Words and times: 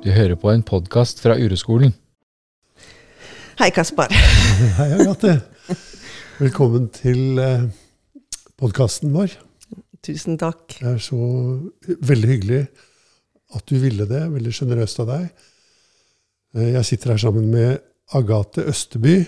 Du 0.00 0.08
hører 0.08 0.32
på 0.40 0.48
en 0.48 0.62
podkast 0.64 1.18
fra 1.20 1.34
Ureskolen. 1.36 1.90
Hei, 3.60 3.66
Kaspar. 3.68 4.08
Hei, 4.78 4.86
Agathe. 4.96 5.34
Velkommen 6.38 6.86
til 6.94 7.36
eh, 7.36 7.66
podkasten 8.56 9.12
vår. 9.12 9.34
Tusen 10.00 10.40
takk. 10.40 10.78
Det 10.78 10.94
er 10.94 11.04
så 11.04 11.20
veldig 11.84 12.32
hyggelig 12.32 12.62
at 13.52 13.68
du 13.68 13.76
ville 13.82 14.08
det. 14.08 14.22
Veldig 14.38 14.54
sjenerøst 14.56 15.04
av 15.04 15.12
deg. 15.12 15.28
Eh, 16.56 16.72
jeg 16.78 16.88
sitter 16.94 17.12
her 17.12 17.22
sammen 17.26 17.52
med 17.52 17.84
Agathe 18.16 18.64
Østeby, 18.72 19.18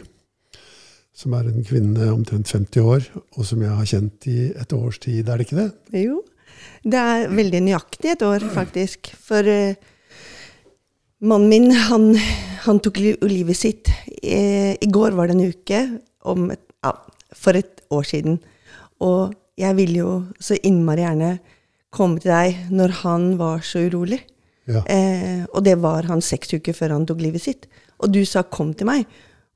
som 1.12 1.36
er 1.36 1.52
en 1.52 1.68
kvinne 1.68 2.08
omtrent 2.16 2.48
50 2.48 2.92
år, 2.96 3.12
og 3.36 3.44
som 3.44 3.60
jeg 3.60 3.76
har 3.76 3.92
kjent 3.92 4.32
i 4.32 4.40
et 4.56 4.72
års 4.72 5.04
tid, 5.04 5.28
er 5.28 5.36
det 5.36 5.50
ikke 5.50 5.60
det? 5.66 5.70
Jo. 6.08 6.22
Det 6.80 6.96
er 6.98 7.28
veldig 7.28 7.66
nøyaktig 7.68 8.16
et 8.16 8.24
år, 8.24 8.48
faktisk. 8.56 9.12
For 9.20 9.44
eh, 9.44 9.91
mannen 11.22 11.48
min, 11.52 11.70
han, 11.88 12.08
han 12.66 12.80
tok 12.82 12.98
li- 13.00 13.18
livet 13.22 13.56
sitt. 13.58 13.90
Eh, 14.22 14.74
I 14.80 14.88
går 14.90 15.14
var 15.18 15.28
det 15.30 15.36
en 15.36 15.48
uke 15.52 15.80
om 16.28 16.50
et, 16.54 16.62
ja, 16.84 16.92
for 17.38 17.58
et 17.58 17.82
år 17.94 18.06
siden. 18.08 18.38
Og 19.02 19.34
jeg 19.58 19.76
ville 19.78 19.98
jo 20.02 20.12
så 20.42 20.56
innmari 20.66 21.04
gjerne 21.04 21.32
komme 21.92 22.22
til 22.22 22.32
deg 22.32 22.70
når 22.72 22.94
han 23.02 23.26
var 23.40 23.62
så 23.66 23.84
urolig. 23.88 24.20
Ja. 24.70 24.82
Eh, 24.86 25.42
og 25.52 25.64
det 25.66 25.76
var 25.82 26.06
han 26.10 26.22
seks 26.22 26.54
uker 26.54 26.74
før 26.76 26.94
han 26.96 27.06
tok 27.08 27.20
livet 27.22 27.42
sitt. 27.44 27.66
Og 28.02 28.12
du 28.14 28.24
sa 28.24 28.42
'kom 28.42 28.74
til 28.74 28.86
meg', 28.86 29.06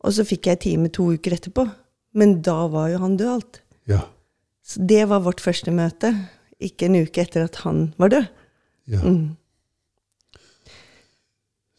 og 0.04 0.12
så 0.12 0.24
fikk 0.24 0.46
jeg 0.46 0.60
time 0.60 0.88
to 0.88 1.12
uker 1.14 1.32
etterpå. 1.34 1.66
Men 2.14 2.40
da 2.42 2.66
var 2.68 2.88
jo 2.90 2.98
han 2.98 3.16
død 3.16 3.28
alt. 3.28 3.60
Ja. 3.88 4.00
Så 4.64 4.86
det 4.86 5.08
var 5.08 5.20
vårt 5.20 5.40
første 5.40 5.70
møte. 5.70 6.14
Ikke 6.60 6.86
en 6.86 6.96
uke 7.02 7.20
etter 7.20 7.44
at 7.44 7.56
han 7.56 7.92
var 7.98 8.08
død. 8.08 8.26
ja. 8.88 9.00
Mm. 9.02 9.36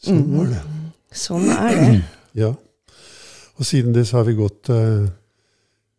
Sånn 0.03 0.25
var 0.35 0.49
det. 0.51 0.61
Sånn 1.15 1.49
er 1.53 1.81
det. 1.81 1.97
Ja. 2.37 2.51
Og 3.57 3.65
siden 3.65 3.95
det 3.95 4.03
så 4.05 4.19
har 4.19 4.27
vi 4.27 4.35
gått 4.37 4.69
eh, 4.69 5.07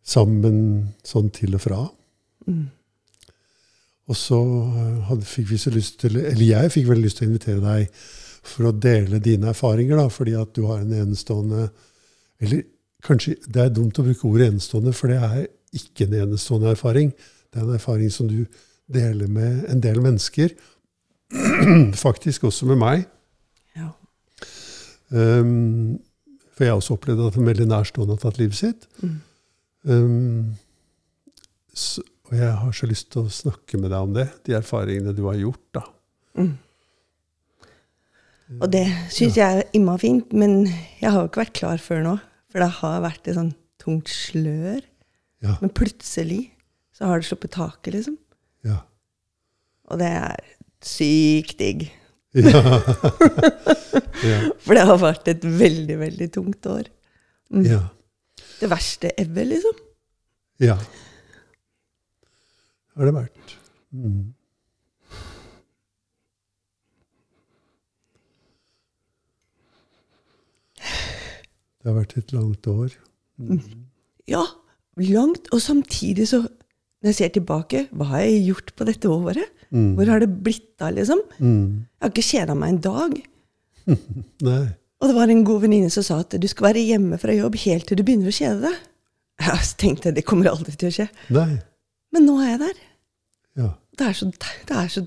sammen 0.07 0.59
sånn 1.03 1.27
til 1.35 1.57
og 1.57 1.63
fra. 1.65 1.79
Mm. 2.47 2.69
Og 4.09 4.17
så 4.17 4.39
eh, 4.39 5.01
hadde, 5.09 5.27
fikk 5.27 5.49
vi 5.51 5.59
så 5.59 5.73
lyst 5.73 5.99
til 5.99 6.15
Eller 6.21 6.45
jeg 6.45 6.71
fikk 6.73 6.87
veldig 6.89 7.05
lyst 7.05 7.19
til 7.19 7.27
å 7.27 7.31
invitere 7.33 7.65
deg 7.65 7.99
for 8.49 8.69
å 8.69 8.73
dele 8.87 9.19
dine 9.21 9.51
erfaringer, 9.51 9.99
da, 9.99 10.07
fordi 10.09 10.37
at 10.39 10.55
du 10.55 10.63
har 10.69 10.79
en 10.79 10.95
enestående 10.95 11.67
Eller 12.39 12.63
kanskje 13.05 13.35
det 13.51 13.65
er 13.65 13.75
dumt 13.75 13.99
å 13.99 14.07
bruke 14.07 14.27
ordet 14.31 14.49
enestående, 14.53 14.95
for 14.95 15.11
det 15.11 15.19
er 15.19 15.45
ikke 15.75 16.07
en 16.07 16.17
enestående 16.23 16.71
erfaring. 16.71 17.11
Det 17.51 17.59
er 17.59 17.67
en 17.67 17.75
erfaring 17.75 18.09
som 18.11 18.31
du 18.31 18.41
deler 18.89 19.29
med 19.29 19.67
en 19.69 19.83
del 19.83 19.99
mennesker. 20.01 20.55
Faktisk 22.07 22.47
også 22.49 22.71
med 22.71 22.79
meg. 22.81 23.05
Ja. 25.09 25.39
Um, 25.41 25.99
for 26.53 26.67
jeg 26.67 26.73
har 26.73 26.81
også 26.81 26.95
opplevd 26.97 27.21
at 27.23 27.37
en 27.39 27.47
veldig 27.47 27.65
nærstående 27.71 28.15
har 28.17 28.19
tatt 28.19 28.39
livet 28.41 28.57
sitt. 28.57 28.87
Mm. 28.99 29.13
Um, 29.87 30.55
så, 31.71 32.03
og 32.27 32.33
jeg 32.35 32.49
har 32.61 32.73
så 32.75 32.89
lyst 32.89 33.07
til 33.13 33.23
å 33.23 33.31
snakke 33.31 33.79
med 33.79 33.93
deg 33.93 34.09
om 34.09 34.11
det, 34.17 34.27
de 34.45 34.57
erfaringene 34.57 35.15
du 35.15 35.23
har 35.29 35.39
gjort. 35.39 35.63
da. 35.77 35.85
Mm. 36.35 36.51
Og 38.59 38.67
det 38.73 38.85
syns 39.13 39.37
jeg 39.37 39.61
er 39.61 39.77
imma 39.77 39.95
fint, 40.01 40.33
men 40.33 40.63
jeg 40.99 41.07
har 41.13 41.21
jo 41.21 41.29
ikke 41.29 41.43
vært 41.43 41.57
klar 41.61 41.81
før 41.81 42.03
nå. 42.05 42.15
For 42.49 42.63
det 42.63 42.69
har 42.79 43.03
vært 43.05 43.29
et 43.29 43.37
sånn 43.37 43.51
tungt 43.81 44.09
slør. 44.11 44.81
Ja, 45.45 45.55
Men 45.61 45.71
plutselig 45.71 46.49
så 46.91 47.07
har 47.07 47.21
det 47.21 47.29
sluppet 47.29 47.53
taket, 47.55 47.93
liksom. 47.95 48.17
ja. 48.67 48.81
Og 49.89 50.01
det 50.01 50.09
er 50.11 50.49
sykt 50.83 51.55
digg. 51.61 51.87
Ja. 52.37 52.61
ja, 54.29 54.39
For 54.61 54.77
det 54.77 54.85
har 54.85 54.99
vært 55.01 55.29
et 55.31 55.45
veldig, 55.45 55.99
veldig 55.99 56.27
tungt 56.35 56.65
år. 56.69 56.89
Mm. 57.49 57.65
ja, 57.65 57.83
Det 58.59 58.69
verste 58.69 59.13
ever, 59.17 59.47
liksom. 59.49 59.79
ja. 60.61 60.75
Har 62.99 63.07
det 63.07 63.15
vært. 63.15 63.55
Mm. 63.95 64.33
Det 71.79 71.87
har 71.87 71.95
vært 71.95 72.17
et 72.19 72.33
langt 72.35 72.67
år. 72.67 72.95
Mm. 73.39 73.61
Ja, 74.27 74.43
langt. 74.99 75.47
Og 75.55 75.61
samtidig 75.63 76.27
så, 76.27 76.41
når 76.43 77.13
jeg 77.13 77.15
ser 77.15 77.31
tilbake, 77.37 77.85
hva 77.95 78.09
har 78.11 78.25
jeg 78.25 78.43
gjort 78.49 78.73
på 78.75 78.87
dette 78.89 79.09
året? 79.09 79.58
Mm. 79.69 79.89
Hvor 79.97 80.09
har 80.09 80.23
det 80.23 80.29
blitt 80.43 80.81
av, 80.81 80.95
liksom? 80.97 81.19
Mm. 81.37 81.85
Jeg 81.85 82.05
har 82.05 82.13
ikke 82.13 82.25
kjeda 82.25 82.55
meg 82.57 82.73
en 82.73 82.83
dag. 82.85 83.17
Og 84.99 85.07
det 85.07 85.15
var 85.15 85.31
en 85.31 85.45
god 85.47 85.61
venninne 85.63 85.91
som 85.93 86.03
sa 86.05 86.19
at 86.23 86.35
du 86.41 86.47
skal 86.51 86.69
være 86.71 86.83
hjemme 86.83 87.19
fra 87.21 87.35
jobb 87.35 87.55
helt 87.63 87.87
til 87.87 87.99
du 87.99 88.03
begynner 88.07 88.31
å 88.31 88.35
kjede 88.35 88.63
deg. 88.65 88.79
Jeg 89.45 89.69
tenkte 89.79 90.11
det 90.15 90.25
kommer 90.27 90.51
aldri 90.51 90.73
til 90.75 90.89
å 90.89 90.95
skje. 90.97 91.07
Nei. 91.31 91.61
Men 92.11 92.25
nå 92.25 92.39
er 92.41 92.49
jeg 92.49 92.59
der. 92.63 92.77
Ja. 93.61 93.67
Det 93.99 94.07
er 94.09 94.15
så 94.17 94.25
Det 94.33 94.73
er, 94.75 94.87
så, 94.89 95.03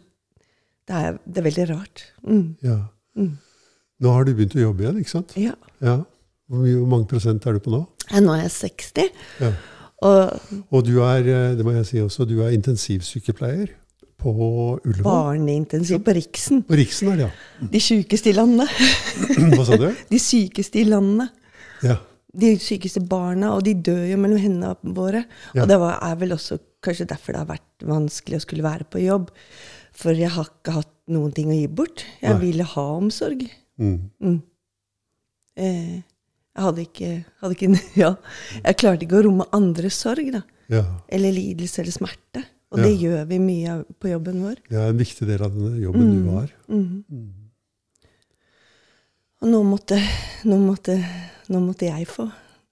det 0.88 1.00
er, 1.00 1.18
det 1.26 1.42
er 1.42 1.46
veldig 1.48 1.66
rart. 1.72 2.04
Mm. 2.22 2.44
ja. 2.62 2.78
Mm. 3.18 3.34
Nå 4.02 4.10
har 4.14 4.24
du 4.24 4.32
begynt 4.34 4.54
å 4.56 4.62
jobbe 4.62 4.82
igjen, 4.86 5.02
ikke 5.02 5.12
sant? 5.12 5.34
Ja. 5.38 5.52
Ja. 5.84 5.98
Hvor, 6.48 6.62
mye, 6.62 6.78
hvor 6.78 6.88
mange 6.90 7.06
prosent 7.10 7.44
er 7.46 7.58
du 7.58 7.62
på 7.62 7.74
nå? 7.74 7.82
Nå 8.22 8.32
er 8.34 8.44
jeg 8.46 8.54
60, 8.54 9.10
Ja. 9.42 9.50
og 10.02 10.64
Og 10.74 10.86
du 10.86 10.96
er, 11.04 11.20
eh, 11.28 11.52
det 11.58 11.66
må 11.66 11.74
jeg 11.76 11.86
si 11.90 12.00
også, 12.02 12.24
du 12.26 12.40
er 12.42 12.54
intensivsykepleier 12.56 13.74
på 14.22 14.32
Ullevål. 14.84 15.02
barneintensiv 15.04 16.00
på 16.06 16.14
Riksen. 16.16 16.62
På 16.68 16.78
Riksen 16.78 17.10
er 17.12 17.18
det, 17.20 17.26
ja. 17.28 17.68
De 17.74 17.80
sykeste 17.82 18.30
i 18.30 18.36
landet. 18.36 18.70
Hva 19.56 19.66
sa 19.68 19.78
du? 19.80 19.88
De 20.10 20.20
sykeste 20.22 20.80
i 20.82 20.86
landet. 20.88 21.34
Ja. 21.82 21.98
De 22.32 22.54
sykeste 22.62 23.02
barna, 23.04 23.50
og 23.56 23.64
de 23.66 23.74
dør 23.76 24.06
jo 24.08 24.16
mellom 24.22 24.40
hendene 24.40 24.94
våre. 24.96 25.24
Ja. 25.52 25.64
Og 25.64 25.68
det 25.68 25.76
var, 25.82 25.98
er 26.06 26.14
vel 26.22 26.32
også 26.38 26.56
kanskje 26.82 27.08
derfor 27.10 27.34
det 27.36 27.42
har 27.42 27.50
vært 27.50 27.84
vanskelig 27.86 28.38
å 28.38 28.44
skulle 28.46 28.64
være 28.64 28.86
på 28.88 29.02
jobb. 29.02 29.28
For 29.92 30.16
jeg 30.16 30.32
har 30.32 30.48
ikke 30.48 30.78
hatt 30.78 30.88
noen 31.12 31.34
ting 31.36 31.50
å 31.52 31.58
gi 31.58 31.66
bort. 31.68 32.06
Jeg 32.22 32.32
Nei. 32.38 32.40
ville 32.46 32.64
ha 32.72 32.86
omsorg. 32.96 33.44
Mm. 33.82 33.98
Mm. 34.22 34.38
Eh, 35.60 36.00
jeg 36.52 36.64
hadde 36.66 36.82
ikke, 36.86 37.10
hadde 37.42 37.56
ikke 37.56 37.68
Ja, 38.02 38.14
jeg 38.62 38.78
klarte 38.80 39.06
ikke 39.06 39.20
å 39.20 39.26
romme 39.26 39.46
andres 39.56 39.98
sorg, 40.00 40.30
da. 40.32 40.42
ja. 40.72 40.82
Eller 41.12 41.34
lidelse 41.36 41.82
eller 41.82 41.94
smerte. 41.94 42.44
Og 42.72 42.78
Ja. 42.78 42.84
det 42.88 42.94
gjør 43.02 43.26
vi 43.28 43.38
mye 43.38 43.68
av 43.74 43.84
på 44.00 44.08
jobben 44.08 44.38
vår. 44.42 44.56
Det 44.70 44.78
er 44.80 44.88
en 44.88 44.96
viktig 44.98 45.26
del 45.28 45.42
av 45.44 45.52
denne 45.52 45.80
jobben 45.82 46.06
Mm. 46.08 46.24
du 46.24 46.30
har. 46.32 46.52
Mhm. 46.68 47.04
Mm. 47.12 47.32
Og 49.42 49.48
nå 49.50 49.62
måtte, 49.66 49.98
nå, 50.46 50.56
måtte, 50.62 50.96
nå 51.50 51.60
måtte 51.60 51.86
jeg 51.90 52.06
få. 52.08 52.30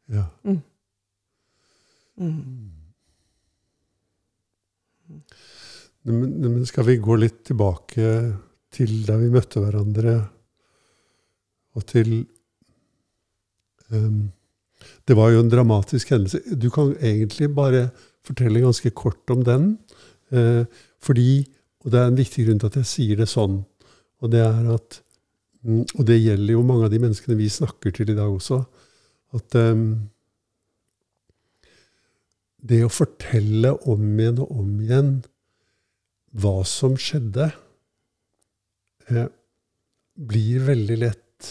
Ja. 0.08 0.24
Mm. 0.44 0.62
Men, 6.02 6.20
men 6.40 6.66
skal 6.68 6.86
vi 6.88 6.96
gå 7.02 7.16
litt 7.20 7.42
tilbake 7.50 8.10
til 8.72 8.92
da 9.06 9.16
vi 9.20 9.30
møtte 9.32 9.60
hverandre, 9.62 10.14
og 11.76 11.84
til 11.86 12.22
um, 13.92 14.30
Det 15.06 15.16
var 15.18 15.30
jo 15.34 15.40
en 15.42 15.50
dramatisk 15.52 16.08
hendelse. 16.14 16.40
Du 16.56 16.70
kan 16.72 16.94
egentlig 17.02 17.50
bare 17.54 17.90
fortelle 18.24 18.62
ganske 18.62 18.90
kort 18.96 19.28
om 19.30 19.42
den. 19.44 19.64
Eh, 20.32 20.64
fordi, 21.00 21.44
og 21.84 21.92
det 21.92 22.00
er 22.00 22.10
en 22.10 22.18
viktig 22.18 22.46
grunn 22.46 22.60
til 22.62 22.70
at 22.70 22.78
jeg 22.80 22.90
sier 22.90 23.20
det 23.20 23.28
sånn, 23.30 23.60
og 24.20 24.32
det 24.32 24.42
er 24.44 24.66
at 24.74 25.00
mm, 25.64 25.84
Og 25.96 26.06
det 26.08 26.20
gjelder 26.20 26.52
jo 26.52 26.64
mange 26.66 26.86
av 26.86 26.92
de 26.92 27.00
menneskene 27.00 27.38
vi 27.38 27.48
snakker 27.52 27.94
til 27.96 28.12
i 28.12 28.16
dag 28.16 28.28
også. 28.28 28.62
At 29.36 29.54
ehm, 29.56 30.10
det 32.60 32.82
å 32.84 32.92
fortelle 32.92 33.72
om 33.88 34.02
igjen 34.18 34.40
og 34.42 34.54
om 34.60 34.72
igjen 34.82 35.12
hva 36.40 36.60
som 36.68 36.96
skjedde, 37.00 37.50
eh, 39.08 39.28
blir 40.14 40.66
veldig 40.66 40.98
lett 41.00 41.48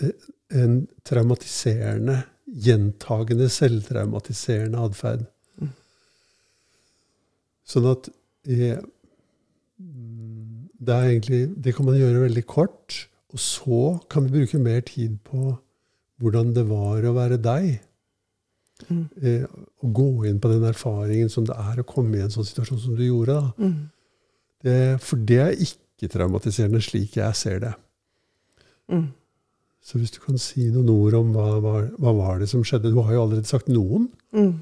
eh, 0.00 0.28
en 0.60 0.84
traumatiserende, 1.06 2.20
gjentagende, 2.50 3.48
selvtraumatiserende 3.50 4.84
atferd. 4.88 5.26
Sånn 7.70 7.86
at 7.90 8.08
eh, 8.50 8.80
mm, 9.78 10.70
det 10.80 10.96
er 10.96 11.10
egentlig 11.10 11.40
Det 11.62 11.74
kan 11.76 11.86
man 11.86 11.98
gjøre 11.98 12.24
veldig 12.26 12.46
kort. 12.50 13.04
Og 13.30 13.42
så 13.42 13.82
kan 14.10 14.26
vi 14.26 14.40
bruke 14.40 14.58
mer 14.58 14.80
tid 14.86 15.20
på 15.26 15.54
hvordan 16.20 16.50
det 16.56 16.66
var 16.68 17.06
å 17.06 17.14
være 17.16 17.38
deg. 17.40 17.68
Mm. 18.88 19.04
Eh, 19.22 19.44
å 19.84 19.92
gå 19.94 20.08
inn 20.28 20.40
på 20.42 20.50
den 20.50 20.66
erfaringen 20.68 21.30
som 21.32 21.46
det 21.48 21.56
er 21.56 21.80
å 21.80 21.86
komme 21.86 22.18
i 22.18 22.24
en 22.24 22.32
sånn 22.32 22.48
situasjon 22.48 22.80
som 22.82 22.96
du 22.98 23.04
gjorde. 23.06 23.38
Mm. 23.60 23.78
Det, 24.64 24.76
for 25.04 25.22
det 25.28 25.38
er 25.44 25.62
ikke 25.64 26.10
traumatiserende 26.12 26.82
slik 26.84 27.16
jeg 27.20 27.38
ser 27.38 27.62
det. 27.64 27.72
Mm. 28.90 29.08
Så 29.84 30.00
hvis 30.00 30.12
du 30.12 30.18
kan 30.20 30.36
si 30.40 30.66
noen 30.72 30.90
ord 30.92 31.16
om 31.16 31.30
hva, 31.36 31.46
hva, 31.62 31.76
hva 32.02 32.16
var 32.18 32.42
det 32.42 32.50
som 32.50 32.64
skjedde? 32.66 32.92
Du 32.92 33.00
har 33.00 33.14
jo 33.14 33.22
allerede 33.24 33.48
sagt 33.48 33.70
noen. 33.72 34.10
Mm. 34.36 34.58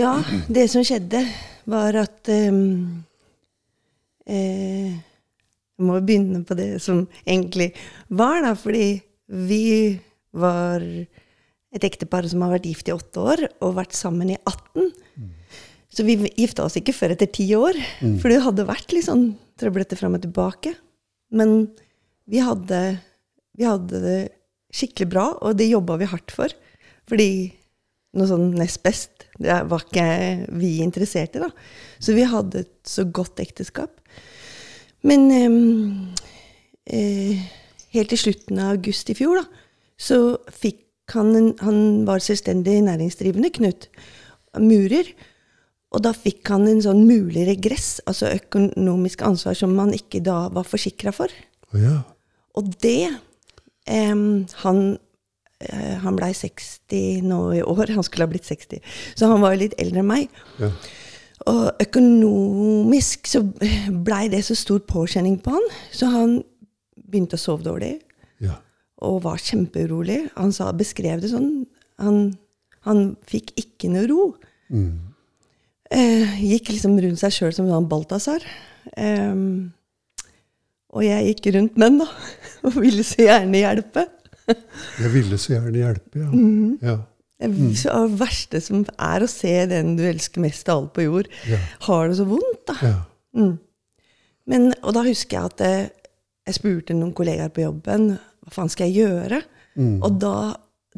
Ja, 0.00 0.14
det 0.48 0.64
som 0.72 0.84
skjedde, 0.86 1.20
var 1.68 1.96
at 2.00 2.28
um, 2.32 3.02
eh, 4.24 4.96
Jeg 4.96 5.84
må 5.86 5.98
begynne 6.00 6.40
på 6.48 6.56
det 6.56 6.78
som 6.84 7.02
egentlig 7.26 7.70
var, 8.08 8.40
da, 8.44 8.54
fordi 8.56 9.00
vi 9.48 9.64
var 10.36 10.80
et 10.80 11.84
ektepar 11.86 12.26
som 12.30 12.42
har 12.44 12.54
vært 12.54 12.70
gift 12.70 12.88
i 12.88 12.94
åtte 12.94 13.26
år 13.32 13.44
og 13.60 13.76
vært 13.76 13.94
sammen 13.96 14.32
i 14.32 14.38
18. 14.40 14.90
Så 15.90 16.06
vi 16.06 16.16
gifta 16.38 16.64
oss 16.64 16.78
ikke 16.78 16.94
før 16.96 17.14
etter 17.14 17.30
ti 17.32 17.48
år, 17.56 17.76
for 18.22 18.32
det 18.32 18.42
hadde 18.44 18.68
vært 18.68 18.92
litt 18.94 19.08
sånn 19.08 19.32
trøblete 19.60 19.98
fram 19.98 20.16
og 20.16 20.24
tilbake. 20.24 20.74
Men 21.34 21.70
vi 22.30 22.42
hadde, 22.44 22.82
vi 23.58 23.66
hadde 23.68 24.04
det 24.04 24.20
skikkelig 24.74 25.08
bra, 25.12 25.26
og 25.40 25.58
det 25.58 25.70
jobba 25.70 25.98
vi 26.00 26.10
hardt 26.12 26.34
for. 26.34 26.52
Fordi 27.10 27.30
noe 28.16 28.26
sånn 28.26 28.50
nest 28.58 28.82
best, 28.82 29.26
det 29.40 29.60
var 29.70 29.84
ikke 29.86 30.06
vi 30.58 30.78
interessert 30.84 31.36
i, 31.38 31.42
da. 31.44 31.50
Så 32.02 32.16
vi 32.16 32.26
hadde 32.26 32.64
et 32.64 32.74
så 32.88 33.06
godt 33.06 33.40
ekteskap. 33.42 33.92
Men 35.06 35.26
eh, 35.32 35.58
eh, 36.96 37.42
helt 37.94 38.12
til 38.12 38.22
slutten 38.24 38.60
av 38.60 38.76
august 38.76 39.12
i 39.12 39.16
fjor, 39.18 39.40
da, 39.40 39.66
så 40.00 40.20
fikk 40.52 40.86
han 41.14 41.34
en, 41.34 41.48
Han 41.66 42.06
var 42.06 42.22
selvstendig 42.22 42.76
næringsdrivende, 42.86 43.50
Knut. 43.50 43.88
Murer. 44.62 45.08
Og 45.90 46.04
da 46.04 46.12
fikk 46.14 46.46
han 46.52 46.68
en 46.70 46.82
sånn 46.84 47.02
mulig 47.06 47.48
regress, 47.48 47.98
altså 48.06 48.30
økonomisk 48.30 49.24
ansvar 49.26 49.56
som 49.58 49.74
man 49.74 49.90
ikke 49.94 50.20
da 50.22 50.44
var 50.54 50.68
forsikra 50.68 51.10
for. 51.14 51.32
Å 51.74 51.82
ja. 51.82 51.96
Og 52.58 52.70
det 52.82 53.10
eh, 53.10 54.14
Han, 54.62 54.80
han 56.00 56.16
blei 56.16 56.30
60 56.34 57.20
nå 57.28 57.38
i 57.58 57.62
år. 57.62 57.90
Han 57.92 58.02
skulle 58.06 58.24
ha 58.24 58.30
blitt 58.32 58.46
60. 58.48 58.80
Så 59.18 59.28
han 59.28 59.42
var 59.42 59.52
jo 59.54 59.60
litt 59.66 59.74
eldre 59.82 60.00
enn 60.04 60.08
meg. 60.08 60.28
ja. 60.62 60.70
Og 61.48 61.70
økonomisk 61.80 63.24
så 63.30 63.40
blei 64.04 64.26
det 64.28 64.42
så 64.44 64.52
stor 64.58 64.82
påkjenning 64.84 65.38
på 65.40 65.54
han, 65.54 65.68
så 65.88 66.10
han 66.12 66.34
begynte 67.08 67.38
å 67.38 67.40
sove 67.40 67.64
dårlig 67.64 67.94
Ja. 68.44 68.58
og 69.00 69.22
var 69.24 69.40
kjempeurolig. 69.40 70.18
Han 70.36 70.52
sa, 70.52 70.68
beskrev 70.76 71.22
det 71.22 71.30
sånn. 71.32 71.64
Han, 71.98 72.36
han 72.84 73.16
fikk 73.24 73.54
ikke 73.56 73.88
noe 73.88 74.04
ro. 74.10 74.34
Mm. 74.68 74.98
Eh, 75.90 76.36
gikk 76.44 76.68
liksom 76.74 77.00
rundt 77.00 77.18
seg 77.24 77.32
sjøl 77.32 77.56
som 77.56 77.72
en 77.72 77.88
Balthazar. 77.88 78.44
Eh, 78.96 79.34
og 80.92 81.02
jeg 81.08 81.32
gikk 81.32 81.54
rundt 81.56 81.76
med 81.80 81.88
den, 81.88 81.98
da. 82.04 82.08
Og 82.68 82.76
ville 82.84 83.02
så 83.06 83.24
gjerne 83.24 83.64
hjelpe. 83.64 84.04
Jeg 85.02 85.12
ville 85.14 85.38
så 85.40 85.54
gjerne 85.56 85.82
hjelpe, 85.84 86.22
ja. 86.24 86.28
Mhm. 86.30 86.76
ja. 86.82 86.98
Det 87.40 87.70
så 87.80 88.02
det 88.04 88.18
verste 88.20 88.60
som 88.60 88.82
er 89.00 89.24
å 89.24 89.28
se 89.32 89.52
den 89.70 89.94
du 89.96 90.02
elsker 90.04 90.42
mest 90.44 90.68
av 90.68 90.82
alt 90.82 90.90
på 90.98 91.06
jord, 91.06 91.28
Ja. 91.48 91.56
har 91.86 92.10
det 92.10 92.18
så 92.18 92.26
vondt, 92.28 92.66
da. 92.68 92.74
ja. 92.84 92.96
Mm. 93.36 93.54
Men, 94.50 94.66
og 94.82 94.92
da 94.96 95.04
husker 95.06 95.38
jeg 95.38 95.52
at 95.54 95.62
jeg, 95.64 95.86
jeg 96.50 96.56
spurte 96.58 96.96
noen 96.98 97.14
kollegaer 97.16 97.52
på 97.54 97.62
jobben 97.62 98.10
hva 98.18 98.52
faen 98.52 98.72
skal 98.72 98.90
jeg 98.90 99.06
gjøre. 99.06 99.38
Mm. 99.78 100.00
Og 100.02 100.18
da 100.20 100.34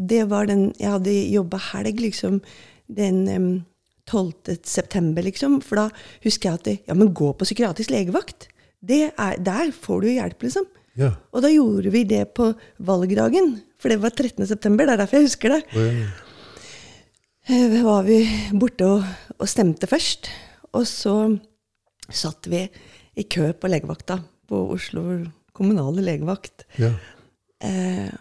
det 0.01 0.23
var 0.31 0.47
den, 0.49 0.71
Jeg 0.81 0.89
hadde 0.89 1.13
jobba 1.29 1.59
helg 1.69 1.99
liksom, 2.01 2.39
den 2.89 3.19
um, 3.29 3.51
12. 4.09 4.57
september, 4.65 5.23
liksom. 5.23 5.61
For 5.61 5.77
da 5.77 5.85
husker 6.25 6.49
jeg 6.49 6.59
at 6.59 6.65
det, 6.65 6.77
ja, 6.89 6.97
men 6.97 7.13
gå 7.15 7.29
på 7.37 7.45
psykiatrisk 7.45 7.93
legevakt. 7.93 8.49
Det 8.81 9.13
er, 9.13 9.37
der 9.39 9.71
får 9.77 10.01
du 10.01 10.09
hjelp, 10.09 10.43
liksom. 10.49 10.65
Ja. 10.99 11.13
Og 11.33 11.45
da 11.45 11.51
gjorde 11.53 11.93
vi 11.95 12.05
det 12.09 12.25
på 12.37 12.51
valgdagen. 12.85 13.55
For 13.81 13.93
det 13.93 14.01
var 14.03 14.15
13. 14.15 14.47
september. 14.47 14.87
Det 14.87 14.95
er 14.95 15.03
derfor 15.03 15.21
jeg 15.21 15.31
husker 15.31 15.57
det. 15.57 15.63
Da 15.73 15.87
ja. 15.89 16.11
Eh, 17.51 17.79
var 17.83 18.05
vi 18.07 18.21
borte 18.55 18.87
og, 18.87 19.07
og 19.39 19.49
stemte 19.51 19.89
først. 19.91 20.31
Og 20.79 20.85
så 20.87 21.17
satt 22.13 22.47
vi 22.51 22.67
i 23.19 23.25
kø 23.29 23.51
på 23.59 23.71
legevakta 23.71 24.21
på 24.49 24.61
Oslo 24.77 25.07
kommunale 25.57 26.05
legevakt. 26.05 26.67
ja. 26.81 26.93
Eh, 27.63 28.13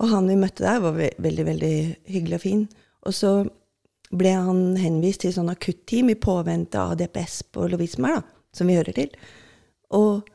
og 0.00 0.08
han 0.08 0.26
vi 0.26 0.38
møtte 0.40 0.64
der, 0.64 0.80
var 0.82 0.96
veldig 0.96 1.44
veldig 1.46 1.74
hyggelig 2.10 2.38
og 2.38 2.42
fin. 2.42 2.62
Og 3.06 3.14
så 3.14 3.32
ble 4.12 4.32
han 4.34 4.60
henvist 4.80 5.22
til 5.24 5.34
sånn 5.34 5.52
akutteam 5.52 6.10
i 6.12 6.18
påvente 6.18 6.80
av 6.80 6.96
DPS 7.00 7.42
på 7.54 7.68
Lovisenberg, 7.70 8.20
da, 8.20 8.42
som 8.56 8.68
vi 8.68 8.76
hører 8.78 8.96
til. 8.96 9.12
Og, 9.96 10.28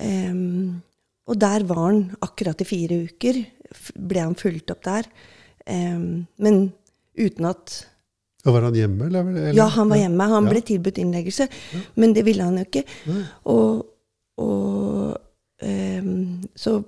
em, 0.00 0.82
og 1.28 1.38
der 1.38 1.64
var 1.68 1.84
han 1.86 2.00
akkurat 2.24 2.60
i 2.60 2.66
fire 2.66 2.98
uker. 3.06 3.38
Ble 3.94 4.24
han 4.24 4.34
fulgt 4.38 4.70
opp 4.74 4.82
der. 4.84 5.06
Um, 5.68 6.26
men 6.42 6.72
uten 7.18 7.46
at 7.46 7.86
Og 8.44 8.56
Var 8.56 8.64
han 8.66 8.74
hjemme, 8.74 9.06
eller? 9.06 9.28
eller? 9.30 9.52
Ja, 9.54 9.68
han 9.70 9.88
var 9.88 10.00
hjemme. 10.00 10.26
Han 10.32 10.44
Ja. 10.48 10.50
ble 10.50 10.60
tilbudt 10.66 10.98
innleggelse, 10.98 11.46
men 11.94 12.12
det 12.12 12.24
ville 12.26 12.42
han 12.42 12.56
jo 12.58 12.64
ikke. 12.66 12.82
Nei. 13.06 13.22
Og, 13.46 13.86
og 14.42 15.16
um, 15.62 16.42
så 16.58 16.80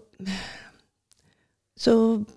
så 1.84 1.94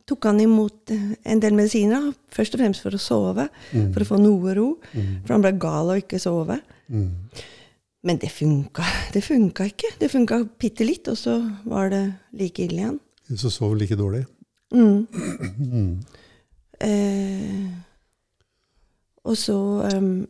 tok 0.10 0.26
han 0.26 0.40
imot 0.42 0.92
en 0.92 1.40
del 1.40 1.54
medisiner, 1.56 2.10
først 2.34 2.56
og 2.58 2.60
fremst 2.62 2.82
for 2.84 2.96
å 2.98 3.00
sove. 3.02 3.46
Mm. 3.72 3.92
For 3.94 4.04
å 4.04 4.08
få 4.10 4.18
noe 4.20 4.54
ro. 4.58 4.66
Mm. 4.94 5.12
For 5.26 5.34
han 5.36 5.44
ble 5.46 5.52
gal 5.62 5.92
av 5.94 6.00
ikke 6.02 6.20
sove. 6.20 6.58
Mm. 6.90 7.12
Men 8.08 8.22
det 8.22 8.32
funka. 8.32 8.86
Det 9.14 9.24
funka 9.24 9.68
ikke. 9.68 9.92
Det 10.00 10.12
funka 10.12 10.40
bitte 10.60 10.86
litt, 10.88 11.08
og 11.12 11.18
så 11.20 11.42
var 11.68 11.92
det 11.92 12.06
like 12.40 12.64
ille 12.64 12.82
igjen. 12.82 13.00
Så 13.36 13.52
sov 13.52 13.76
like 13.76 13.98
dårlig. 14.00 14.24
Mm. 14.72 15.08
Mm. 15.60 15.92
Eh, 16.82 17.68
og 19.24 19.38
så 19.38 19.58
um, 19.96 20.28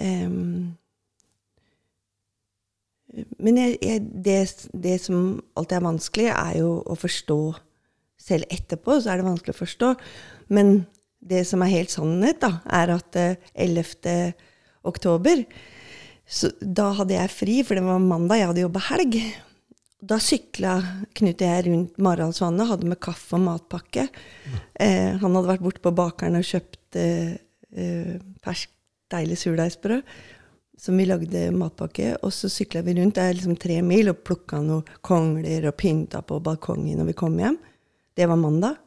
um, 0.00 0.76
Men 3.38 3.58
jeg, 3.58 3.78
jeg, 3.82 4.00
det, 4.24 4.68
det 4.82 5.00
som 5.02 5.42
alltid 5.58 5.76
er 5.76 5.84
vanskelig, 5.84 6.28
er 6.30 6.54
jo 6.62 6.70
å 6.86 6.94
forstå 6.98 7.40
Selv 8.20 8.46
etterpå 8.52 9.00
så 9.00 9.10
er 9.10 9.20
det 9.20 9.24
vanskelig 9.26 9.54
å 9.54 9.58
forstå. 9.58 9.88
Men 10.52 10.82
det 11.24 11.46
som 11.48 11.62
er 11.64 11.72
helt 11.72 11.90
sannhet, 11.90 12.42
da, 12.42 12.58
er 12.68 12.92
at 12.92 13.16
eh, 13.16 13.38
11. 13.56 14.34
oktober 14.84 15.40
så 16.30 16.52
Da 16.60 16.92
hadde 16.94 17.16
jeg 17.16 17.34
fri, 17.34 17.60
for 17.66 17.76
det 17.76 17.84
var 17.84 18.02
mandag, 18.02 18.38
jeg 18.38 18.50
hadde 18.52 18.62
jobba 18.64 18.82
helg. 18.92 19.16
Da 20.00 20.16
sykla 20.22 20.78
Knut 21.18 21.42
og 21.42 21.46
jeg 21.48 21.64
rundt 21.66 21.96
Maraldsvannet, 22.00 22.68
hadde 22.70 22.88
med 22.88 23.00
kaffe 23.02 23.36
og 23.36 23.42
matpakke. 23.44 24.06
Eh, 24.80 25.16
han 25.20 25.36
hadde 25.36 25.50
vært 25.50 25.64
borte 25.64 25.82
på 25.84 25.92
bakeren 25.92 26.38
og 26.38 26.46
kjøpt 26.46 26.98
eh, 27.00 27.34
fersk, 28.44 28.70
deilig 29.12 29.40
surdeigsbrød. 29.42 30.14
Som 30.80 30.96
vi 30.96 31.04
lagde 31.04 31.50
matpakke. 31.52 32.14
Og 32.24 32.32
så 32.32 32.48
sykla 32.48 32.80
vi 32.86 32.94
rundt, 32.96 33.18
det 33.18 33.26
er 33.26 33.36
liksom 33.36 33.58
tre 33.60 33.80
mil, 33.84 34.08
og 34.14 34.22
plukka 34.24 34.62
noen 34.64 34.86
kongler 35.04 35.66
og 35.68 35.76
pynta 35.76 36.22
på 36.24 36.38
balkongen 36.40 37.02
når 37.02 37.10
vi 37.10 37.18
kom 37.20 37.36
hjem. 37.42 37.58
Det 38.16 38.30
var 38.30 38.40
mandag. 38.40 38.78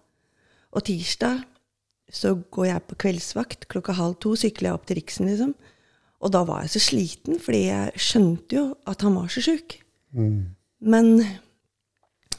Og 0.74 0.88
tirsdag 0.88 1.44
så 2.14 2.34
går 2.56 2.72
jeg 2.72 2.88
på 2.88 2.98
kveldsvakt. 3.04 3.68
Klokka 3.70 3.94
halv 4.00 4.18
to 4.24 4.34
sykler 4.40 4.72
jeg 4.72 4.80
opp 4.80 4.90
til 4.90 4.98
Riksen, 4.98 5.30
liksom. 5.30 5.54
Og 6.24 6.32
da 6.32 6.44
var 6.48 6.64
jeg 6.64 6.76
så 6.76 6.84
sliten, 6.86 7.40
fordi 7.42 7.66
jeg 7.68 8.04
skjønte 8.10 8.56
jo 8.56 8.68
at 8.90 9.04
han 9.04 9.18
var 9.18 9.32
så 9.34 9.44
sjuk. 9.44 9.76
Mm. 10.16 10.56
Men 10.84 11.10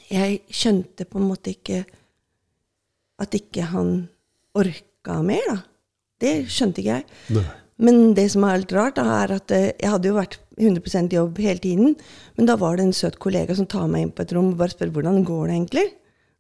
jeg 0.08 0.40
skjønte 0.52 1.06
på 1.08 1.20
en 1.20 1.28
måte 1.28 1.52
ikke 1.52 1.82
at 3.20 3.36
ikke 3.36 3.68
han 3.70 4.08
orka 4.56 5.20
mer, 5.26 5.44
da. 5.50 5.58
Det 6.24 6.34
skjønte 6.50 6.80
ikke 6.80 6.96
jeg. 6.96 7.06
Nei. 7.36 7.44
Men 7.84 8.14
det 8.14 8.28
som 8.32 8.44
er 8.46 8.62
litt 8.62 8.72
rart, 8.74 8.96
da, 9.00 9.04
er 9.24 9.34
at 9.34 9.52
eh, 9.54 9.72
jeg 9.72 9.90
hadde 9.90 10.10
jo 10.10 10.16
vært 10.16 10.38
100% 10.54 11.16
jobb 11.16 11.40
hele 11.42 11.62
tiden. 11.62 11.96
Men 12.38 12.48
da 12.48 12.56
var 12.60 12.78
det 12.78 12.86
en 12.86 12.96
søt 12.96 13.18
kollega 13.22 13.56
som 13.58 13.66
tar 13.70 13.88
meg 13.90 14.06
inn 14.06 14.14
på 14.14 14.22
et 14.22 14.34
rom 14.36 14.52
og 14.52 14.60
bare 14.60 14.74
spør 14.76 14.92
hvordan 14.94 15.24
går 15.26 15.48
det 15.48 15.56
egentlig. 15.56 15.86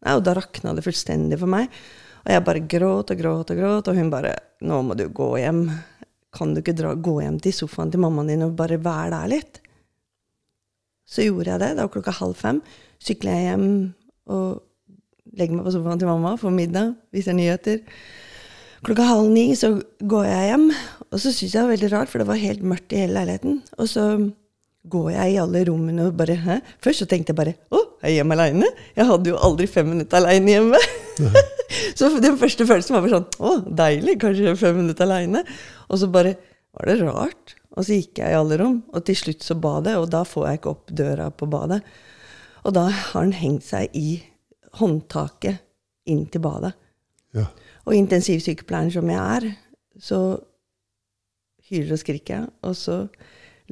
Nei, 0.04 0.14
og 0.14 0.22
da 0.26 0.36
rakna 0.38 0.74
det 0.76 0.84
fullstendig 0.86 1.40
for 1.40 1.50
meg. 1.50 1.72
Og 2.24 2.32
jeg 2.32 2.44
bare 2.46 2.62
gråt 2.76 3.10
og 3.12 3.20
gråt 3.20 3.50
og 3.52 3.58
gråt, 3.60 3.90
og 3.90 3.98
hun 3.98 4.12
bare 4.12 4.36
'Nå 4.64 4.80
må 4.82 4.94
du 4.96 5.08
gå 5.12 5.28
hjem. 5.42 5.66
Kan 6.34 6.54
du 6.54 6.60
ikke 6.62 6.76
dra, 6.76 6.94
gå 6.94 7.20
hjem 7.22 7.38
til 7.42 7.54
sofaen 7.54 7.92
til 7.92 8.02
mammaen 8.02 8.32
din 8.32 8.46
og 8.46 8.56
bare 8.58 8.80
være 8.82 9.12
der 9.14 9.30
litt?' 9.36 9.60
Så 11.06 11.22
gjorde 11.22 11.50
jeg 11.52 11.60
det. 11.60 11.74
Det 11.76 11.84
var 11.84 11.92
klokka 11.92 12.12
halv 12.16 12.34
fem. 12.34 12.62
Sykla 12.98 13.30
jeg 13.36 13.48
hjem 13.50 13.66
og 14.32 14.62
legger 15.36 15.58
meg 15.58 15.66
på 15.66 15.74
sofaen 15.74 16.00
til 16.00 16.08
mamma, 16.08 16.36
for 16.40 16.54
middag, 16.54 16.94
viser 17.12 17.36
nyheter. 17.36 17.82
Klokka 18.84 19.04
halv 19.08 19.28
ni 19.32 19.54
så 19.56 19.74
går 20.00 20.24
jeg 20.28 20.48
hjem, 20.50 20.64
og 21.10 21.20
så 21.20 21.32
syns 21.32 21.52
jeg 21.52 21.52
det 21.52 21.62
var 21.64 21.74
veldig 21.74 21.92
rart, 21.92 22.08
for 22.12 22.20
det 22.20 22.28
var 22.28 22.40
helt 22.40 22.64
mørkt 22.64 22.92
i 22.92 23.02
hele 23.04 23.18
leiligheten. 23.18 23.62
Og 23.78 23.88
så 23.88 24.04
går 24.90 25.10
jeg 25.14 25.32
i 25.32 25.40
alle 25.40 25.64
rommene 25.68 26.08
og 26.08 26.16
bare 26.18 26.36
Hæ? 26.38 26.58
Først 26.84 27.04
så 27.04 27.08
tenkte 27.08 27.32
jeg 27.32 27.38
bare 27.38 27.54
Å, 27.72 27.80
er 28.04 28.18
hjemme 28.18 28.36
aleine? 28.36 28.68
Jeg 28.96 29.08
hadde 29.08 29.32
jo 29.32 29.40
aldri 29.48 29.68
fem 29.70 29.88
minutter 29.94 30.20
aleine 30.20 30.56
hjemme. 30.56 30.80
så 31.98 32.10
den 32.20 32.36
første 32.40 32.66
følelsen 32.68 32.96
var 32.96 33.06
bare 33.06 33.18
sånn 33.18 33.28
Å, 33.40 33.54
deilig, 33.84 34.18
kanskje 34.22 34.56
fem 34.60 34.82
minutter 34.82 35.08
aleine. 35.08 35.44
Og 35.88 36.02
så 36.02 36.10
bare 36.12 36.36
var 36.74 36.90
det 36.90 36.98
rart. 37.00 37.56
Og 37.74 37.86
så 37.86 37.98
gikk 37.98 38.20
jeg 38.20 38.30
i 38.30 38.38
alle 38.38 38.58
rom, 38.60 38.76
og 38.94 39.02
til 39.06 39.16
slutt 39.18 39.42
så 39.42 39.56
badet, 39.58 39.96
og 39.98 40.06
da 40.12 40.20
får 40.26 40.46
jeg 40.46 40.60
ikke 40.60 40.74
opp 40.76 40.92
døra 40.94 41.26
på 41.34 41.48
badet. 41.50 41.80
Og 42.62 42.74
da 42.76 42.84
har 42.86 43.24
den 43.24 43.34
hengt 43.34 43.66
seg 43.66 43.94
i 43.98 44.20
håndtaket 44.78 45.62
inn 46.10 46.24
til 46.30 46.42
badet. 46.44 46.74
Ja. 47.34 47.48
Og 47.84 47.96
intensivsykepleieren 47.98 48.92
som 48.94 49.10
jeg 49.10 49.18
er, 49.18 49.48
så 49.98 50.20
hyler 51.68 51.96
og 51.96 52.02
skriker 52.02 52.36
jeg. 52.36 52.52
Og 52.62 52.76
så 52.78 52.98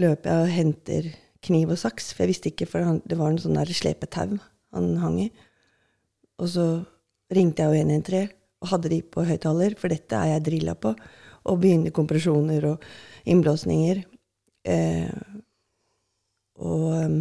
løper 0.00 0.30
jeg 0.30 0.44
og 0.44 0.54
henter 0.56 1.08
kniv 1.42 1.72
og 1.74 1.80
saks, 1.80 2.12
for 2.12 2.24
jeg 2.24 2.32
visste 2.32 2.52
ikke, 2.52 2.68
for 2.70 3.00
det 3.08 3.18
var 3.18 3.32
en 3.32 3.40
sånn 3.42 3.58
der 3.58 3.72
slepetau 3.74 4.38
han 4.72 4.92
hang 5.02 5.18
i. 5.24 5.28
Og 6.40 6.48
så 6.54 6.66
ringte 7.32 7.64
jeg 7.64 7.72
jo 7.72 7.84
113 7.88 8.38
og 8.62 8.70
hadde 8.70 8.92
de 8.92 9.00
på 9.02 9.24
høyttaler, 9.26 9.74
for 9.78 9.90
dette 9.90 10.14
er 10.14 10.36
jeg 10.36 10.46
drilla 10.46 10.76
på. 10.78 10.94
Og 11.50 11.58
begynte 11.58 11.90
kompresjoner 11.94 12.68
og 12.70 12.84
innblåsninger. 13.26 14.04
Eh, 14.70 15.10
og 16.62 16.84
um, 16.94 17.16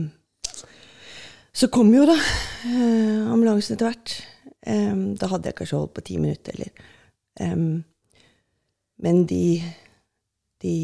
så 1.51 1.71
kom 1.73 1.89
jo 1.95 2.05
da 2.05 2.13
eh, 2.13 3.31
ambulansen 3.33 3.73
etter 3.73 3.89
hvert. 3.89 4.13
Eh, 4.61 4.93
da 5.17 5.31
hadde 5.31 5.49
jeg 5.49 5.57
kanskje 5.57 5.79
holdt 5.79 5.95
på 5.97 6.05
ti 6.05 6.19
minutter, 6.21 6.53
eller 6.53 6.85
em, 7.41 7.83
Men 9.01 9.25
de, 9.25 9.57
de 10.61 10.75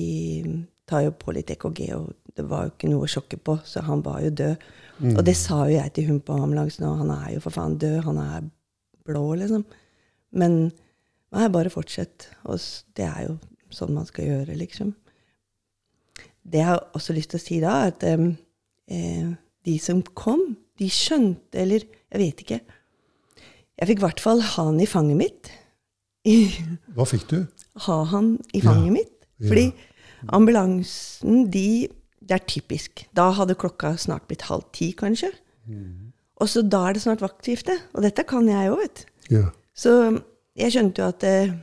tar 0.87 1.03
jo 1.05 1.11
på 1.19 1.33
litt 1.35 1.49
EKG, 1.51 1.81
og 1.97 2.13
det 2.37 2.45
var 2.47 2.67
jo 2.67 2.73
ikke 2.73 2.89
noe 2.91 3.05
å 3.07 3.11
sjokke 3.11 3.37
på, 3.43 3.57
så 3.67 3.81
han 3.87 4.03
var 4.05 4.21
jo 4.23 4.29
død. 4.41 4.67
Og 5.13 5.19
det 5.27 5.35
sa 5.37 5.59
jo 5.67 5.75
jeg 5.75 5.91
til 5.93 6.07
hun 6.09 6.19
på 6.25 6.33
ambulansen, 6.41 6.85
og 6.89 7.01
han 7.03 7.11
er 7.13 7.33
jo 7.35 7.41
for 7.43 7.53
faen 7.53 7.75
død, 7.81 7.99
han 8.07 8.17
er 8.23 8.45
blå, 9.05 9.23
liksom. 9.37 9.65
Men 10.37 10.55
nei, 11.35 11.47
bare 11.53 11.69
fortsett. 11.73 12.29
Og 12.49 12.57
det 12.97 13.05
er 13.05 13.27
jo 13.27 13.35
sånn 13.75 13.93
man 13.93 14.07
skal 14.09 14.25
gjøre, 14.29 14.55
liksom. 14.57 14.93
Det 16.47 16.61
jeg 16.61 16.69
har 16.69 16.85
også 16.95 17.13
lyst 17.17 17.33
til 17.33 17.39
å 17.41 17.43
si 17.43 17.59
da, 17.59 17.73
er 17.83 17.91
at 17.91 18.07
eh, 18.07 19.27
de 19.67 19.75
som 19.83 19.99
kom, 20.15 20.55
de 20.79 20.87
skjønte, 20.93 21.57
eller 21.59 21.83
jeg 21.83 22.21
vet 22.21 22.41
ikke 22.45 22.59
Jeg 23.77 23.87
fikk 23.89 23.99
i 23.99 24.05
hvert 24.05 24.21
fall 24.23 24.39
ha 24.41 24.63
han 24.69 24.79
i 24.81 24.87
fanget 24.89 25.19
mitt. 25.19 25.49
Hva 26.95 27.05
fikk 27.07 27.27
du? 27.31 27.37
ha 27.85 27.97
han 28.09 28.31
i 28.57 28.61
fanget 28.63 28.87
Ja, 28.87 28.93
mitt. 28.95 29.27
ja. 29.37 29.49
Ambulansen, 30.33 31.47
de 31.51 31.87
Det 32.27 32.35
er 32.35 32.43
typisk. 32.43 33.05
Da 33.15 33.29
hadde 33.31 33.55
klokka 33.55 33.93
snart 33.95 34.25
blitt 34.27 34.41
halv 34.49 34.65
ti, 34.75 34.89
kanskje. 34.91 35.29
Mm. 35.63 36.11
Og 36.41 36.49
så 36.51 36.59
da 36.61 36.81
er 36.89 36.97
det 36.97 37.03
snart 37.05 37.21
vaktskifte. 37.23 37.77
Og 37.95 38.03
dette 38.03 38.25
kan 38.27 38.49
jeg 38.49 38.67
jo, 38.67 38.75
vet 38.81 38.99
du. 38.99 39.37
Ja. 39.37 39.43
Så 39.71 39.93
jeg 40.57 40.73
skjønte 40.73 40.99
jo 40.99 41.07
at 41.07 41.23
eh, 41.23 41.53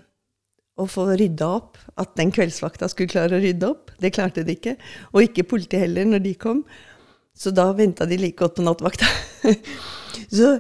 å 0.81 0.87
få 0.89 1.05
rydda 1.13 1.51
opp, 1.59 1.77
at 2.01 2.15
den 2.17 2.33
kveldsvakta 2.35 2.89
skulle 2.89 3.13
klare 3.13 3.37
å 3.37 3.43
rydde 3.43 3.69
opp, 3.69 3.93
det 4.01 4.15
klarte 4.17 4.47
de 4.47 4.57
ikke. 4.57 4.77
Og 5.13 5.29
ikke 5.29 5.47
politiet 5.53 5.85
heller, 5.85 6.09
når 6.09 6.25
de 6.25 6.35
kom. 6.39 6.65
Så 7.37 7.53
da 7.55 7.69
venta 7.77 8.07
de 8.09 8.19
like 8.19 8.39
godt 8.41 8.57
på 8.57 8.65
nattvakta. 8.65 9.11
så 10.39 10.57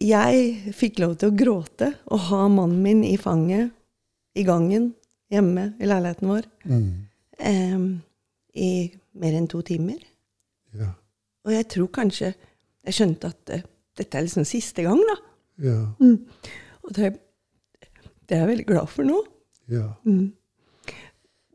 jeg 0.00 0.72
fikk 0.76 1.02
lov 1.02 1.18
til 1.20 1.32
å 1.32 1.36
gråte 1.36 1.92
og 2.08 2.26
ha 2.30 2.46
mannen 2.48 2.80
min 2.84 3.04
i 3.04 3.16
fanget 3.20 3.74
i 4.38 4.44
gangen 4.46 4.92
hjemme 5.32 5.72
i 5.80 5.88
leiligheten 5.88 6.30
vår 6.30 6.48
Mm. 6.60 7.08
Em, 7.46 8.02
i 8.54 8.70
mer 9.20 9.36
enn 9.38 9.48
to 9.50 9.60
timer. 9.66 10.00
Ja. 10.76 10.92
Og 11.46 11.52
jeg 11.54 11.68
tror 11.72 11.90
kanskje 11.94 12.32
jeg 12.86 12.96
skjønte 12.96 13.30
at 13.30 13.54
uh, 13.54 13.62
dette 13.98 14.18
er 14.18 14.24
liksom 14.26 14.46
siste 14.48 14.84
gang, 14.86 15.00
da. 15.08 15.16
Ja. 15.60 15.78
Og 16.00 16.92
det, 16.96 17.12
det 18.24 18.36
er 18.36 18.44
jeg 18.44 18.50
veldig 18.54 18.66
glad 18.68 18.92
for 18.92 19.08
nå. 19.08 19.22
ja. 19.68 19.88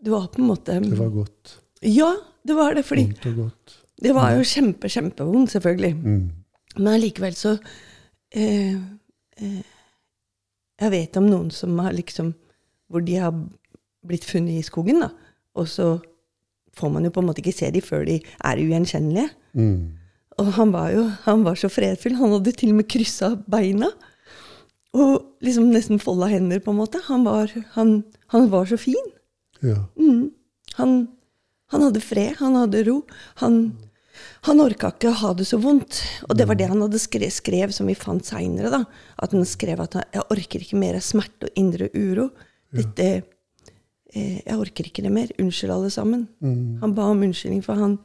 Det 0.06 0.12
var 0.14 0.28
på 0.30 0.42
en 0.42 0.48
måte 0.52 0.74
Det 0.80 0.98
var 1.00 1.10
godt. 1.10 1.60
Ja, 1.82 2.12
det 2.46 2.54
var 2.54 2.76
det. 2.78 2.84
Fordi 2.86 3.08
Vondt 3.08 3.26
og 3.26 3.36
godt. 3.36 3.76
det 4.04 4.12
var 4.14 4.36
jo 4.36 4.44
kjempe, 4.46 4.90
kjempevondt, 4.90 5.52
selvfølgelig. 5.52 5.96
Mm. 5.96 6.30
Men 6.78 6.88
allikevel 6.94 7.34
så 7.34 7.56
eh, 8.36 8.76
eh, 9.42 9.64
Jeg 10.82 10.92
vet 10.92 11.18
om 11.18 11.26
noen 11.26 11.50
som 11.52 11.80
har 11.80 11.96
liksom 11.96 12.34
Hvor 12.92 13.02
de 13.02 13.16
har 13.16 13.34
blitt 14.06 14.26
funnet 14.30 14.60
i 14.60 14.62
skogen, 14.62 15.02
da. 15.02 15.10
Og 15.56 15.70
så 15.72 15.90
får 16.76 16.92
man 16.92 17.08
jo 17.08 17.14
på 17.16 17.24
en 17.24 17.30
måte 17.30 17.44
ikke 17.44 17.56
se 17.56 17.70
dem 17.72 17.86
før 17.86 18.04
de 18.08 18.20
er 18.20 18.62
ugjenkjennelige. 18.62 19.30
Mm. 19.56 19.96
Og 20.42 20.52
han 20.58 20.74
var 20.76 20.92
jo 20.92 21.06
han 21.24 21.46
var 21.46 21.60
så 21.60 21.70
fredfull. 21.72 22.18
Han 22.20 22.36
hadde 22.36 22.56
til 22.60 22.74
og 22.74 22.82
med 22.82 22.90
kryssa 22.92 23.36
beina. 23.52 23.92
Og 24.96 25.44
liksom 25.44 25.72
nesten 25.74 26.00
folda 26.00 26.30
hender, 26.32 26.62
på 26.64 26.72
en 26.72 26.80
måte. 26.80 27.02
Han 27.10 27.26
var, 27.28 27.52
han, 27.76 27.98
han 28.32 28.50
var 28.52 28.68
så 28.70 28.80
fin. 28.80 29.12
Ja. 29.64 29.82
Mm. 30.00 30.32
Han, 30.80 30.94
han 31.72 31.84
hadde 31.88 32.04
fred, 32.04 32.38
han 32.40 32.56
hadde 32.60 32.84
ro. 32.88 33.02
Han, 33.44 33.60
han 34.48 34.64
orka 34.64 34.94
ikke 34.94 35.12
å 35.12 35.20
ha 35.20 35.34
det 35.36 35.48
så 35.50 35.60
vondt. 35.64 36.00
Og 36.30 36.40
det 36.40 36.48
var 36.48 36.60
det 36.60 36.70
han 36.72 36.84
hadde 36.84 37.02
skrev, 37.02 37.32
skrev 37.34 37.76
som 37.76 37.92
vi 37.92 37.98
fant 38.00 38.28
seinere. 38.28 38.86
At 39.20 39.36
han 39.36 39.48
skrev 39.48 39.84
at 39.84 40.00
han, 40.00 40.08
'jeg 40.14 40.28
orker 40.32 40.64
ikke 40.64 40.80
mer 40.80 41.00
smerte 41.04 41.50
og 41.50 41.60
indre 41.60 41.92
uro'. 41.92 42.32
Dette, 42.76 43.24
eh, 44.16 44.42
'Jeg 44.42 44.58
orker 44.58 44.88
ikke 44.90 45.04
det 45.04 45.12
mer. 45.12 45.32
Unnskyld, 45.40 45.72
alle 45.72 45.92
sammen'. 45.92 46.28
Mm. 46.42 46.78
Han 46.82 46.96
ba 46.96 47.10
om 47.12 47.22
unnskyldning, 47.22 47.64
for 47.64 47.74
han 47.76 48.00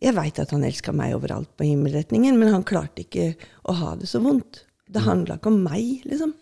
Jeg 0.00 0.14
veit 0.14 0.38
at 0.38 0.52
han 0.54 0.62
elska 0.62 0.92
meg 0.94 1.16
overalt 1.16 1.56
på 1.58 1.64
himmelretningen, 1.66 2.38
men 2.38 2.52
han 2.52 2.62
klarte 2.62 3.02
ikke 3.02 3.34
å 3.66 3.72
ha 3.74 3.96
det 3.96 4.06
så 4.06 4.20
vondt. 4.22 4.64
Det 4.86 5.02
handla 5.02 5.34
ikke 5.40 5.50
om 5.50 5.58
meg, 5.64 6.04
liksom. 6.06 6.34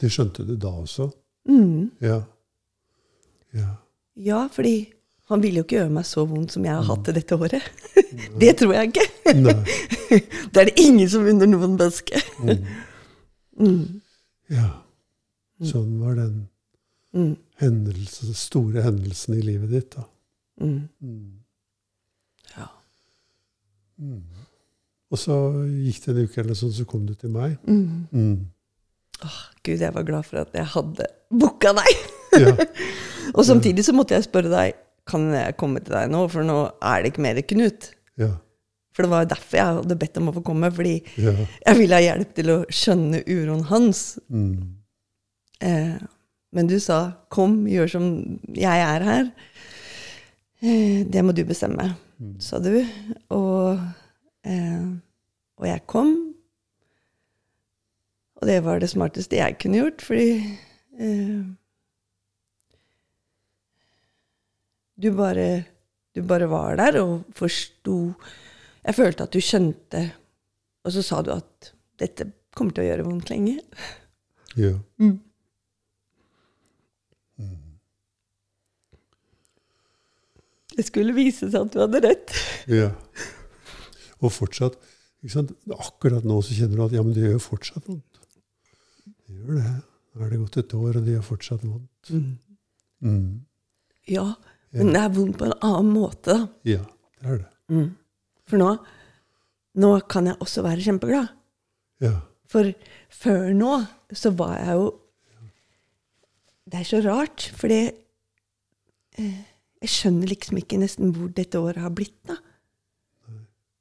Det 0.00 0.08
skjønte 0.08 0.46
du 0.48 0.56
da 0.56 0.72
også? 0.80 1.10
Mm. 1.44 1.90
Ja. 2.00 2.22
Ja. 3.52 3.74
Ja, 4.16 4.48
fordi 4.52 4.92
han 5.30 5.42
ville 5.42 5.60
jo 5.60 5.66
ikke 5.66 5.76
gjøre 5.76 5.92
meg 5.94 6.06
så 6.08 6.24
vondt 6.26 6.56
som 6.56 6.64
jeg 6.66 6.74
har 6.74 6.86
hatt 6.88 7.04
det 7.06 7.14
dette 7.20 7.36
året. 7.38 7.66
det 8.42 8.56
tror 8.58 8.74
jeg 8.74 8.90
ikke. 8.90 9.06
Det 10.50 10.58
er 10.58 10.66
det 10.66 10.82
ingen 10.82 11.06
som 11.10 11.26
unner 11.28 11.46
noen 11.50 11.76
menneske. 11.78 12.22
Ja. 14.50 14.66
Sånn 15.62 15.98
var 16.00 16.14
den 16.16 16.48
Mm. 17.12 17.36
hendelse, 17.58 18.32
store 18.38 18.82
hendelsen 18.84 19.34
i 19.34 19.42
livet 19.42 19.70
ditt, 19.70 19.90
da. 19.96 20.04
Mm. 20.62 20.88
Mm. 21.02 21.32
Ja. 22.56 22.68
Og 25.10 25.18
så 25.18 25.34
gikk 25.66 26.04
det 26.04 26.12
en 26.14 26.20
uke 26.28 26.40
eller 26.44 26.54
sånn, 26.58 26.72
så 26.72 26.86
kom 26.88 27.02
du 27.08 27.14
til 27.18 27.32
meg. 27.34 27.56
Mm. 27.66 28.06
Mm. 28.14 28.36
Åh, 29.26 29.40
Gud, 29.66 29.80
jeg 29.82 29.92
var 29.96 30.06
glad 30.06 30.24
for 30.28 30.38
at 30.44 30.54
jeg 30.56 30.68
hadde 30.76 31.08
booka 31.34 31.72
deg. 31.76 32.06
Ja. 32.40 32.54
Og 33.36 33.42
samtidig 33.46 33.82
så 33.86 33.92
måtte 33.94 34.14
jeg 34.16 34.28
spørre 34.28 34.50
deg 34.52 34.78
kan 35.10 35.26
jeg 35.34 35.56
komme 35.58 35.82
til 35.82 35.96
deg 35.96 36.10
nå, 36.12 36.22
for 36.30 36.46
nå 36.46 36.60
er 36.78 37.02
det 37.02 37.10
ikke 37.12 37.24
mer 37.26 37.40
Knut. 37.42 37.90
Ja. 38.20 38.36
For 38.94 39.02
det 39.06 39.10
var 39.10 39.26
derfor 39.30 39.58
jeg 39.58 39.76
hadde 39.80 39.96
bedt 39.98 40.18
om 40.20 40.30
å 40.30 40.34
få 40.38 40.42
komme, 40.46 40.70
fordi 40.74 40.96
Ja. 41.18 41.34
jeg 41.66 41.78
ville 41.78 41.98
ha 41.98 42.04
hjelp 42.06 42.34
til 42.38 42.52
å 42.54 42.58
skjønne 42.70 43.24
uroen 43.26 43.66
hans. 43.70 44.04
Mm. 44.30 44.76
Eh, 45.60 45.96
men 46.52 46.66
du 46.66 46.80
sa 46.80 47.12
'kom, 47.28 47.66
gjør 47.66 47.88
som 47.88 48.40
jeg 48.54 48.80
er 48.80 49.00
her'. 49.04 49.32
Eh, 50.62 51.06
det 51.06 51.24
må 51.24 51.32
du 51.32 51.44
bestemme, 51.44 51.96
sa 52.38 52.58
du. 52.58 52.84
Og, 53.30 53.78
eh, 54.44 54.84
og 55.56 55.66
jeg 55.66 55.86
kom. 55.86 56.34
Og 58.40 58.46
det 58.48 58.64
var 58.64 58.80
det 58.80 58.90
smarteste 58.90 59.36
jeg 59.36 59.58
kunne 59.60 59.80
gjort, 59.82 60.02
fordi 60.02 60.58
eh, 60.98 61.44
du, 64.96 65.10
bare, 65.16 65.64
du 66.16 66.22
bare 66.22 66.48
var 66.50 66.76
der 66.76 67.00
og 67.02 67.24
forsto 67.36 68.14
Jeg 68.80 68.94
følte 68.96 69.22
at 69.26 69.32
du 69.32 69.40
skjønte, 69.44 70.12
og 70.84 70.92
så 70.92 71.02
sa 71.04 71.20
du 71.20 71.34
at 71.34 71.74
dette 72.00 72.32
kommer 72.56 72.72
til 72.72 72.86
å 72.86 72.86
gjøre 72.86 73.04
vondt 73.04 73.28
lenge. 73.28 73.58
Ja. 74.56 74.72
Det 80.80 80.86
skulle 80.88 81.12
vise 81.12 81.50
seg 81.50 81.66
at 81.66 81.74
du 81.74 81.82
hadde 81.82 82.00
rett. 82.06 82.32
ja. 82.72 82.90
Og 84.20 84.32
fortsatt? 84.32 84.76
Akkurat 85.76 86.24
nå 86.28 86.38
så 86.44 86.56
kjenner 86.56 86.76
du 86.80 86.82
at 86.86 86.94
ja, 86.96 87.02
men 87.04 87.12
det 87.16 87.26
gjør 87.26 87.40
fortsatt 87.44 87.84
vondt. 87.88 88.20
Det 89.04 89.36
gjør 89.36 89.58
det. 89.58 89.72
Nå 90.10 90.24
er 90.24 90.32
det 90.32 90.38
gått 90.42 90.56
et 90.60 90.74
år, 90.76 90.96
og 90.96 91.04
det 91.06 91.14
gjør 91.14 91.26
fortsatt 91.26 91.64
vondt. 91.64 92.10
Mm. 93.04 93.44
Ja, 94.08 94.26
men 94.76 94.92
det 94.94 95.02
er 95.02 95.12
vondt 95.14 95.38
på 95.40 95.48
en 95.48 95.56
annen 95.56 95.92
måte. 95.94 96.36
Ja, 96.68 96.82
det 97.20 97.32
er 97.34 97.42
det. 97.42 97.84
For 98.50 98.60
nå, 98.60 98.70
nå 99.84 99.92
kan 100.10 100.28
jeg 100.28 100.40
også 100.42 100.64
være 100.66 100.84
kjempeglad. 100.84 101.30
Ja. 102.04 102.16
For 102.50 102.72
før 103.14 103.52
nå 103.54 103.76
så 104.16 104.32
var 104.34 104.56
jeg 104.58 104.80
jo 104.80 104.88
Det 106.70 106.80
er 106.80 106.86
så 106.86 107.00
rart, 107.02 107.44
for 107.58 107.66
det 107.72 107.80
eh, 109.18 109.40
Jeg 109.80 109.92
skjønner 109.94 110.28
liksom 110.28 110.58
ikke 110.60 110.78
nesten 110.80 111.12
hvor 111.16 111.30
dette 111.32 111.60
året 111.60 111.80
har 111.80 111.92
blitt, 111.96 112.18
da. 112.28 112.36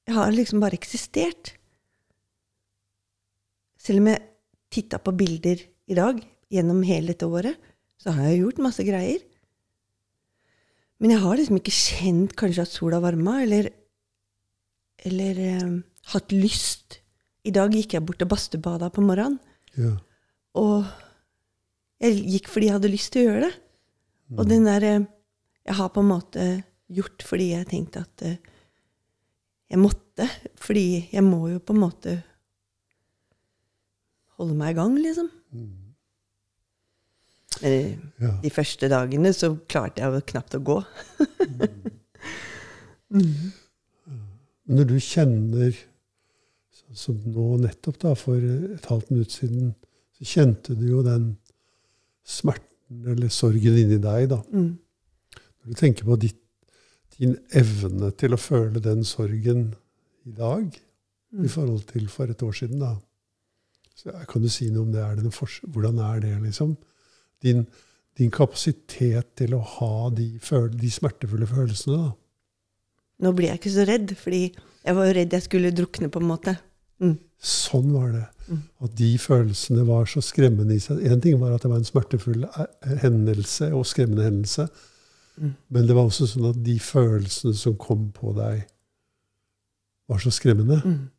Jeg 0.10 0.16
har 0.16 0.32
liksom 0.34 0.62
bare 0.64 0.78
eksistert. 0.80 1.52
Selv 3.80 4.02
om 4.02 4.08
jeg 4.10 4.24
titta 4.74 4.98
på 5.02 5.14
bilder 5.18 5.62
i 5.90 5.98
dag 5.98 6.22
gjennom 6.50 6.80
hele 6.88 7.14
dette 7.14 7.28
året, 7.30 7.60
så 8.00 8.16
har 8.16 8.30
jeg 8.30 8.40
gjort 8.42 8.64
masse 8.64 8.86
greier. 8.88 9.22
Men 11.00 11.14
jeg 11.14 11.22
har 11.24 11.38
liksom 11.38 11.60
ikke 11.60 11.76
kjent 11.76 12.34
kanskje 12.40 12.66
at 12.66 12.74
sola 12.74 13.00
varma, 13.04 13.38
eller, 13.44 13.70
eller 15.08 15.44
eh, 15.46 15.78
hatt 16.16 16.34
lyst. 16.36 17.00
I 17.48 17.54
dag 17.56 17.76
gikk 17.76 17.96
jeg 17.96 18.06
bort 18.08 18.26
og 18.26 18.34
badstubada 18.34 18.90
på 18.92 19.04
morgenen. 19.06 19.38
Ja. 19.80 19.94
Og 20.60 20.90
jeg 22.02 22.18
gikk 22.34 22.50
fordi 22.52 22.72
jeg 22.72 22.80
hadde 22.80 22.92
lyst 22.92 23.14
til 23.14 23.24
å 23.24 23.30
gjøre 23.30 23.46
det. 23.48 23.54
Og 24.36 24.50
den 24.50 24.68
der, 24.68 24.88
eh, 24.90 25.08
Jeg 25.70 25.78
har 25.78 25.92
på 25.94 26.02
en 26.02 26.10
måte 26.10 26.46
gjort 26.90 27.22
fordi 27.26 27.52
jeg 27.54 27.68
tenkte 27.70 28.02
at 28.02 28.24
eh, 28.26 28.40
jeg 29.70 29.80
måtte. 29.82 30.26
Fordi 30.58 30.88
jeg 31.14 31.24
må 31.24 31.44
jo 31.54 31.60
på 31.62 31.76
en 31.76 31.84
måte 31.84 32.16
holde 34.40 34.56
meg 34.58 34.74
i 34.74 34.80
gang, 34.80 34.96
liksom. 34.98 35.30
Men 35.54 35.70
eh, 37.62 37.92
Ja. 38.24 38.32
de 38.42 38.50
første 38.56 38.90
dagene 38.92 39.32
så 39.36 39.52
klarte 39.70 40.02
jeg 40.02 40.16
jo 40.16 40.26
knapt 40.34 40.58
å 40.58 40.64
gå. 40.64 40.80
Når 44.70 44.86
du 44.90 44.98
kjenner, 45.02 45.74
sånn 46.80 47.00
som 47.04 47.16
nå 47.34 47.46
nettopp, 47.64 47.98
da, 48.04 48.12
for 48.18 48.38
et 48.38 48.86
halvt 48.90 49.10
minutt 49.14 49.34
siden, 49.34 49.72
så 50.20 50.28
kjente 50.34 50.76
du 50.78 50.86
jo 50.92 51.02
den 51.06 51.32
smerten 52.28 53.06
eller 53.10 53.30
sorgen 53.34 53.78
inni 53.82 53.98
deg, 54.02 54.28
da. 54.34 54.40
Mm. 54.54 54.76
Du 55.70 55.76
tenker 55.78 56.08
på 56.08 56.18
ditt, 56.18 56.40
din 57.20 57.36
evne 57.54 58.10
til 58.18 58.34
å 58.34 58.40
føle 58.42 58.82
den 58.82 59.04
sorgen 59.06 59.74
i 60.26 60.34
dag, 60.34 60.80
Mm. 61.30 61.44
i 61.46 61.48
forhold 61.48 61.84
til 61.86 62.08
for 62.10 62.26
et 62.26 62.42
år 62.42 62.56
siden, 62.58 62.80
da. 62.82 62.96
Så 63.94 64.10
kan 64.28 64.42
du 64.42 64.50
si 64.50 64.72
noe 64.74 64.88
om 64.88 64.92
det? 64.92 65.04
Er 65.04 65.16
det 65.20 65.30
Hvordan 65.30 66.00
er 66.02 66.20
det, 66.24 66.32
liksom? 66.42 66.76
Din, 67.44 67.68
din 68.18 68.32
kapasitet 68.32 69.36
til 69.38 69.54
å 69.54 69.60
ha 69.62 70.10
de, 70.10 70.40
de 70.40 70.90
smertefulle 70.90 71.46
følelsene, 71.46 72.00
da. 72.08 72.12
Nå 73.20 73.34
blir 73.36 73.52
jeg 73.52 73.60
ikke 73.60 73.76
så 73.76 73.86
redd, 73.86 74.16
fordi 74.18 74.42
jeg 74.56 74.96
var 74.96 75.06
jo 75.06 75.14
redd 75.20 75.36
jeg 75.38 75.46
skulle 75.46 75.76
drukne, 75.76 76.10
på 76.10 76.20
en 76.20 76.30
måte. 76.32 76.58
Mm. 77.00 77.18
Sånn 77.40 77.94
var 77.94 78.12
det. 78.16 78.26
Mm. 78.50 78.62
At 78.88 78.96
de 78.98 79.10
følelsene 79.22 79.86
var 79.86 80.10
så 80.10 80.24
skremmende 80.26 80.76
i 80.76 80.82
seg. 80.82 81.04
En 81.06 81.22
ting 81.22 81.38
var 81.40 81.54
at 81.54 81.62
det 81.62 81.70
var 81.70 81.78
en 81.78 81.88
smertefull 81.88 82.48
eh, 82.50 82.96
hendelse 83.04 83.70
og 83.76 83.86
skremmende 83.86 84.26
hendelse. 84.26 84.66
Mm. 85.40 85.54
Men 85.72 85.88
det 85.88 85.96
var 85.96 86.04
også 86.10 86.28
sånn 86.28 86.50
at 86.50 86.58
de 86.66 86.76
følelsene 86.84 87.56
som 87.56 87.78
kom 87.80 88.10
på 88.16 88.34
deg, 88.36 88.66
var 90.10 90.20
så 90.20 90.32
skremmende. 90.34 90.82
Mm. 90.84 91.10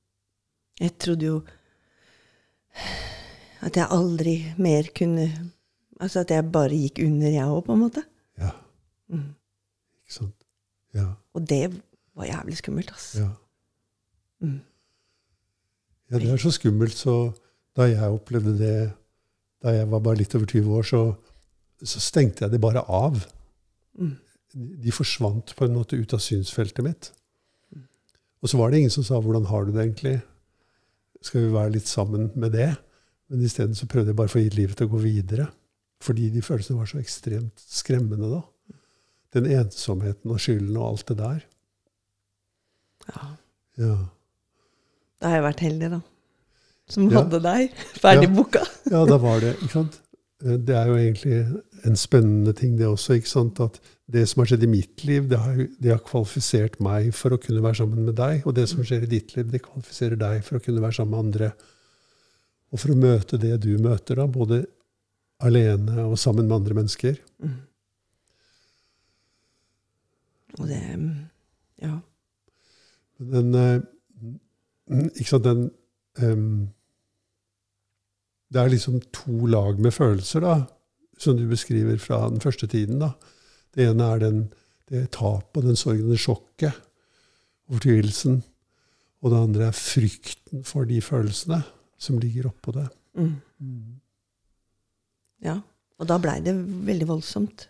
Jeg 0.80 0.92
trodde 1.00 1.26
jo 1.28 1.38
at 3.60 3.76
jeg 3.76 3.86
aldri 3.92 4.34
mer 4.58 4.88
kunne 4.96 5.28
Altså 6.00 6.22
at 6.22 6.30
jeg 6.32 6.46
bare 6.48 6.72
gikk 6.72 7.02
under, 7.04 7.28
jeg 7.28 7.44
òg, 7.44 7.58
på 7.66 7.74
en 7.74 7.80
måte. 7.82 8.02
Ja, 8.40 8.54
Mm. 9.10 9.34
ikke 10.06 10.14
sant? 10.14 10.46
Ja, 10.94 11.06
Og 11.34 11.42
det 11.48 11.66
var 12.16 12.24
jævlig 12.24 12.56
skummelt, 12.56 12.88
altså. 12.90 13.18
ja. 13.20 13.28
Mm. 14.40 14.60
ja, 16.10 16.18
det 16.18 16.30
er 16.30 16.36
så 16.40 16.50
skummelt, 16.50 16.94
så 16.96 17.32
da 17.76 17.82
jeg 17.82 18.00
opplevde 18.10 18.56
det 18.58 18.92
da 19.62 19.68
jeg 19.76 19.90
var 19.90 19.98
bare 20.00 20.16
litt 20.16 20.34
over 20.34 20.46
20 20.46 20.72
år, 20.78 20.82
så, 20.88 21.02
så 21.84 22.00
stengte 22.00 22.44
jeg 22.46 22.50
det 22.54 22.60
bare 22.60 22.80
av. 22.88 23.26
De 23.98 24.90
forsvant 24.92 25.54
på 25.56 25.64
en 25.64 25.74
måte 25.76 25.96
ut 25.96 26.12
av 26.14 26.18
synsfeltet 26.22 26.84
mitt. 26.84 27.10
Og 28.42 28.48
så 28.48 28.56
var 28.58 28.70
det 28.70 28.78
ingen 28.80 28.90
som 28.90 29.04
sa 29.04 29.20
'hvordan 29.20 29.46
har 29.46 29.64
du 29.64 29.72
det 29.72 29.84
egentlig'? 29.86 30.22
Skal 31.22 31.40
vi 31.44 31.52
være 31.52 31.72
litt 31.72 31.86
sammen 31.86 32.30
med 32.34 32.52
det? 32.52 32.76
Men 33.28 33.42
isteden 33.42 33.74
så 33.74 33.86
prøvde 33.86 34.06
jeg 34.08 34.16
bare 34.16 34.26
å 34.28 34.34
få 34.36 34.50
livet 34.56 34.76
til 34.76 34.86
å 34.88 34.90
gå 34.90 34.98
videre. 35.02 35.48
Fordi 36.00 36.30
de 36.30 36.40
følelsene 36.42 36.78
var 36.78 36.86
så 36.86 36.98
ekstremt 36.98 37.52
skremmende 37.60 38.30
da. 38.30 38.40
Den 39.34 39.44
ensomheten 39.46 40.30
og 40.30 40.38
skylden 40.40 40.76
og 40.76 40.88
alt 40.88 41.06
det 41.06 41.16
der. 41.18 41.40
Ja. 43.08 43.36
Ja, 43.78 43.96
Da 45.20 45.28
har 45.28 45.34
jeg 45.36 45.44
vært 45.54 45.60
heldig, 45.60 45.90
da. 45.90 46.00
Som 46.88 47.10
Ja. 47.10 47.22
hadde 47.22 47.42
deg 47.42 47.70
ferdig 48.02 48.28
Ja. 48.28 48.34
booka. 48.34 48.64
ja 48.90 49.04
da 49.04 49.16
var 49.18 49.40
det. 49.40 49.56
ikke 49.60 49.72
sant? 49.72 50.00
Eh, 50.44 50.56
Det 50.56 50.76
er 50.76 50.86
jo 50.88 50.98
egentlig 50.98 51.40
en 51.84 51.96
spennende 51.96 52.52
ting, 52.56 52.76
det 52.78 52.86
også. 52.86 53.14
ikke 53.18 53.28
sant? 53.28 53.60
At 53.60 53.80
det 54.10 54.26
som 54.28 54.40
har 54.40 54.50
skjedd 54.50 54.64
i 54.66 54.70
mitt 54.70 55.04
liv, 55.04 55.28
det 55.28 55.38
har, 55.38 55.66
det 55.80 55.90
har 55.92 56.02
kvalifisert 56.04 56.80
meg 56.80 57.12
for 57.14 57.30
å 57.34 57.40
kunne 57.40 57.62
være 57.62 57.80
sammen 57.82 58.04
med 58.04 58.16
deg. 58.16 58.46
Og 58.46 58.54
det 58.54 58.68
som 58.68 58.82
skjer 58.82 59.06
i 59.06 59.10
ditt 59.10 59.36
liv, 59.36 59.50
det 59.50 59.62
kvalifiserer 59.62 60.18
deg 60.18 60.42
for 60.44 60.58
å 60.58 60.64
kunne 60.64 60.82
være 60.82 60.98
sammen 60.98 61.14
med 61.14 61.24
andre. 61.26 61.52
Og 62.70 62.78
for 62.82 62.92
å 62.92 62.98
møte 62.98 63.38
det 63.40 63.56
du 63.64 63.72
møter, 63.78 64.16
da, 64.16 64.26
både 64.26 64.64
alene 65.40 66.04
og 66.04 66.18
sammen 66.20 66.46
med 66.46 66.60
andre 66.60 66.74
mennesker. 66.82 67.18
Mm. 67.42 67.58
Og 70.58 70.66
det 70.68 70.80
Ja. 71.80 72.00
Den 73.20 73.54
eh, 73.54 73.80
Ikke 74.90 75.28
sant, 75.28 75.44
den 75.44 75.70
em, 76.18 76.68
Det 78.50 78.60
er 78.60 78.72
liksom 78.72 79.00
to 79.14 79.46
lag 79.46 79.78
med 79.78 79.94
følelser, 79.94 80.42
da, 80.42 80.54
som 81.20 81.36
du 81.38 81.46
beskriver 81.48 81.98
fra 82.02 82.24
den 82.28 82.40
første 82.42 82.66
tiden. 82.66 82.98
da. 83.02 83.12
Det 83.74 83.86
ene 83.86 84.08
er 84.14 84.22
den, 84.24 84.40
det 84.90 85.10
tapet, 85.14 85.62
og 85.62 85.68
den 85.68 85.78
sorgen, 85.78 86.10
det 86.10 86.18
sjokket 86.18 86.74
og 87.68 87.78
fortvilelsen. 87.78 88.40
Og 89.20 89.30
det 89.30 89.42
andre 89.44 89.66
er 89.68 89.76
frykten 89.76 90.64
for 90.64 90.88
de 90.88 91.00
følelsene 91.04 91.62
som 92.00 92.18
ligger 92.18 92.48
oppå 92.50 92.72
det. 92.74 92.88
Mm. 93.20 94.00
ja. 95.44 95.60
Og 96.00 96.08
da 96.08 96.16
blei 96.16 96.38
det 96.40 96.54
veldig 96.56 97.06
voldsomt. 97.10 97.66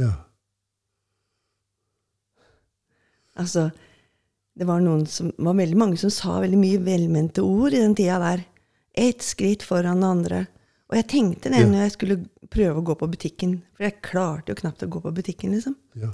Ja. 0.00 0.10
Altså, 3.38 3.68
det 4.58 4.66
var 4.66 4.82
noen 4.82 5.04
som 5.06 5.30
var 5.38 5.54
veldig 5.60 5.78
mange 5.78 6.00
som 6.00 6.10
sa 6.12 6.40
veldig 6.42 6.58
mye 6.58 6.80
velmente 6.82 7.44
ord 7.46 7.76
i 7.76 7.82
den 7.84 7.94
tida 7.94 8.18
der. 8.18 8.42
Ett 8.94 9.22
skritt 9.22 9.62
foran 9.62 10.00
det 10.02 10.06
andre. 10.08 10.40
Og 10.90 10.96
jeg 10.98 11.06
tenkte 11.08 11.50
det 11.52 11.60
Ja. 11.60 11.66
når 11.70 11.84
jeg 11.84 11.92
skulle 11.92 12.16
prøve 12.50 12.80
å 12.80 12.84
gå 12.84 12.96
på 12.98 13.08
butikken. 13.10 13.62
For 13.76 13.84
jeg 13.86 14.00
klarte 14.02 14.48
jo 14.50 14.54
knapt 14.58 14.82
å 14.82 14.88
gå 14.90 15.00
på 15.04 15.12
butikken, 15.14 15.52
liksom. 15.54 15.76
ja. 15.94 16.10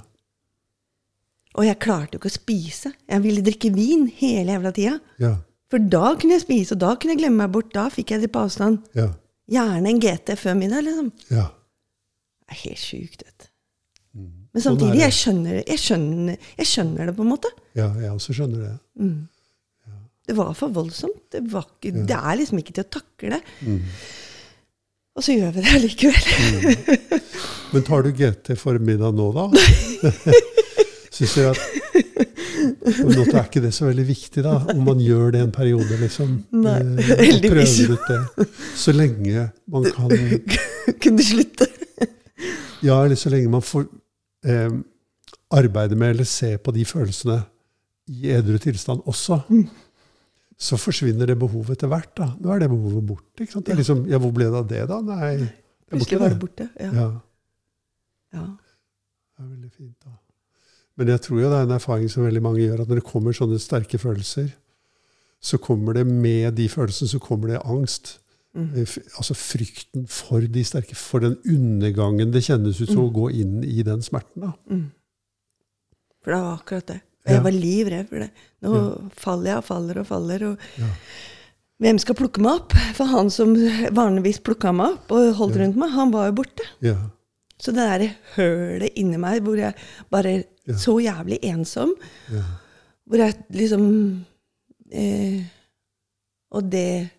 Og 1.57 1.65
jeg 1.65 1.79
klarte 1.81 2.13
jo 2.13 2.19
ikke 2.19 2.29
å 2.29 2.35
spise. 2.37 2.91
Jeg 3.09 3.21
ville 3.23 3.41
drikke 3.41 3.71
vin 3.73 4.03
hele 4.19 4.51
jævla 4.53 4.71
tida. 4.75 4.99
Ja. 5.17 5.31
For 5.71 5.79
da 5.79 6.11
kunne 6.15 6.35
jeg 6.37 6.43
spise, 6.43 6.75
og 6.75 6.79
da 6.83 6.91
kunne 6.95 7.15
jeg 7.15 7.23
glemme 7.23 7.41
meg 7.47 7.51
bort. 7.55 7.71
Da 7.73 7.87
fikk 7.89 8.11
jeg 8.13 8.21
det 8.21 8.31
på 8.31 8.43
avstand. 8.45 8.83
Ja. 8.93 9.07
Gjerne 9.49 9.89
en 9.89 9.99
GT 10.03 10.35
før 10.37 10.53
middag, 10.59 10.83
liksom. 10.85 11.11
ja. 11.33 11.47
Det 12.47 12.53
er 12.55 12.61
helt 12.69 12.79
sjukt, 12.79 13.23
vet 13.25 13.39
du. 13.39 13.47
Mm. 14.19 14.27
Men 14.53 14.61
Sånn 14.63 14.77
samtidig, 14.77 14.99
jeg 15.01 15.11
skjønner, 15.17 15.57
jeg, 15.67 15.79
skjønner, 15.81 16.37
jeg 16.61 16.65
skjønner 16.69 17.09
det 17.09 17.15
på 17.17 17.25
en 17.25 17.31
måte. 17.33 17.49
Ja, 17.75 17.89
jeg 17.99 18.11
også 18.13 18.33
skjønner 18.37 18.61
det. 18.63 18.75
Mm. 19.01 19.17
Det 20.27 20.35
var 20.35 20.53
for 20.59 20.73
voldsomt. 20.75 21.21
Det, 21.31 21.43
var 21.51 21.67
ikke, 21.69 21.93
det 22.07 22.17
er 22.17 22.39
liksom 22.41 22.59
ikke 22.59 22.75
til 22.75 22.83
å 22.83 22.91
takle. 22.97 23.39
Mm. 23.63 23.79
Og 25.17 25.23
så 25.25 25.33
gjør 25.33 25.55
vi 25.55 25.63
det 25.65 25.75
allikevel. 25.79 27.21
Men 27.73 27.85
tar 27.87 28.03
du 28.05 28.11
GT 28.13 28.53
for 28.59 28.77
middag 28.83 29.15
nå, 29.17 29.31
da? 29.33 29.47
Syns 31.17 31.33
du 31.33 31.47
at 31.49 31.63
måte 32.87 33.33
er 33.33 33.47
ikke 33.47 33.63
det 33.63 33.71
så 33.75 33.87
veldig 33.87 34.05
viktig, 34.07 34.43
da? 34.45 34.57
Om 34.73 34.83
man 34.85 35.01
gjør 35.01 35.31
det 35.33 35.41
en 35.45 35.53
periode, 35.55 35.97
liksom. 36.01 36.35
Nei, 36.55 36.75
Eh, 36.77 37.09
heldigvis. 37.23 37.77
Prøver 37.87 37.95
ut 37.95 38.11
det. 38.11 38.47
Så 38.77 38.93
lenge 38.95 39.47
man 39.73 39.87
kan 39.95 40.13
Kunne 41.03 41.25
slutte. 41.25 41.67
Ja, 42.85 42.99
eller 43.03 43.17
så 43.17 43.31
lenge 43.33 43.49
man 43.51 43.65
får 43.65 43.87
eh, 44.45 44.77
arbeide 45.57 45.97
med 45.97 46.15
eller 46.15 46.29
se 46.29 46.53
på 46.61 46.71
de 46.75 46.85
følelsene 46.85 47.41
i 48.07 48.31
edru 48.37 48.57
tilstand 48.61 49.01
også. 49.09 49.41
Mm. 49.49 49.65
Så 50.57 50.77
forsvinner 50.81 51.29
det 51.29 51.37
behovet 51.37 51.75
etter 51.77 51.89
hvert. 51.91 52.13
da. 52.17 52.31
Nå 52.41 52.49
er 52.55 52.63
det 52.63 52.69
behovet 52.71 53.05
borte. 53.05 53.43
ikke 53.43 53.53
sant? 53.53 53.65
Det 53.67 53.75
er 53.75 53.81
liksom, 53.81 54.05
ja, 54.09 54.17
Hvor 54.17 54.31
ble 54.33 54.47
det 54.49 54.57
av 54.57 54.67
det, 54.67 54.83
da? 54.89 55.01
Nei, 55.05 55.33
er 55.35 55.49
Plutselig 55.91 56.19
var 56.19 56.33
det 56.33 56.39
borte. 56.41 56.69
Ja. 56.81 56.91
Ja. 56.91 57.09
Ja. 58.33 58.45
Det 59.37 59.43
er 59.45 59.51
veldig 59.51 59.71
fint, 59.71 59.95
da. 60.03 60.15
Men 60.97 61.11
jeg 61.13 61.21
tror 61.21 61.39
jo 61.43 61.49
det 61.51 61.57
er 61.59 61.67
en 61.67 61.75
erfaring 61.77 62.09
som 62.09 62.25
veldig 62.25 62.41
mange 62.41 62.63
gjør, 62.63 62.81
at 62.81 62.89
når 62.89 62.99
det 62.99 63.05
kommer 63.05 63.35
sånne 63.37 63.59
sterke 63.61 63.99
følelser, 64.01 64.49
så 65.39 65.59
kommer 65.61 65.93
det 65.93 66.07
med 66.09 66.55
de 66.57 66.65
følelsene 66.73 67.11
så 67.11 67.19
kommer 67.21 67.53
det 67.53 67.61
angst. 67.63 68.17
Mm. 68.57 68.71
Eh, 68.81 68.95
Altså 69.21 69.35
frykten 69.37 70.07
for 70.09 70.41
de 70.41 70.63
sterke, 70.65 70.95
for 70.97 71.21
den 71.21 71.37
undergangen 71.45 72.33
det 72.33 72.41
kjennes 72.47 72.81
ut 72.81 72.89
som 72.89 73.03
å 73.05 73.13
gå 73.13 73.29
inn 73.37 73.59
i 73.63 73.83
den 73.85 74.01
smerten. 74.01 74.41
da. 74.41 74.51
Mm. 74.73 74.87
For 76.23 76.33
det 76.33 76.41
var 76.41 76.57
akkurat 76.57 76.87
det. 76.89 77.01
Og 77.27 77.33
jeg 77.35 77.43
var 77.43 77.51
livredd 77.55 78.07
for 78.09 78.23
det. 78.23 78.29
Nå 78.63 78.71
faller 79.19 79.51
jeg 79.51 79.57
og 79.61 79.65
faller 79.67 79.99
og 80.01 80.07
faller. 80.07 80.45
Og 80.47 80.57
Ja. 80.79 80.87
hvem 81.83 81.99
skal 81.99 82.15
plukke 82.15 82.41
meg 82.41 82.61
opp? 82.61 82.73
For 82.97 83.05
han 83.11 83.29
som 83.29 83.53
vanligvis 83.93 84.39
plukka 84.39 84.71
meg 84.73 84.95
opp 84.95 85.11
og 85.11 85.33
holdt 85.41 85.59
rundt 85.59 85.75
meg, 85.77 85.91
han 85.91 86.11
var 86.15 86.29
jo 86.29 86.37
borte. 86.39 86.63
Ja. 86.81 86.95
Så 87.59 87.73
det 87.73 87.83
derre 87.89 88.11
hølet 88.35 88.93
inni 89.01 89.17
meg 89.17 89.41
hvor 89.43 89.57
jeg 89.57 89.73
bare 90.13 90.43
så 90.77 90.97
jævlig 91.01 91.39
ensom, 91.43 91.93
ja. 92.31 92.43
hvor 93.07 93.17
jeg 93.23 93.33
liksom 93.49 93.85
eh, 94.91 95.41
Og 96.51 96.69
det 96.71 97.09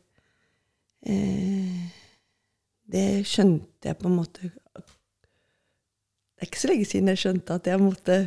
eh, 1.06 1.88
Det 2.92 3.06
skjønte 3.28 3.90
jeg 3.90 3.98
på 3.98 4.06
en 4.08 4.16
måte 4.16 4.48
Det 4.48 6.40
er 6.40 6.46
ikke 6.48 6.60
så 6.62 6.70
lenge 6.70 6.86
siden 6.88 7.10
jeg 7.12 7.18
skjønte 7.24 7.56
at 7.58 7.66
jeg 7.66 7.82
måtte 7.82 8.18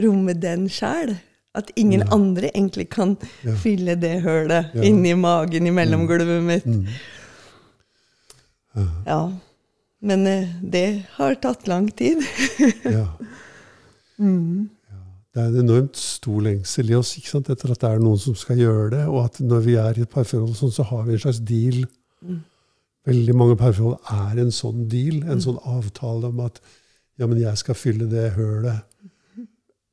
romme 0.00 0.32
den 0.34 0.68
sjæl. 0.68 1.16
At 1.54 1.68
ingen 1.76 2.00
Ja. 2.00 2.06
andre 2.14 2.48
egentlig 2.54 2.88
kan 2.90 3.16
Ja. 3.44 3.54
fylle 3.54 3.94
det 4.00 4.22
hølet 4.22 4.70
Ja. 4.74 4.80
inni 4.82 5.12
magen, 5.14 5.66
i 5.66 5.70
mellomgulvet 5.70 6.42
mitt. 6.42 6.64
Mm. 6.66 6.86
Ja. 9.06 9.32
Men 10.02 10.26
eh, 10.26 10.48
det 10.62 11.04
har 11.18 11.34
tatt 11.34 11.66
lang 11.68 11.90
tid. 11.96 12.22
ja. 12.84 13.06
Mm. 14.18 14.70
Det 15.32 15.40
er 15.40 15.48
en 15.48 15.60
enormt 15.62 15.96
stor 15.96 16.40
lengsel 16.44 16.90
i 16.92 16.96
oss 16.98 17.14
sant? 17.24 17.48
etter 17.52 17.70
at 17.72 17.80
det 17.80 17.88
er 17.90 17.98
noen 18.02 18.18
som 18.20 18.34
skal 18.36 18.58
gjøre 18.60 18.90
det. 18.96 19.04
Og 19.08 19.24
at 19.24 19.38
når 19.40 19.60
vi 19.64 19.76
er 19.80 19.96
i 19.98 20.02
et 20.04 20.10
parforhold, 20.12 20.56
sånn, 20.58 20.72
så 20.74 20.84
har 20.90 21.04
vi 21.06 21.12
en 21.16 21.22
slags 21.22 21.40
deal. 21.48 21.84
Mm. 22.24 22.40
Veldig 23.08 23.34
mange 23.38 23.56
parforhold 23.56 23.98
er 24.12 24.42
en 24.42 24.52
sånn 24.54 24.84
deal, 24.92 25.22
en 25.24 25.40
sånn 25.42 25.58
avtale 25.64 26.28
om 26.28 26.40
at 26.44 26.60
ja, 27.18 27.26
men 27.26 27.40
jeg 27.40 27.56
skal 27.60 27.74
fylle 27.78 28.08
det 28.10 28.32
hølet 28.36 28.82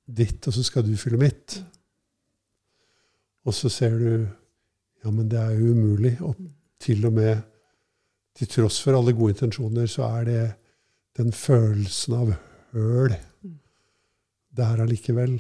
ditt, 0.10 0.48
og 0.50 0.54
så 0.56 0.64
skal 0.66 0.86
du 0.88 0.96
fylle 0.98 1.20
mitt. 1.22 1.60
Og 3.46 3.54
så 3.56 3.70
ser 3.72 3.96
du 4.00 4.10
ja, 5.04 5.12
men 5.12 5.30
det 5.32 5.40
er 5.40 5.54
jo 5.60 5.72
umulig. 5.76 6.16
Og 6.26 6.36
til 6.82 7.06
og 7.08 7.14
med 7.16 7.42
til 8.40 8.48
tross 8.52 8.80
for 8.84 8.96
alle 8.98 9.14
gode 9.16 9.34
intensjoner, 9.36 9.88
så 9.92 10.06
er 10.20 10.28
det 10.28 10.42
den 11.20 11.32
følelsen 11.36 12.14
av 12.16 12.34
høl 12.74 13.16
der 14.60 14.82
allikevel. 14.84 15.38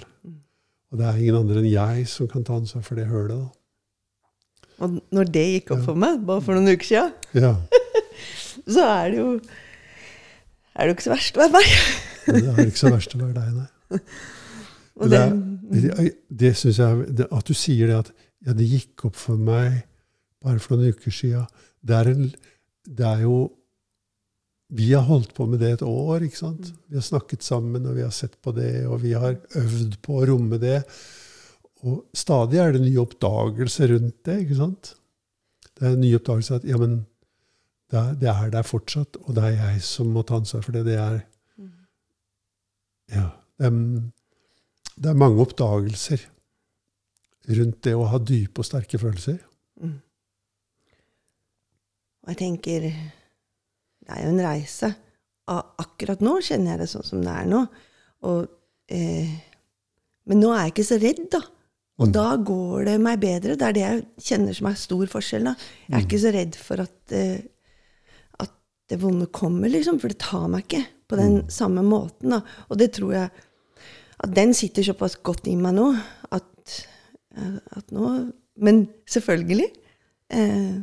Og 0.89 0.97
det 0.99 1.05
er 1.05 1.19
ingen 1.21 1.38
andre 1.43 1.62
enn 1.62 1.69
jeg 1.69 2.08
som 2.10 2.27
kan 2.32 2.43
ta 2.47 2.55
ansvar 2.60 2.84
for 2.86 2.95
det 2.99 3.08
hølet. 3.12 3.36
da. 3.38 3.49
Og 4.79 4.99
når 5.12 5.27
det 5.34 5.45
gikk 5.53 5.71
opp 5.75 5.82
Ja. 5.82 5.86
for 5.86 5.95
meg, 5.99 6.21
bare 6.25 6.41
for 6.41 6.55
noen 6.55 6.71
uker 6.71 6.88
siden, 6.88 7.13
Ja, 7.36 7.55
så 8.73 8.86
er 8.86 9.10
det 9.12 9.17
jo 9.19 9.32
er 10.75 10.86
det 10.88 10.88
jo 10.88 10.95
ikke 10.95 11.03
så 11.10 11.15
verst 11.15 11.36
å 11.38 11.41
være 11.43 11.51
meg. 11.51 11.71
Det 12.29 12.47
er 12.47 12.65
ikke 12.69 12.79
så 12.86 12.91
verst 12.93 13.15
å 13.15 13.19
være 13.19 13.34
deg, 13.36 13.55
nei. 13.60 13.99
Og 14.99 15.12
det, 15.12 15.21
det, 15.71 16.09
det, 16.29 16.55
synes 16.57 16.79
jeg, 16.81 17.05
det, 17.17 17.29
At 17.31 17.47
du 17.47 17.55
sier 17.57 17.88
det 17.89 18.01
at 18.03 18.12
ja, 18.45 18.55
det 18.55 18.67
gikk 18.67 19.05
opp 19.09 19.17
for 19.19 19.39
meg 19.39 19.81
bare 20.43 20.62
for 20.63 20.75
noen 20.75 20.95
uker 20.95 21.13
siden. 21.13 21.47
Det 21.79 22.03
det 22.89 23.05
er 23.05 23.23
jo 23.27 23.49
Vi 24.69 24.91
har 24.93 25.01
holdt 25.07 25.33
på 25.33 25.47
med 25.49 25.59
det 25.63 25.71
et 25.73 25.81
år. 25.81 26.21
ikke 26.21 26.38
sant? 26.38 26.67
Vi 26.88 26.95
har 26.95 27.01
snakket 27.01 27.41
sammen, 27.41 27.88
og 27.89 27.95
vi 27.95 28.03
har 28.05 28.12
sett 28.13 28.35
på 28.41 28.51
det, 28.53 28.85
og 28.85 29.01
vi 29.01 29.15
har 29.17 29.39
øvd 29.57 29.95
på 30.05 30.19
å 30.19 30.25
romme 30.29 30.59
det. 30.62 30.83
Og 31.81 32.03
stadig 32.13 32.59
er 32.62 32.75
det 32.75 32.83
nye 32.83 33.01
oppdagelser 33.01 33.95
rundt 33.95 34.19
det. 34.25 34.43
ikke 34.43 34.59
sant? 34.59 34.93
Det 35.73 35.88
er 35.88 35.95
en 35.95 36.03
ny 36.03 36.13
oppdagelse 36.19 36.59
at 36.59 36.67
ja, 36.69 36.77
men 36.77 36.99
det 37.89 37.97
er, 37.97 38.13
det 38.21 38.29
er 38.29 38.53
der 38.53 38.67
fortsatt, 38.67 39.17
og 39.23 39.35
det 39.35 39.47
er 39.47 39.57
jeg 39.57 39.81
som 39.81 40.12
må 40.13 40.21
ta 40.21 40.38
ansvar 40.38 40.62
for 40.62 40.77
det. 40.77 40.85
Det 40.85 40.99
er 41.01 41.17
ja, 43.09 43.25
det 43.57 43.71
er, 43.71 43.77
det 44.99 45.09
er 45.13 45.17
mange 45.19 45.39
oppdagelser 45.45 46.25
rundt 47.57 47.79
det 47.88 47.93
å 47.97 48.07
ha 48.12 48.19
dype 48.19 48.59
og 48.62 48.67
sterke 48.67 48.99
følelser. 49.01 49.39
mm. 49.81 49.97
Og 52.23 52.33
jeg 52.33 52.38
tenker 52.41 52.88
Det 52.89 54.09
er 54.15 54.25
jo 54.25 54.33
en 54.33 54.41
reise. 54.43 54.89
Akkurat 55.49 56.21
nå 56.21 56.35
kjenner 56.45 56.73
jeg 56.75 56.81
det 56.83 56.89
sånn 56.91 57.05
som 57.05 57.21
det 57.25 57.31
er 57.33 57.47
nå. 57.49 57.62
Og, 58.29 58.47
eh, 58.89 59.29
men 60.29 60.41
nå 60.41 60.49
er 60.53 60.63
jeg 60.67 60.73
ikke 60.73 60.85
så 60.89 60.97
redd, 61.01 61.23
da. 61.33 61.41
Og 61.99 62.07
Mm. 62.07 62.12
da 62.13 62.25
går 62.38 62.85
det 62.85 62.97
meg 63.01 63.19
bedre. 63.19 63.55
Det 63.57 63.62
er 63.67 63.73
det 63.73 63.81
jeg 63.85 64.05
kjenner 64.19 64.55
som 64.55 64.67
er 64.67 64.73
stor 64.75 65.05
forskjell. 65.07 65.43
da. 65.43 65.55
Jeg 65.89 65.95
er 66.01 66.05
ikke 66.07 66.19
så 66.25 66.33
redd 66.33 66.55
for 66.55 66.81
at, 66.81 67.12
eh, 67.12 67.41
at 68.39 68.51
det 68.89 68.99
vonde 68.99 69.27
kommer, 69.27 69.69
liksom. 69.69 69.99
For 69.99 70.07
det 70.07 70.19
tar 70.19 70.47
meg 70.47 70.67
ikke 70.67 70.85
på 71.07 71.17
den 71.17 71.47
samme 71.49 71.81
måten. 71.83 72.29
da. 72.29 72.41
Og 72.69 72.77
det 72.77 72.93
tror 72.93 73.13
jeg 73.13 73.31
at 74.23 74.36
den 74.36 74.53
sitter 74.53 74.84
såpass 74.84 75.15
godt 75.23 75.47
i 75.47 75.55
meg 75.55 75.75
nå 75.77 75.88
at, 76.36 76.75
eh, 77.38 77.58
at 77.79 77.91
nå 77.95 78.32
Men 78.60 78.82
selvfølgelig. 79.08 79.67
Eh, 80.36 80.73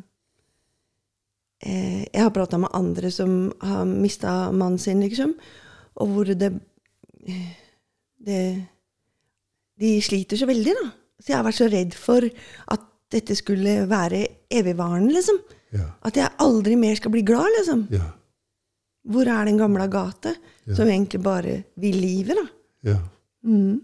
eh, 1.61 2.05
jeg 2.09 2.23
har 2.23 2.31
prata 2.33 2.57
med 2.57 2.73
andre 2.73 3.11
som 3.13 3.53
har 3.61 3.85
mista 3.85 4.51
mannen 4.51 4.79
sin, 4.81 5.03
liksom. 5.05 5.35
Og 6.01 6.09
hvor 6.15 6.25
det, 6.33 6.53
det 8.27 8.41
De 9.77 9.91
sliter 10.01 10.41
så 10.41 10.49
veldig, 10.49 10.73
da. 10.73 10.87
Så 11.21 11.33
jeg 11.33 11.37
har 11.37 11.45
vært 11.45 11.59
så 11.61 11.69
redd 11.69 11.97
for 12.01 12.25
at 12.73 12.87
dette 13.13 13.37
skulle 13.37 13.83
være 13.91 14.23
evigvarende, 14.51 15.13
liksom. 15.13 15.43
Ja, 15.77 15.91
At 16.03 16.17
jeg 16.17 16.33
aldri 16.41 16.77
mer 16.81 16.97
skal 16.97 17.13
bli 17.13 17.21
glad, 17.27 17.51
liksom. 17.59 17.87
ja, 17.93 18.07
Hvor 19.05 19.29
er 19.29 19.45
den 19.45 19.59
gamle 19.59 19.87
gate, 19.93 20.33
Ja. 20.67 20.75
som 20.75 20.89
egentlig 20.89 21.23
bare 21.23 21.65
vil 21.77 21.95
livet, 22.01 22.37
da? 22.41 22.47
ja. 22.91 22.97
Mm. 23.47 23.77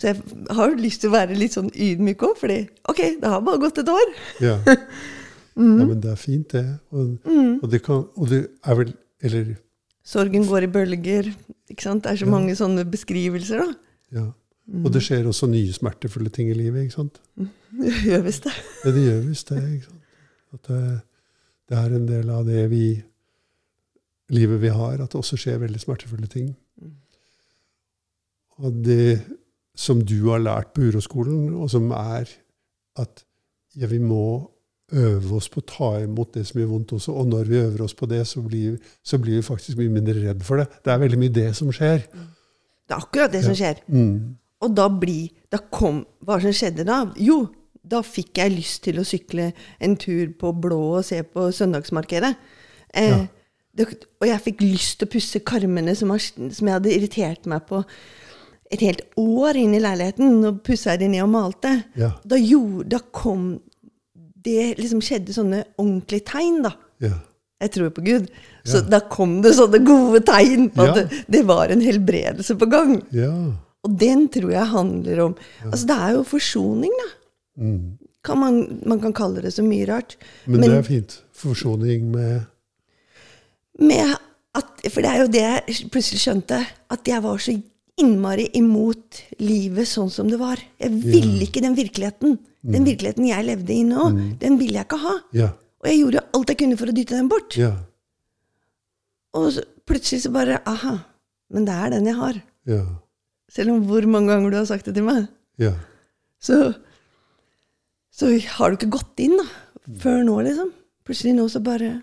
Så 0.00 0.06
jeg 0.08 0.16
har 0.56 0.72
lyst 0.80 1.02
til 1.02 1.10
å 1.10 1.16
være 1.18 1.36
litt 1.36 1.52
sånn 1.56 1.68
ydmyk 1.76 2.22
òg, 2.24 2.36
fordi 2.40 2.60
ok, 2.88 3.00
det 3.20 3.28
har 3.32 3.42
bare 3.44 3.60
gått 3.60 3.80
et 3.82 3.90
år. 3.92 4.12
ja. 4.40 4.54
ja 5.60 5.84
men 5.84 5.98
det 6.00 6.12
er 6.14 6.16
fint, 6.20 6.54
det. 6.54 6.62
Og, 6.94 7.18
og, 7.60 7.66
det 7.72 7.82
kan, 7.84 8.04
og 8.16 8.30
det 8.30 8.46
er 8.64 8.78
vel 8.78 8.92
Eller 9.20 9.50
Sorgen 10.06 10.46
går 10.48 10.64
i 10.64 10.70
bølger. 10.72 11.26
ikke 11.68 11.84
sant? 11.84 12.04
Det 12.06 12.12
er 12.14 12.20
så 12.22 12.24
Ja. 12.24 12.30
mange 12.32 12.54
sånne 12.56 12.86
beskrivelser, 12.88 13.60
da. 13.60 13.74
ja. 14.20 14.26
Og 14.84 14.92
det 14.94 15.02
skjer 15.02 15.26
også 15.26 15.48
nye 15.50 15.72
smertefulle 15.74 16.30
ting 16.32 16.48
i 16.48 16.54
livet. 16.54 16.86
ikke 16.86 16.94
sant? 16.94 17.20
Det 17.80 17.92
gjør 18.06 18.22
visst 18.24 18.44
det. 18.46 18.52
Ja, 18.84 18.90
det 18.94 19.02
gjør 19.04 19.20
visst 19.26 19.48
det. 19.50 19.60
ikke 19.74 19.84
sant? 19.90 20.02
At 20.54 20.68
det, 20.70 20.80
det 21.68 21.78
er 21.78 21.94
en 21.98 22.06
del 22.08 22.30
av 22.30 22.46
det 22.48 22.64
vi 22.70 22.84
livet 24.30 24.60
vi 24.62 24.70
har, 24.74 25.00
at 25.00 25.10
det 25.12 25.18
også 25.20 25.38
skjer 25.40 25.60
veldig 25.62 25.80
smertefulle 25.82 26.28
ting. 26.30 26.52
Og 28.60 28.80
det 28.84 29.20
som 29.78 30.00
du 30.04 30.18
har 30.28 30.42
lært 30.42 30.72
på 30.76 30.88
uroskolen, 30.90 31.52
og 31.56 31.70
som 31.72 31.90
er 31.96 32.28
at 33.00 33.22
ja, 33.78 33.86
vi 33.86 34.00
må 34.02 34.50
øve 34.90 35.36
oss 35.38 35.46
på 35.48 35.62
å 35.62 35.68
ta 35.70 35.90
imot 36.02 36.34
det 36.34 36.42
som 36.48 36.58
gjør 36.60 36.72
vondt 36.72 36.96
også. 36.96 37.14
Og 37.14 37.28
når 37.30 37.46
vi 37.48 37.60
øver 37.60 37.84
oss 37.86 37.94
på 37.94 38.08
det, 38.10 38.24
så 38.26 38.42
blir, 38.42 38.76
så 39.06 39.20
blir 39.22 39.38
vi 39.38 39.46
faktisk 39.46 39.78
mye 39.78 39.92
mindre 39.94 40.16
redd 40.18 40.42
for 40.46 40.60
det. 40.60 40.66
Det 40.84 40.92
er 40.92 41.02
veldig 41.04 41.20
mye 41.22 41.34
det 41.36 41.46
som 41.56 41.70
skjer. 41.74 42.02
Det 42.10 42.96
er 42.96 42.98
akkurat 42.98 43.32
det 43.32 43.44
som 43.46 43.54
skjer. 43.56 43.82
Mm. 43.86 44.36
Og 44.60 44.74
da 44.76 44.90
blir 44.92 45.30
Da 45.50 45.58
kom 45.72 46.02
Hva 46.26 46.36
som 46.42 46.52
skjedde 46.54 46.84
da? 46.86 46.98
Jo, 47.18 47.40
da 47.82 48.02
fikk 48.04 48.38
jeg 48.38 48.52
lyst 48.52 48.82
til 48.84 49.00
å 49.00 49.06
sykle 49.06 49.48
en 49.80 49.96
tur 49.98 50.34
på 50.38 50.52
Blå 50.62 50.80
og 50.98 51.04
se 51.06 51.22
på 51.24 51.48
søndagsmarkedet. 51.54 52.34
Eh, 52.94 53.08
Ja. 53.08 53.26
Det, 53.76 53.86
og 54.20 54.26
jeg 54.26 54.42
fikk 54.42 54.60
lyst 54.64 54.98
til 54.98 55.06
å 55.08 55.12
pusse 55.12 55.40
karmene 55.46 55.94
som, 55.96 56.10
som 56.18 56.66
jeg 56.68 56.74
hadde 56.76 56.92
irritert 56.94 57.46
meg 57.50 57.66
på 57.68 57.84
et 58.70 58.82
helt 58.86 59.02
år 59.18 59.56
inn 59.60 59.74
i 59.74 59.80
leiligheten. 59.82 60.38
Og 60.48 60.60
pussa 60.66 60.96
de 60.98 61.08
ned 61.10 61.22
og 61.24 61.30
malte. 61.32 61.72
Ja. 61.98 62.12
Da, 62.24 62.36
jo, 62.38 62.82
da 62.86 62.98
kom 63.14 63.58
Det 64.40 64.78
liksom 64.78 65.02
skjedde 65.04 65.34
sånne 65.36 65.58
ordentlige 65.76 66.24
tegn, 66.30 66.62
da. 66.64 66.70
Ja. 67.04 67.18
Jeg 67.60 67.72
tror 67.74 67.90
på 67.92 68.00
Gud. 68.06 68.30
Så 68.64 68.78
Ja. 68.80 68.88
da 68.88 69.00
kom 69.00 69.42
det 69.44 69.52
sånne 69.58 69.82
gode 69.84 70.22
tegn 70.24 70.70
på 70.72 70.86
at 70.88 70.94
det, 70.96 71.24
det 71.28 71.42
var 71.46 71.68
en 71.68 71.82
helbredelse 71.84 72.56
på 72.56 72.68
gang. 72.70 73.02
ja. 73.12 73.32
Og 73.84 73.94
den 73.96 74.26
tror 74.28 74.50
jeg 74.52 74.66
handler 74.68 75.20
om 75.24 75.34
Altså, 75.64 75.86
det 75.88 75.96
er 75.96 76.10
jo 76.12 76.22
forsoning, 76.28 76.90
da. 77.00 77.08
Mm. 77.64 77.98
Kan 78.22 78.38
man, 78.38 78.80
man 78.84 79.00
kan 79.00 79.12
kalle 79.16 79.40
det 79.40 79.52
så 79.54 79.62
mye 79.64 79.86
rart. 79.88 80.16
Men, 80.46 80.60
Men- 80.60 80.70
det 80.70 80.78
er 80.78 80.82
fint. 80.82 81.22
Forsoning 81.32 82.10
Med 82.12 82.42
at, 83.80 84.70
for 84.90 85.00
det 85.04 85.10
er 85.10 85.20
jo 85.22 85.28
det 85.32 85.42
jeg 85.46 85.90
plutselig 85.92 86.20
skjønte, 86.24 86.58
at 86.90 87.08
jeg 87.08 87.22
var 87.24 87.38
så 87.42 87.54
innmari 88.00 88.46
imot 88.56 89.20
livet 89.44 89.88
sånn 89.88 90.10
som 90.12 90.28
det 90.30 90.38
var. 90.40 90.60
Jeg 90.80 90.90
ville 91.04 91.44
ikke 91.46 91.62
den 91.64 91.76
virkeligheten. 91.76 92.38
Den 92.60 92.84
virkeligheten 92.84 93.24
jeg 93.28 93.46
levde 93.46 93.72
i 93.72 93.82
nå, 93.88 94.08
den 94.40 94.58
ville 94.60 94.80
jeg 94.80 94.88
ikke 94.88 95.00
ha. 95.00 95.14
Ja. 95.36 95.50
Og 95.80 95.88
jeg 95.88 96.00
gjorde 96.02 96.24
alt 96.36 96.50
jeg 96.52 96.58
kunne 96.60 96.76
for 96.80 96.90
å 96.92 96.96
dytte 96.96 97.16
den 97.16 97.28
bort. 97.32 97.56
Ja. 97.56 97.70
Og 99.36 99.46
så, 99.54 99.62
plutselig 99.88 100.24
så 100.24 100.32
bare 100.34 100.58
Aha, 100.68 100.96
men 101.54 101.64
det 101.68 101.76
er 101.76 101.94
den 101.94 102.08
jeg 102.10 102.18
har. 102.18 102.40
Ja. 102.68 102.82
Selv 103.50 103.72
om 103.74 103.84
hvor 103.88 104.04
mange 104.10 104.30
ganger 104.32 104.52
du 104.52 104.58
har 104.60 104.68
sagt 104.68 104.86
det 104.90 104.94
til 104.98 105.06
meg, 105.06 105.28
Ja. 105.60 105.72
så, 106.40 106.74
så 108.12 108.28
har 108.58 108.70
du 108.70 108.76
ikke 108.78 108.92
gått 108.98 109.22
inn 109.24 109.36
da, 109.40 109.46
før 110.02 110.20
nå, 110.26 110.36
liksom. 110.46 110.70
Plutselig 111.06 111.34
nå 111.38 111.48
så 111.50 111.62
bare 111.64 112.02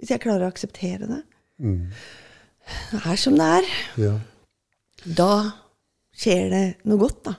hvis 0.00 0.12
jeg 0.14 0.22
klarer 0.24 0.46
å 0.48 0.52
akseptere 0.54 1.08
det, 1.10 1.22
Mm. 1.60 1.90
det 2.88 3.00
er 3.04 3.18
som 3.20 3.34
det 3.36 3.46
er, 3.58 3.66
ja. 4.00 4.14
da 5.04 5.32
skjer 6.16 6.46
det 6.48 6.62
noe 6.88 7.02
godt, 7.02 7.18
da. 7.26 7.34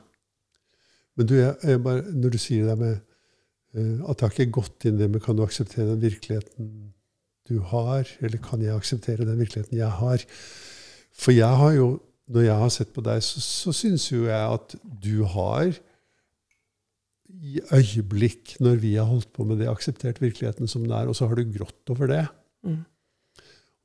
Men 1.17 1.30
du, 1.30 1.34
jeg, 1.39 1.56
jeg 1.65 1.82
bare, 1.82 2.04
når 2.13 2.36
du 2.36 2.38
sier 2.41 2.69
det 2.69 2.76
med 2.78 3.00
uh, 3.74 4.06
at 4.06 4.19
det 4.19 4.28
har 4.28 4.36
ikke 4.36 4.60
gått 4.60 4.86
inn 4.86 5.00
det 5.00 5.10
med 5.10 5.24
kan 5.26 5.39
du 5.39 5.41
akseptere 5.41 5.89
den 5.89 6.04
virkeligheten 6.04 6.69
du 7.50 7.58
har, 7.71 8.06
eller 8.21 8.41
kan 8.45 8.62
jeg 8.62 8.78
akseptere 8.78 9.26
den 9.26 9.41
virkeligheten 9.41 9.80
jeg 9.80 9.89
har? 9.97 10.26
For 11.17 11.34
jeg 11.34 11.60
har 11.63 11.74
jo, 11.76 11.88
når 12.32 12.45
jeg 12.45 12.60
har 12.62 12.74
sett 12.78 12.93
på 12.93 13.04
deg, 13.06 13.24
så, 13.26 13.41
så 13.41 13.74
syns 13.76 14.06
jo 14.12 14.28
jeg 14.30 14.60
at 14.60 14.76
du 15.02 15.24
har 15.34 15.74
i 17.41 17.58
øyeblikk, 17.74 18.58
når 18.62 18.80
vi 18.84 18.93
har 19.00 19.10
holdt 19.10 19.32
på 19.34 19.47
med 19.47 19.62
det, 19.63 19.69
akseptert 19.71 20.21
virkeligheten 20.21 20.69
som 20.69 20.86
den 20.86 20.93
er, 20.95 21.10
og 21.10 21.17
så 21.17 21.28
har 21.28 21.39
du 21.39 21.58
grått 21.58 21.91
over 21.93 22.10
det. 22.12 22.26
Mm. 22.67 22.82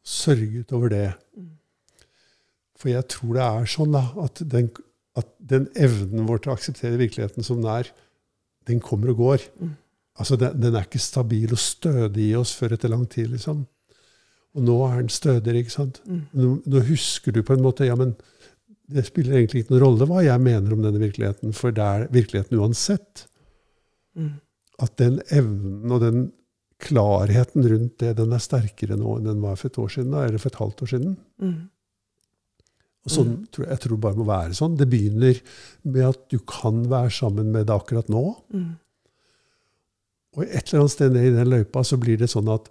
Sørget 0.07 0.73
over 0.77 0.93
det. 0.93 1.07
For 2.77 2.93
jeg 2.93 3.09
tror 3.11 3.37
det 3.37 3.47
er 3.47 3.71
sånn 3.73 3.95
da, 3.97 4.05
at 4.23 4.43
den, 4.53 4.69
at 5.17 5.31
den 5.53 5.71
evnen 5.75 6.29
vår 6.29 6.43
til 6.43 6.53
å 6.53 6.59
akseptere 6.59 7.01
virkeligheten 7.01 7.47
som 7.47 7.62
den 7.62 7.73
er, 7.73 7.91
den 8.69 8.83
kommer 8.83 9.15
og 9.15 9.23
går. 9.23 9.47
Mm. 9.61 9.75
Altså, 10.17 10.37
den, 10.41 10.61
den 10.61 10.77
er 10.77 10.87
ikke 10.87 11.03
stabil 11.03 11.53
og 11.53 11.61
stødig 11.61 12.31
i 12.31 12.37
oss 12.39 12.55
før 12.57 12.77
etter 12.77 12.93
lang 12.93 13.05
tid, 13.11 13.31
liksom. 13.33 13.65
Og 14.57 14.65
nå 14.65 14.77
er 14.87 15.03
den 15.03 15.12
stødigere, 15.12 15.61
ikke 15.61 15.75
sant? 15.75 16.01
Mm. 16.09 16.23
Nå, 16.33 16.53
nå 16.65 16.83
husker 16.89 17.35
du 17.35 17.43
på 17.45 17.57
en 17.57 17.65
måte 17.65 17.89
Ja, 17.89 17.97
men 17.99 18.15
det 18.93 19.05
spiller 19.09 19.37
egentlig 19.37 19.65
ikke 19.65 19.75
noen 19.75 19.83
rolle 19.83 20.07
hva 20.09 20.23
jeg 20.25 20.43
mener 20.43 20.73
om 20.73 20.83
denne 20.85 21.03
virkeligheten, 21.03 21.53
for 21.57 21.75
det 21.75 21.85
er 21.85 22.07
virkeligheten 22.15 22.61
uansett. 22.61 23.27
Mm. 24.17 24.37
At 24.83 24.95
den 25.01 25.19
evnen 25.35 25.93
og 25.93 26.05
den 26.05 26.21
klarheten 26.83 27.65
rundt 27.71 27.97
det, 28.03 28.17
den 28.19 28.35
er 28.37 28.43
sterkere 28.43 28.99
nå 29.01 29.17
enn 29.19 29.31
den 29.31 29.43
var 29.45 29.57
for 29.57 29.71
et 29.71 29.79
år 29.81 29.93
siden, 29.95 30.15
eller 30.15 30.43
for 30.43 30.53
et 30.53 30.61
halvt 30.61 30.85
år 30.85 30.93
siden. 30.93 31.17
Mm. 31.43 31.57
Og 33.07 33.12
sånn, 33.15 33.33
tror 33.55 33.65
jeg, 33.65 33.71
jeg 33.71 33.83
tror 33.85 33.95
det 33.95 34.03
bare 34.03 34.19
må 34.19 34.27
være 34.27 34.57
sånn. 34.59 34.75
Det 34.77 34.89
begynner 34.91 35.39
med 35.87 36.09
at 36.09 36.25
du 36.33 36.41
kan 36.43 36.83
være 36.91 37.12
sammen 37.15 37.53
med 37.55 37.69
det 37.69 37.77
akkurat 37.77 38.11
nå. 38.12 38.25
Mm. 38.51 38.73
Og 40.37 40.43
et 40.45 40.59
eller 40.67 40.83
annet 40.83 40.95
sted 40.97 41.15
ned 41.15 41.29
i 41.31 41.35
den 41.37 41.53
løypa 41.53 41.85
så 41.87 41.99
blir 42.03 42.19
det 42.21 42.29
sånn 42.33 42.51
at 42.53 42.67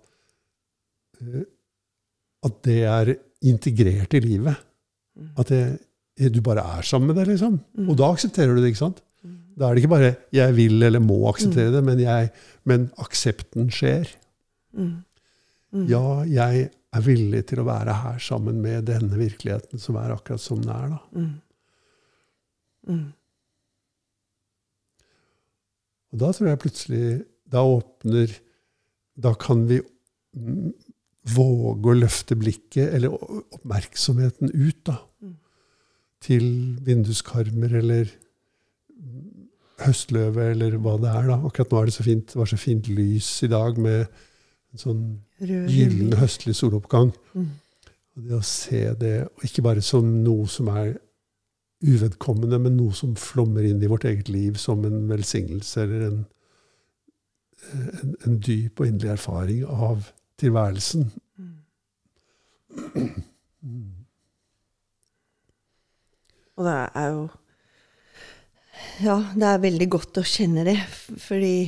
eh, 1.24 1.46
at 2.46 2.62
det 2.68 2.82
er 2.86 3.14
integrert 3.50 4.14
i 4.14 4.22
livet. 4.22 4.60
Mm. 5.18 5.30
At 5.40 5.50
det, 5.50 5.64
du 6.36 6.42
bare 6.46 6.66
er 6.78 6.86
sammen 6.86 7.10
med 7.10 7.20
det, 7.20 7.30
liksom. 7.32 7.58
Mm. 7.78 7.90
Og 7.90 7.98
da 8.00 8.12
aksepterer 8.14 8.54
du 8.54 8.62
det, 8.62 8.74
ikke 8.74 8.84
sant? 8.84 9.02
Mm. 9.56 9.60
Da 9.60 9.68
er 9.68 9.76
det 9.76 9.84
ikke 9.84 9.96
bare 9.96 10.16
'jeg 10.36 10.56
vil 10.56 10.84
eller 10.84 11.00
må 11.00 11.28
akseptere 11.30 11.72
det', 11.72 11.84
men, 11.84 12.00
jeg, 12.00 12.32
men 12.66 12.92
aksepten 12.98 13.72
skjer. 13.72 14.12
Mm. 14.74 15.04
Mm. 15.72 15.86
Ja, 15.88 16.24
jeg 16.24 16.70
er 16.96 17.04
villig 17.04 17.46
til 17.50 17.60
å 17.60 17.68
være 17.68 17.94
her 17.94 18.20
sammen 18.20 18.62
med 18.64 18.88
denne 18.88 19.18
virkeligheten 19.20 19.82
som 19.82 19.98
er 20.00 20.14
akkurat 20.16 20.44
som 20.44 20.62
den 20.62 20.72
er. 20.72 20.90
da. 20.96 21.00
Mm. 21.16 21.34
Mm. 22.88 23.14
Og 26.14 26.22
da 26.22 26.32
tror 26.32 26.52
jeg 26.52 26.62
plutselig 26.62 27.06
Da 27.50 27.64
åpner 27.66 28.30
Da 29.18 29.32
kan 29.34 29.64
vi 29.66 29.80
mm, 29.82 30.70
våge 31.34 31.90
å 31.90 31.96
løfte 31.98 32.36
blikket, 32.38 32.92
eller 32.94 33.10
oppmerksomheten 33.10 34.52
ut, 34.54 34.84
da. 34.86 35.00
Mm. 35.24 35.32
Til 36.22 36.46
vinduskarmer 36.86 37.74
eller 37.80 38.12
mm, 38.94 39.24
høstløve, 39.84 40.52
eller 40.54 40.78
hva 40.82 40.96
det 41.02 41.12
er. 41.12 41.28
da. 41.30 41.40
Akkurat 41.48 41.72
nå 41.72 41.82
er 41.82 41.90
det 41.90 41.98
så 41.98 42.06
fint, 42.06 42.32
det 42.32 42.40
var 42.40 42.50
så 42.50 42.60
fint 42.60 42.88
lys 42.88 43.30
i 43.44 43.52
dag 43.52 43.80
med 43.82 44.06
en 44.06 44.82
sånn 44.82 45.04
gyllen 45.40 46.16
høstlig 46.20 46.56
soloppgang. 46.56 47.12
Mm. 47.34 47.50
Og 48.16 48.30
det 48.30 48.38
å 48.38 48.46
se 48.48 48.84
det, 49.00 49.16
og 49.28 49.48
ikke 49.48 49.66
bare 49.66 49.84
som 49.84 50.08
noe 50.24 50.48
som 50.52 50.70
er 50.72 50.96
uvedkommende, 51.86 52.60
men 52.62 52.78
noe 52.80 52.96
som 52.96 53.16
flommer 53.20 53.68
inn 53.68 53.84
i 53.84 53.92
vårt 53.92 54.08
eget 54.08 54.30
liv 54.32 54.56
som 54.60 54.86
en 54.88 55.10
velsignelse 55.10 55.84
eller 55.84 56.08
en, 56.08 56.22
en, 57.76 58.16
en 58.26 58.40
dyp 58.40 58.80
og 58.80 58.88
inderlig 58.88 59.18
erfaring 59.18 59.66
av 59.68 60.08
tilværelsen. 60.40 61.10
Mm. 61.38 61.56
Og 66.56 66.64
det 66.64 66.78
er 66.96 67.08
jo 67.12 67.28
Ja, 69.04 69.18
det 69.36 69.48
er 69.48 69.64
veldig 69.64 69.88
godt 69.92 70.20
å 70.22 70.24
kjenne 70.28 70.64
det, 70.68 70.78
fordi 71.20 71.68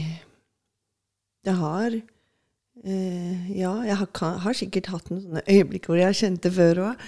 det 1.48 1.56
har 1.60 1.90
eh, 1.96 3.50
Ja, 3.52 3.74
jeg 3.88 3.98
har, 4.00 4.38
har 4.44 4.56
sikkert 4.56 4.92
hatt 4.94 5.10
noen 5.12 5.24
sånne 5.26 5.44
øyeblikk 5.48 5.90
hvor 5.90 6.00
jeg 6.00 6.08
har 6.08 6.18
kjent 6.18 6.46
det 6.46 6.54
før 6.56 6.84
òg. 6.86 7.04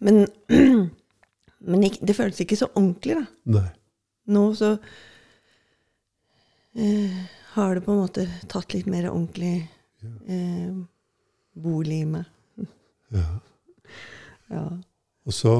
Men, 0.00 0.22
men 1.70 1.84
ikke, 1.88 2.06
det 2.08 2.16
føles 2.16 2.40
ikke 2.40 2.58
så 2.60 2.70
ordentlig, 2.72 3.18
da. 3.20 3.26
Nei. 3.58 3.66
Nå 4.30 4.44
så 4.56 4.70
eh, 6.78 7.20
har 7.56 7.74
det 7.76 7.84
på 7.84 7.92
en 7.92 8.02
måte 8.04 8.26
tatt 8.48 8.76
litt 8.76 8.88
mer 8.88 9.10
ordentlig 9.10 9.66
eh, 10.30 10.72
bolig 11.60 12.00
i 12.04 12.08
meg. 12.16 12.68
Ja. 13.12 13.28
Ja. 14.50 14.64
Og 15.26 15.34
så, 15.34 15.54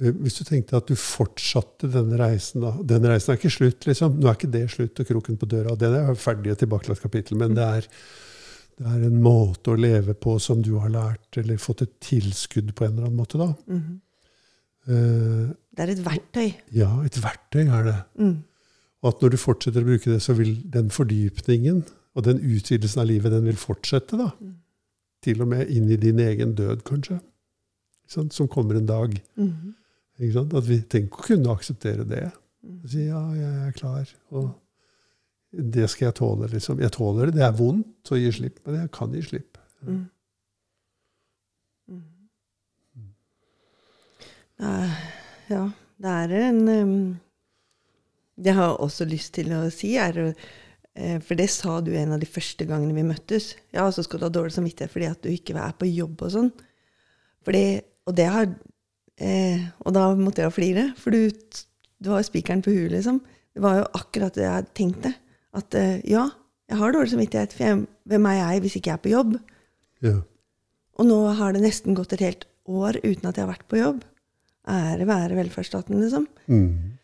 hvis 0.00 0.38
du 0.38 0.46
tenkte 0.48 0.78
at 0.78 0.88
du 0.88 0.96
fortsatte 0.96 1.90
denne 1.92 2.16
reisen 2.16 2.62
da, 2.64 2.72
Den 2.80 3.04
reisen 3.04 3.34
er 3.34 3.38
ikke 3.40 3.52
slutt, 3.52 3.84
liksom. 3.88 4.16
Nå 4.16 4.30
er 4.30 4.38
ikke 4.38 4.52
det 4.54 4.62
slutt 4.72 5.00
og 5.02 5.08
kroken 5.10 5.36
på 5.40 5.48
døra. 5.50 5.74
Det 5.76 5.90
er 5.92 6.14
ferdig 6.16 6.54
et 6.54 6.62
tilbakelagt 6.62 7.02
kapittel. 7.04 7.36
Men 7.40 7.52
det 7.58 7.66
er, 7.66 7.88
det 8.80 8.86
er 8.88 9.02
en 9.10 9.18
måte 9.20 9.74
å 9.74 9.80
leve 9.80 10.14
på 10.16 10.38
som 10.40 10.62
du 10.64 10.78
har 10.80 10.92
lært, 10.94 11.28
eller 11.36 11.60
fått 11.60 11.84
et 11.84 11.92
tilskudd 12.00 12.72
på 12.76 12.86
en 12.86 12.94
eller 12.94 13.10
annen 13.10 13.20
måte, 13.20 13.40
da. 13.40 13.50
Mhm. 13.68 13.98
Eh, 14.88 15.50
Det 15.76 15.84
er 15.84 15.92
et 15.92 16.04
verktøy. 16.04 16.54
ja, 16.72 16.88
et 17.04 17.18
verktøy 17.20 17.66
er 17.68 17.84
det. 17.84 17.98
Mm. 18.18 18.38
Og 19.02 19.08
at 19.08 19.20
når 19.20 19.30
du 19.30 19.36
fortsetter 19.36 19.84
å 19.84 19.88
bruke 19.90 20.10
det, 20.10 20.22
så 20.24 20.32
vil 20.36 20.54
den 20.64 20.88
fordypningen 20.88 21.84
og 22.16 22.24
den 22.24 22.40
utvidelsen 22.40 23.02
av 23.02 23.06
livet, 23.06 23.32
den 23.32 23.44
vil 23.44 23.60
fortsette, 23.60 24.16
da. 24.16 24.30
Mm. 24.40 24.56
Til 25.22 25.42
og 25.44 25.48
med 25.52 25.68
inn 25.68 25.92
i 25.92 26.00
din 26.00 26.18
egen 26.18 26.56
død, 26.56 26.82
kanskje. 26.88 27.20
Som 28.08 28.48
kommer 28.48 28.80
en 28.80 28.88
dag. 28.88 29.20
Mm 29.36 29.52
sant? 29.52 29.76
At 30.20 30.66
vi 30.68 30.82
tenker 30.84 31.16
å 31.16 31.28
kunne 31.30 31.52
akseptere 31.54 32.04
det. 32.04 32.26
Mm. 32.60 32.80
Si 32.92 33.06
ja, 33.06 33.20
jeg 33.32 33.52
er 33.66 33.76
klar. 33.76 34.10
Og 34.36 34.50
det 35.50 35.88
skal 35.90 36.10
jeg 36.10 36.18
tåle, 36.20 36.48
liksom. 36.52 36.80
Jeg 36.84 36.92
tåler 36.94 37.30
det. 37.30 37.38
Det 37.38 37.46
er 37.46 37.56
vondt 37.56 38.12
å 38.12 38.18
gi 38.20 38.30
slipp, 38.36 38.60
men 38.66 38.82
jeg 38.82 38.90
kan 38.94 39.14
gi 39.16 39.22
slipp. 39.24 39.58
Mm. 39.80 40.02
Mm. 41.90 42.04
Ja, 45.50 45.64
det 46.04 46.16
er 46.26 46.34
en 46.36 46.60
um, 46.68 46.96
Det 48.36 48.52
har 48.52 48.66
jeg 48.68 48.82
også 48.84 49.06
lyst 49.08 49.32
til 49.38 49.54
å 49.56 49.62
si, 49.72 49.94
er 49.96 50.18
eh, 50.20 51.16
For 51.24 51.32
det 51.38 51.48
sa 51.52 51.78
du 51.80 51.94
en 51.96 52.12
av 52.12 52.20
de 52.20 52.28
første 52.28 52.66
gangene 52.68 52.96
vi 52.96 53.06
møttes. 53.08 53.54
Ja, 53.72 53.88
så 53.90 54.04
skal 54.04 54.20
du 54.20 54.28
ha 54.28 54.32
dårlig 54.32 54.52
samvittighet 54.54 54.92
fordi 54.92 55.08
at 55.08 55.24
du 55.24 55.32
ikke 55.32 55.56
er 55.56 55.72
på 55.80 55.88
jobb 55.88 56.26
og 56.28 56.34
sånn. 56.36 56.52
Fordi, 57.48 57.64
og 58.04 58.16
det 58.20 58.28
har 58.28 58.52
eh, 59.20 59.60
Og 59.84 59.92
da 59.96 60.08
måtte 60.18 60.42
jeg 60.44 60.52
flire, 60.56 60.84
for 60.98 61.10
du, 61.14 61.30
du 62.00 62.10
har 62.14 62.22
spikeren 62.26 62.62
på 62.64 62.72
huet, 62.74 62.90
liksom. 62.96 63.20
Det 63.54 63.62
var 63.64 63.80
jo 63.80 63.86
akkurat 63.98 64.34
det 64.38 64.44
jeg 64.46 64.68
tenkte. 64.78 65.14
At 65.54 65.74
eh, 65.74 66.00
ja, 66.08 66.28
jeg 66.70 66.78
har 66.78 66.92
dårlig 66.94 67.10
samvittighet, 67.12 67.52
for 67.56 67.66
jeg, 67.66 67.86
hvem 68.06 68.26
er 68.30 68.38
jeg 68.40 68.60
hvis 68.64 68.76
ikke 68.78 68.90
jeg 68.92 68.98
er 69.00 69.04
på 69.06 69.12
jobb? 69.14 69.34
Ja. 70.06 70.16
Og 71.00 71.06
nå 71.08 71.18
har 71.38 71.52
det 71.56 71.62
nesten 71.64 71.96
gått 71.98 72.12
et 72.14 72.20
helt 72.24 72.44
år 72.70 72.98
uten 73.02 73.26
at 73.30 73.36
jeg 73.36 73.44
har 73.46 73.52
vært 73.54 73.66
på 73.70 73.78
jobb. 73.80 74.02
Ære 74.70 75.06
være 75.08 75.36
velferdsstaten, 75.38 75.96
liksom. 76.02 76.26
Mm. 76.46 76.96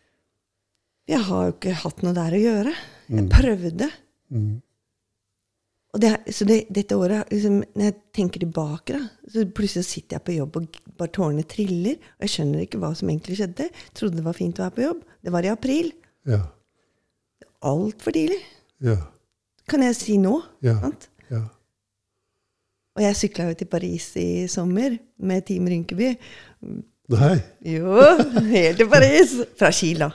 Jeg 1.09 1.19
har 1.27 1.47
jo 1.49 1.53
ikke 1.55 1.73
hatt 1.81 2.01
noe 2.05 2.13
der 2.15 2.35
å 2.37 2.41
gjøre. 2.43 2.73
Jeg 3.07 3.23
Mm. 3.23 3.29
prøvde. 3.31 3.89
Mm. 4.31 4.61
Det, 5.97 6.11
så 6.35 6.45
det, 6.45 6.57
dette 6.73 6.95
året, 6.99 7.29
liksom, 7.31 7.61
når 7.75 7.85
jeg 7.87 7.95
tenker 8.17 8.43
tilbake, 8.43 8.97
da, 8.97 9.29
så 9.33 9.45
plutselig 9.55 9.85
sitter 9.87 10.17
jeg 10.17 10.25
på 10.27 10.35
jobb, 10.37 10.57
og 10.59 10.79
bare 10.99 11.13
tårene 11.15 11.45
triller. 11.49 11.97
Og 12.17 12.25
jeg 12.27 12.33
skjønner 12.35 12.63
ikke 12.65 12.79
hva 12.81 12.91
som 12.97 13.09
egentlig 13.11 13.37
skjedde. 13.39 13.69
Jeg 13.71 13.93
Trodde 13.97 14.19
det 14.19 14.25
var 14.27 14.37
fint 14.37 14.59
å 14.59 14.65
være 14.67 14.75
på 14.77 14.85
jobb. 14.85 15.03
Det 15.25 15.33
var 15.35 15.47
i 15.47 15.51
april. 15.53 15.91
Ja. 16.27 16.41
Altfor 17.67 18.13
tidlig, 18.13 18.37
Ja. 18.83 18.97
kan 19.67 19.81
jeg 19.83 19.95
si 19.97 20.17
nå. 20.21 20.35
Ja. 20.61 20.75
Sant? 20.83 21.07
Ja. 21.31 21.41
Og 22.97 23.01
jeg 23.03 23.15
sykla 23.17 23.47
jo 23.49 23.55
til 23.57 23.67
Paris 23.69 24.11
i 24.17 24.27
sommer 24.49 24.97
med 25.19 25.45
Team 25.45 25.65
Rynkeby. 25.69 26.11
Nei. 27.13 27.35
Jo, 27.63 27.93
helt 28.51 28.77
til 28.81 28.89
Paris. 28.91 29.35
Fra 29.57 29.69
Ski, 29.71 29.93
da. 29.97 30.09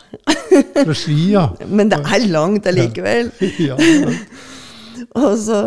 Fra 0.76 0.94
ski, 0.94 1.14
ja. 1.32 1.46
Men 1.76 1.88
det 1.92 1.98
er 2.04 2.26
langt 2.28 2.66
allikevel. 2.68 3.30
ja. 3.58 3.76
ja. 3.78 4.16
Så, 5.46 5.60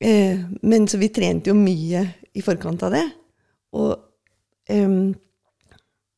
eh, 0.00 0.40
men 0.62 0.88
så 0.88 1.00
vi 1.00 1.10
trente 1.14 1.50
jo 1.50 1.58
mye 1.58 2.06
i 2.34 2.44
forkant 2.44 2.82
av 2.86 2.94
det. 2.94 3.06
Og, 3.78 3.96
eh, 4.68 4.98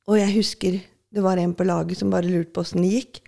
og 0.04 0.20
jeg 0.20 0.36
husker 0.36 0.82
det 1.14 1.22
var 1.22 1.38
en 1.38 1.54
på 1.54 1.66
laget 1.66 1.98
som 2.00 2.10
bare 2.10 2.26
lurte 2.26 2.52
på 2.54 2.60
åssen 2.64 2.82
det 2.82 2.92
gikk. 2.96 3.20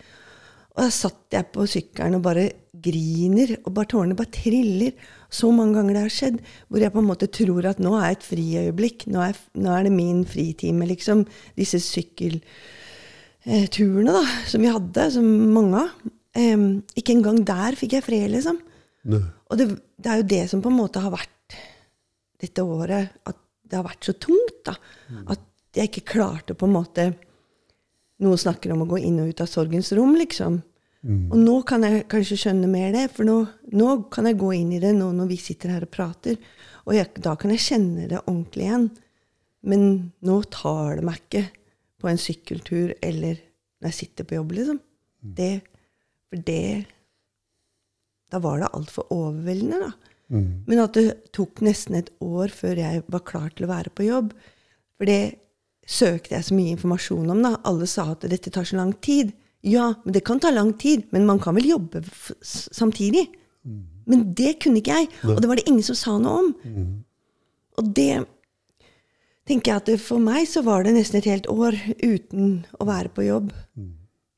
Og 0.77 0.85
da 0.85 0.91
satt 0.93 1.33
jeg 1.33 1.47
på 1.55 1.65
sykkelen 1.71 2.19
og 2.19 2.25
bare 2.27 2.45
griner, 2.87 3.49
og 3.65 3.71
bare 3.77 3.91
tårene 3.93 4.19
bare 4.19 4.35
triller. 4.35 4.93
Så 5.33 5.47
mange 5.55 5.75
ganger 5.79 5.93
det 5.97 6.05
har 6.05 6.13
skjedd, 6.13 6.37
hvor 6.69 6.81
jeg 6.83 6.93
på 6.93 7.03
en 7.03 7.09
måte 7.09 7.33
tror 7.33 7.63
at 7.71 7.83
nå 7.83 7.93
er 7.97 8.11
et 8.13 8.27
friøyeblikk. 8.27 8.99
Nå 9.09 9.19
nå 9.63 9.69
er 9.73 9.83
det 9.87 9.95
min 9.95 10.21
fritime, 10.29 10.85
liksom. 10.91 11.19
Disse 11.57 11.79
sykkelturene 11.81 14.13
da, 14.19 14.25
som 14.51 14.61
vi 14.63 14.75
hadde, 14.75 15.03
som 15.15 15.27
mange 15.55 15.77
av. 15.87 15.91
Um, 16.37 16.85
ikke 16.93 17.15
engang 17.17 17.39
der 17.49 17.73
fikk 17.81 17.93
jeg 17.97 18.05
fred, 18.05 18.29
liksom. 18.35 18.59
Nei. 19.07 19.23
Og 19.51 19.59
det, 19.61 19.69
det 20.03 20.13
er 20.13 20.21
jo 20.21 20.31
det 20.33 20.45
som 20.51 20.63
på 20.65 20.73
en 20.73 20.79
måte 20.81 21.03
har 21.03 21.15
vært 21.15 21.59
dette 22.43 22.65
året, 22.67 23.17
at 23.25 23.43
det 23.67 23.79
har 23.79 23.87
vært 23.87 24.09
så 24.09 24.15
tungt. 24.21 24.59
da, 24.67 24.77
At 25.33 25.77
jeg 25.77 25.91
ikke 25.91 26.13
klarte 26.17 26.57
på 26.57 26.69
en 26.69 26.77
måte 26.77 27.13
Noen 28.25 28.39
snakker 28.41 28.73
om 28.73 28.81
å 28.81 28.87
gå 28.89 28.97
inn 29.05 29.19
og 29.21 29.29
ut 29.29 29.41
av 29.45 29.49
sorgens 29.51 29.91
rom, 29.93 30.15
liksom. 30.17 30.55
Mm. 31.05 31.27
Og 31.29 31.37
nå 31.37 31.57
kan 31.69 31.83
jeg 31.85 32.07
kanskje 32.09 32.39
skjønne 32.41 32.71
mer 32.71 32.95
det, 32.95 33.03
for 33.13 33.29
nå, 33.29 33.35
nå 33.77 33.91
kan 34.09 34.25
jeg 34.25 34.39
gå 34.41 34.55
inn 34.57 34.71
i 34.73 34.81
det 34.81 34.95
nå 34.97 35.11
når 35.13 35.29
vi 35.35 35.37
sitter 35.37 35.75
her 35.75 35.85
og 35.85 35.93
prater. 35.93 36.39
Og 36.89 36.97
jeg, 36.97 37.11
da 37.21 37.35
kan 37.37 37.53
jeg 37.53 37.65
kjenne 37.67 38.09
det 38.09 38.23
ordentlig 38.23 38.71
igjen. 38.71 38.89
Men 39.69 39.85
nå 40.25 40.39
tar 40.49 40.97
det 40.97 41.05
meg 41.05 41.21
ikke 41.21 41.45
på 42.01 42.09
en 42.09 42.23
sykkeltur 42.23 42.95
eller 43.05 43.37
når 43.37 43.91
jeg 43.91 43.99
sitter 43.99 44.29
på 44.29 44.39
jobb, 44.39 44.57
liksom. 44.63 44.81
Det, 45.37 45.53
for 46.31 46.41
det 46.49 46.67
Da 48.33 48.41
var 48.43 48.61
det 48.61 48.73
altfor 48.75 49.07
overveldende, 49.15 49.89
da. 49.89 50.13
Mm. 50.35 50.47
Men 50.67 50.83
at 50.83 50.97
det 50.99 51.33
tok 51.37 51.61
nesten 51.63 51.95
et 52.01 52.09
år 52.25 52.51
før 52.51 52.81
jeg 52.81 53.05
var 53.13 53.23
klar 53.29 53.53
til 53.55 53.69
å 53.69 53.71
være 53.71 53.93
på 53.95 54.09
jobb. 54.09 54.33
For 54.99 55.07
det 55.07 55.39
søkte 55.87 56.35
jeg 56.35 56.47
så 56.49 56.57
mye 56.57 56.75
informasjon 56.75 57.31
om. 57.31 57.43
da. 57.45 57.53
Alle 57.69 57.87
sa 57.91 58.09
at 58.13 58.27
dette 58.27 58.51
tar 58.51 58.67
så 58.67 58.79
lang 58.81 58.93
tid. 59.05 59.31
Ja, 59.67 59.93
men 60.05 60.15
det 60.15 60.25
kan 60.27 60.41
ta 60.43 60.51
lang 60.51 60.73
tid, 60.79 61.07
men 61.15 61.27
man 61.27 61.39
kan 61.43 61.55
vel 61.59 61.69
jobbe 61.71 62.03
samtidig? 62.43 63.29
Men 64.07 64.35
det 64.39 64.61
kunne 64.63 64.79
ikke 64.79 64.95
jeg, 64.95 65.09
og 65.27 65.41
det 65.43 65.49
var 65.51 65.59
det 65.59 65.67
ingen 65.67 65.83
som 65.83 65.99
sa 65.99 66.13
noe 66.23 66.43
om. 66.43 66.51
Og 67.79 67.89
det 67.97 68.27
tenker 69.47 69.73
jeg 69.73 69.83
at 69.83 70.03
for 70.03 70.23
meg 70.23 70.47
så 70.51 70.63
var 70.67 70.87
det 70.87 70.95
nesten 70.95 71.19
et 71.19 71.31
helt 71.31 71.49
år 71.51 71.75
uten 72.03 72.65
å 72.79 72.87
være 72.87 73.11
på 73.15 73.27
jobb. 73.27 73.51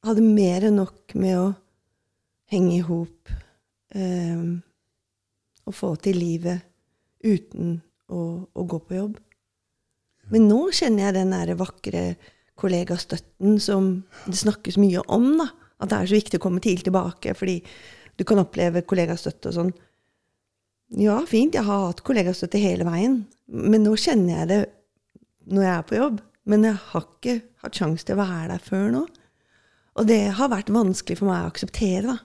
Hadde 0.04 0.24
mer 0.24 0.64
enn 0.68 0.80
nok 0.80 1.12
med 1.16 1.36
å 1.36 1.46
henge 2.48 2.78
i 2.78 2.84
hop 2.84 3.32
eh, 3.94 4.42
å 5.68 5.74
få 5.74 5.94
til 6.02 6.18
livet 6.18 6.64
uten 7.24 7.78
å, 8.08 8.20
å 8.48 8.66
gå 8.68 8.80
på 8.84 8.98
jobb. 8.98 9.16
Men 10.32 10.48
nå 10.48 10.60
kjenner 10.76 11.08
jeg 11.08 11.16
den 11.16 11.32
der 11.32 11.54
vakre 11.58 12.02
kollegastøtten 12.58 13.58
som 13.62 13.90
det 14.26 14.38
snakkes 14.40 14.78
mye 14.80 15.02
om. 15.08 15.30
da, 15.40 15.48
At 15.78 15.92
det 15.92 15.98
er 15.98 16.10
så 16.10 16.18
viktig 16.18 16.40
å 16.40 16.44
komme 16.44 16.62
tidlig 16.64 16.88
tilbake, 16.88 17.34
fordi 17.38 17.60
du 18.18 18.26
kan 18.28 18.42
oppleve 18.42 18.84
kollegastøtte 18.88 19.50
og 19.50 19.56
sånn. 19.56 19.74
Ja, 20.98 21.18
fint, 21.28 21.54
jeg 21.54 21.68
har 21.68 21.86
hatt 21.90 22.02
kollegastøtte 22.04 22.60
hele 22.60 22.86
veien, 22.88 23.22
men 23.46 23.84
nå 23.84 23.94
kjenner 24.00 24.40
jeg 24.40 24.50
det 24.50 24.60
når 25.48 25.64
jeg 25.64 25.74
er 25.74 25.88
på 25.88 25.98
jobb. 25.98 26.20
Men 26.48 26.64
jeg 26.64 26.80
har 26.90 27.04
ikke 27.04 27.34
hatt 27.62 27.76
sjanse 27.76 28.08
til 28.08 28.16
å 28.16 28.22
være 28.22 28.54
der 28.54 28.62
før 28.64 28.86
nå. 28.94 29.02
Og 30.00 30.06
det 30.08 30.22
har 30.38 30.48
vært 30.48 30.72
vanskelig 30.72 31.18
for 31.20 31.28
meg 31.28 31.44
å 31.44 31.50
akseptere, 31.50 32.14
da. 32.14 32.16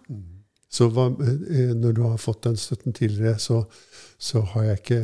Så 0.74 0.88
hva, 0.90 1.10
eh, 1.22 1.74
når 1.78 1.94
du 2.00 2.02
har 2.08 2.18
fått 2.22 2.46
den 2.48 2.56
støtten 2.58 2.96
tidligere, 2.98 3.38
så, 3.42 3.60
så 4.18 4.42
har 4.54 4.72
jeg 4.72 4.80
ikke 4.82 5.02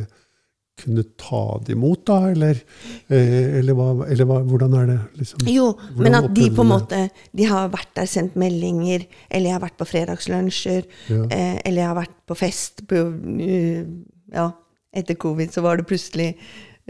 kunnet 0.80 1.10
ta 1.20 1.42
det 1.66 1.74
imot, 1.76 2.06
da? 2.08 2.16
Eller, 2.32 2.58
eh, 3.12 3.58
eller, 3.60 3.76
hva, 3.76 3.88
eller 4.08 4.26
hva, 4.28 4.38
hvordan 4.48 4.76
er 4.80 4.86
det? 4.88 4.98
Liksom? 5.20 5.44
Jo, 5.52 5.66
men 5.98 6.16
at 6.16 6.30
de 6.34 6.46
på 6.56 6.64
en 6.64 6.70
måte 6.72 7.00
De 7.36 7.44
har 7.50 7.68
vært 7.74 7.92
der, 7.98 8.08
sendt 8.08 8.38
meldinger, 8.40 9.04
eller 9.28 9.50
jeg 9.50 9.58
har 9.58 9.64
vært 9.66 9.76
på 9.82 9.88
fredagslunsjer, 9.90 10.88
Ja. 11.12 11.22
eh, 11.28 11.60
eller 11.68 11.82
jeg 11.82 11.90
har 11.92 12.00
vært 12.00 12.16
på 12.26 12.38
fest 12.40 12.82
på 12.88 13.04
Ja, 14.32 14.48
etter 14.96 15.14
covid 15.20 15.52
så 15.52 15.62
var 15.62 15.76
det 15.78 15.86
plutselig 15.90 16.32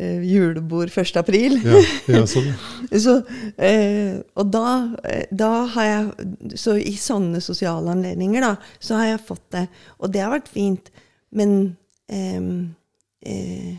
eh, 0.01 0.23
julebord 0.25 0.91
1. 0.91 1.19
april. 1.21 1.59
Ja, 1.65 1.83
ja, 2.15 2.23
sånn. 2.29 2.49
Så, 3.05 3.21
eh, 3.61 4.19
og 4.41 4.51
da, 4.55 4.67
eh, 5.07 5.27
da 5.31 5.51
har 5.75 5.87
jeg 5.87 6.57
Så 6.59 6.75
i 6.81 6.97
sånne 6.99 7.43
sosiale 7.45 7.93
anledninger, 7.93 8.43
da, 8.43 8.55
så 8.83 8.99
har 8.99 9.13
jeg 9.13 9.27
fått 9.29 9.47
det. 9.55 9.67
Og 10.01 10.13
det 10.15 10.25
har 10.25 10.33
vært 10.35 10.51
fint. 10.51 10.91
Men 11.37 11.77
ehm, 12.11 12.75
eh, 13.23 13.77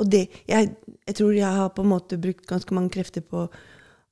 Og 0.00 0.08
det 0.10 0.26
jeg, 0.48 0.72
jeg 1.06 1.14
tror 1.14 1.34
jeg 1.36 1.58
har 1.60 1.72
på 1.76 1.84
en 1.84 1.92
måte 1.92 2.18
brukt 2.20 2.46
ganske 2.48 2.74
mange 2.74 2.90
krefter 2.94 3.22
på 3.22 3.46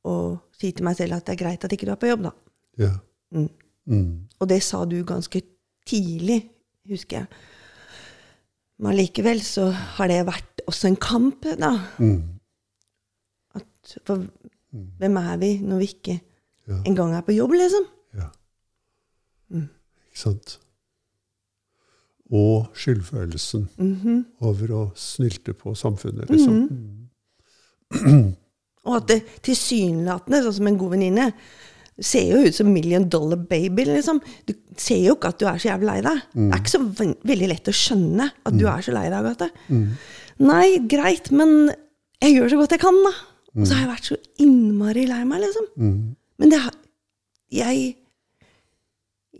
å 0.06 0.14
si 0.56 0.70
til 0.72 0.84
meg 0.86 0.96
selv 0.96 1.16
at 1.16 1.26
det 1.26 1.34
er 1.34 1.40
greit 1.40 1.64
at 1.64 1.72
ikke 1.72 1.88
du 1.88 1.92
er 1.92 2.00
på 2.00 2.08
jobb, 2.08 2.28
da. 2.28 2.32
Ja. 2.80 2.92
Mm. 3.34 3.48
Mm. 3.90 4.12
Og 4.38 4.48
det 4.48 4.60
sa 4.64 4.84
du 4.88 5.00
ganske 5.04 5.42
tidlig, 5.88 6.42
husker 6.88 7.22
jeg. 7.22 7.40
Men 8.80 8.94
allikevel 8.94 9.42
så 9.44 9.68
har 9.96 10.08
det 10.08 10.22
vært 10.28 10.49
også 10.70 10.88
en 10.90 10.96
kamp, 11.02 11.44
da. 11.61 11.72
Mm. 11.98 12.22
At, 13.59 13.96
for 14.06 14.24
hvem 15.00 15.16
er 15.20 15.37
vi 15.42 15.52
når 15.62 15.78
vi 15.83 15.88
ikke 15.94 16.18
Ja. 16.70 16.76
engang 16.87 17.14
er 17.16 17.22
på 17.26 17.35
jobb, 17.35 17.52
liksom? 17.59 17.87
Ja. 18.14 18.28
Mm. 19.50 19.68
Ikke 20.11 20.20
sant? 20.20 20.59
Og 22.30 22.68
skyldfølelsen 22.78 23.64
Mhm. 23.78 24.20
over 24.46 24.68
å 24.76 24.83
snylte 24.94 25.52
på 25.59 25.72
samfunnet, 25.74 26.30
liksom. 26.30 26.68
Og 28.87 28.94
at 28.96 29.09
det 29.11 29.18
tilsynelatende, 29.44 30.38
sånn 30.44 30.54
som 30.61 30.66
en 30.70 30.78
god 30.78 30.90
venninne, 30.94 31.26
ser 32.00 32.30
jo 32.30 32.38
ut 32.46 32.54
som 32.56 32.70
million 32.72 33.04
dollar 33.12 33.37
baby, 33.37 33.85
liksom. 33.85 34.22
Du 34.48 34.54
ser 34.80 35.02
jo 35.04 35.16
ikke 35.18 35.28
at 35.35 35.38
du 35.42 35.44
er 35.50 35.59
så 35.61 35.68
jævlig 35.68 35.88
lei 35.90 35.98
deg. 36.06 36.22
Det 36.33 36.46
er 36.54 36.62
ikke 36.62 36.72
så 36.72 36.80
veldig 37.28 37.48
lett 37.50 37.68
å 37.68 37.74
skjønne 37.76 38.30
at 38.46 38.56
du 38.56 38.64
er 38.70 38.80
så 38.87 38.94
lei 38.94 39.09
deg, 39.11 39.18
Agathe. 39.18 39.50
Nei, 40.40 40.81
greit, 40.88 41.31
men 41.37 41.70
jeg 42.20 42.37
gjør 42.37 42.53
så 42.53 42.61
godt 42.61 42.76
jeg 42.76 42.83
kan, 42.83 43.00
da. 43.05 43.12
Og 43.57 43.66
så 43.66 43.74
har 43.76 43.83
jeg 43.85 43.90
vært 43.90 44.09
så 44.09 44.16
innmari 44.40 45.05
lei 45.11 45.22
meg, 45.29 45.42
liksom. 45.44 45.66
Mm. 45.76 45.98
Men 46.40 46.53
det 46.53 46.61
har 46.62 46.76
Jeg 47.50 47.96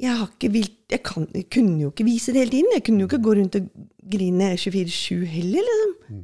jeg 0.01 0.17
har 0.17 0.31
ikke 0.31 0.49
vilt, 0.55 0.77
jeg, 0.89 1.03
kan, 1.05 1.27
jeg 1.37 1.45
kunne 1.53 1.77
jo 1.83 1.91
ikke 1.93 2.07
vise 2.07 2.33
det 2.33 2.41
hele 2.41 2.55
tiden. 2.55 2.73
Jeg 2.73 2.85
kunne 2.87 3.03
jo 3.03 3.09
ikke 3.09 3.21
gå 3.21 3.35
rundt 3.37 3.57
og 3.59 3.67
grine 4.13 4.47
24-7 4.57 5.27
heller, 5.29 5.67
liksom. 5.67 6.23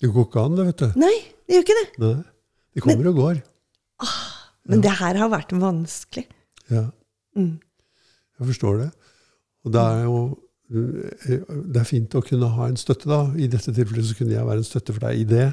Det 0.00 0.10
går 0.12 0.26
ikke 0.26 0.42
an, 0.44 0.58
det, 0.58 0.66
vet 0.68 0.82
du. 0.82 1.00
Nei, 1.00 1.14
det 1.48 1.56
gjør 1.56 1.64
ikke 1.66 1.78
det. 1.78 1.86
Nei. 2.04 2.12
Det 2.70 2.84
kommer 2.84 3.08
og 3.10 3.16
går. 3.16 3.40
Men 4.70 4.84
det 4.84 4.92
her 5.00 5.18
har 5.18 5.32
vært 5.32 5.54
vanskelig. 5.56 6.26
Ja. 6.70 6.84
Mm. 7.36 7.56
Jeg 8.40 8.50
forstår 8.52 8.78
det. 8.84 8.90
Og 9.64 9.74
det 9.74 9.80
er 9.80 10.04
jo 10.06 10.20
det 10.70 11.80
er 11.80 11.88
fint 11.88 12.14
å 12.14 12.22
kunne 12.22 12.50
ha 12.54 12.68
en 12.70 12.78
støtte, 12.78 13.08
da. 13.10 13.24
I 13.34 13.48
dette 13.50 13.74
tilfellet 13.74 14.06
så 14.06 14.16
kunne 14.18 14.36
jeg 14.36 14.46
være 14.46 14.62
en 14.62 14.68
støtte 14.68 14.94
for 14.94 15.06
deg 15.08 15.22
i 15.22 15.28
det. 15.28 15.48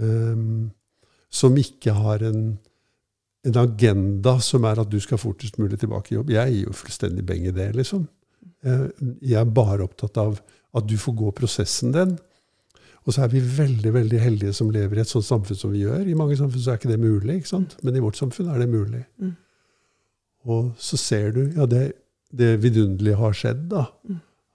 Um, 0.00 0.70
som 1.30 1.58
ikke 1.60 1.94
har 1.94 2.24
en, 2.26 2.56
en 3.46 3.58
agenda 3.60 4.38
som 4.42 4.64
er 4.66 4.80
at 4.82 4.90
du 4.90 4.98
skal 5.02 5.20
fortest 5.22 5.60
mulig 5.62 5.78
tilbake 5.78 6.10
i 6.10 6.16
jobb. 6.18 6.32
Jeg 6.34 6.54
gir 6.54 6.64
jo 6.66 6.78
fullstendig 6.80 7.26
beng 7.26 7.46
i 7.46 7.54
det, 7.54 7.68
liksom. 7.78 8.08
Jeg, 8.66 8.90
jeg 9.22 9.38
er 9.38 9.54
bare 9.54 9.86
opptatt 9.86 10.18
av 10.20 10.40
at 10.76 10.88
du 10.88 10.96
får 11.00 11.16
gå 11.20 11.30
prosessen 11.38 11.94
den. 11.94 12.16
Og 13.06 13.14
så 13.14 13.24
er 13.24 13.30
vi 13.32 13.40
veldig 13.40 13.92
veldig 13.94 14.18
heldige 14.20 14.56
som 14.56 14.72
lever 14.74 14.98
i 14.98 15.04
et 15.04 15.10
sånt 15.10 15.26
samfunn 15.26 15.58
som 15.58 15.72
vi 15.72 15.84
gjør. 15.84 16.02
I 16.04 16.18
mange 16.18 16.36
samfunn 16.38 16.62
så 16.62 16.74
er 16.74 16.80
ikke 16.80 16.90
det 16.90 17.00
mulig, 17.00 17.38
ikke 17.38 17.52
sant? 17.54 17.78
men 17.86 17.96
i 17.96 18.02
vårt 18.02 18.18
samfunn 18.18 18.50
er 18.52 18.60
det 18.60 18.68
mulig. 18.70 19.04
Mm. 19.22 19.32
Og 20.50 20.74
så 20.80 20.98
ser 21.00 21.32
du 21.36 21.40
ja, 21.46 21.68
det, 21.70 21.84
det 22.34 22.56
vidunderlige 22.64 23.20
har 23.20 23.36
skjedd. 23.36 23.64
da. 23.70 23.86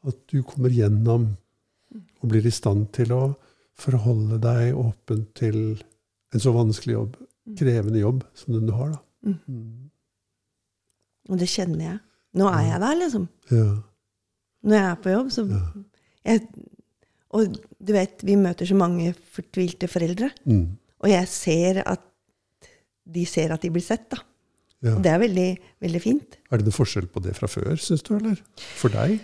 At 0.06 0.18
du 0.32 0.42
kommer 0.44 0.70
gjennom 0.74 1.32
og 2.22 2.30
blir 2.32 2.46
i 2.46 2.52
stand 2.54 2.90
til 2.96 3.12
å 3.16 3.22
forholde 3.80 4.38
deg 4.44 4.76
åpent 4.78 5.30
til 5.38 5.58
en 6.34 6.42
så 6.44 6.52
vanskelig 6.56 6.96
jobb, 6.96 7.18
krevende 7.60 8.02
jobb, 8.02 8.24
som 8.38 8.54
den 8.56 8.66
du 8.70 8.74
har. 8.76 8.96
da. 8.96 9.34
Mm. 9.48 9.90
Og 11.30 11.40
det 11.42 11.48
kjenner 11.50 11.84
jeg. 11.86 12.00
Nå 12.36 12.48
er 12.52 12.64
jeg 12.70 12.82
der, 12.84 12.96
liksom. 13.00 13.28
Ja. 13.52 13.68
Når 14.66 14.76
jeg 14.80 14.90
er 14.92 14.96
på 15.06 15.14
jobb, 15.14 15.30
så 15.32 15.46
Ja. 15.50 15.62
jeg, 16.26 16.48
Og 17.36 17.56
du 17.84 17.92
vet, 17.92 18.22
vi 18.24 18.36
møter 18.40 18.66
så 18.66 18.76
mange 18.76 19.14
fortvilte 19.14 19.88
foreldre. 19.92 20.30
Mm. 20.46 20.78
Og 21.04 21.10
jeg 21.10 21.28
ser 21.28 21.82
at 21.86 22.02
de 23.06 23.26
ser 23.26 23.52
at 23.52 23.62
de 23.62 23.70
blir 23.70 23.84
sett, 23.84 24.10
da. 24.10 24.18
Ja. 24.82 24.96
Og 24.96 25.04
det 25.04 25.12
er 25.12 25.20
veldig, 25.20 25.58
veldig 25.82 26.02
fint. 26.02 26.38
Er 26.52 26.58
det 26.58 26.66
noen 26.66 26.78
forskjell 26.78 27.08
på 27.12 27.22
det 27.26 27.36
fra 27.36 27.48
før, 27.48 27.76
syns 27.76 28.04
du? 28.04 28.16
eller? 28.16 28.40
For 28.78 28.90
deg? 28.94 29.20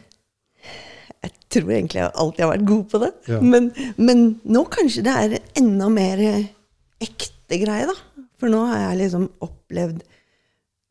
Jeg 1.21 1.33
tror 1.53 1.69
egentlig 1.69 1.99
jeg 1.99 2.13
alltid 2.23 2.43
har 2.43 2.51
vært 2.53 2.69
god 2.69 2.85
på 2.89 3.01
det. 3.03 3.11
Ja. 3.29 3.41
Men, 3.45 3.67
men 4.01 4.23
nå 4.49 4.63
kanskje 4.73 5.03
det 5.05 5.17
er 5.17 5.35
enda 5.59 5.89
mer 5.93 6.23
ekte 7.01 7.59
greie, 7.61 7.89
da. 7.89 8.25
For 8.41 8.49
nå 8.49 8.63
har 8.71 8.87
jeg 8.87 9.03
liksom 9.03 9.27
opplevd 9.45 10.01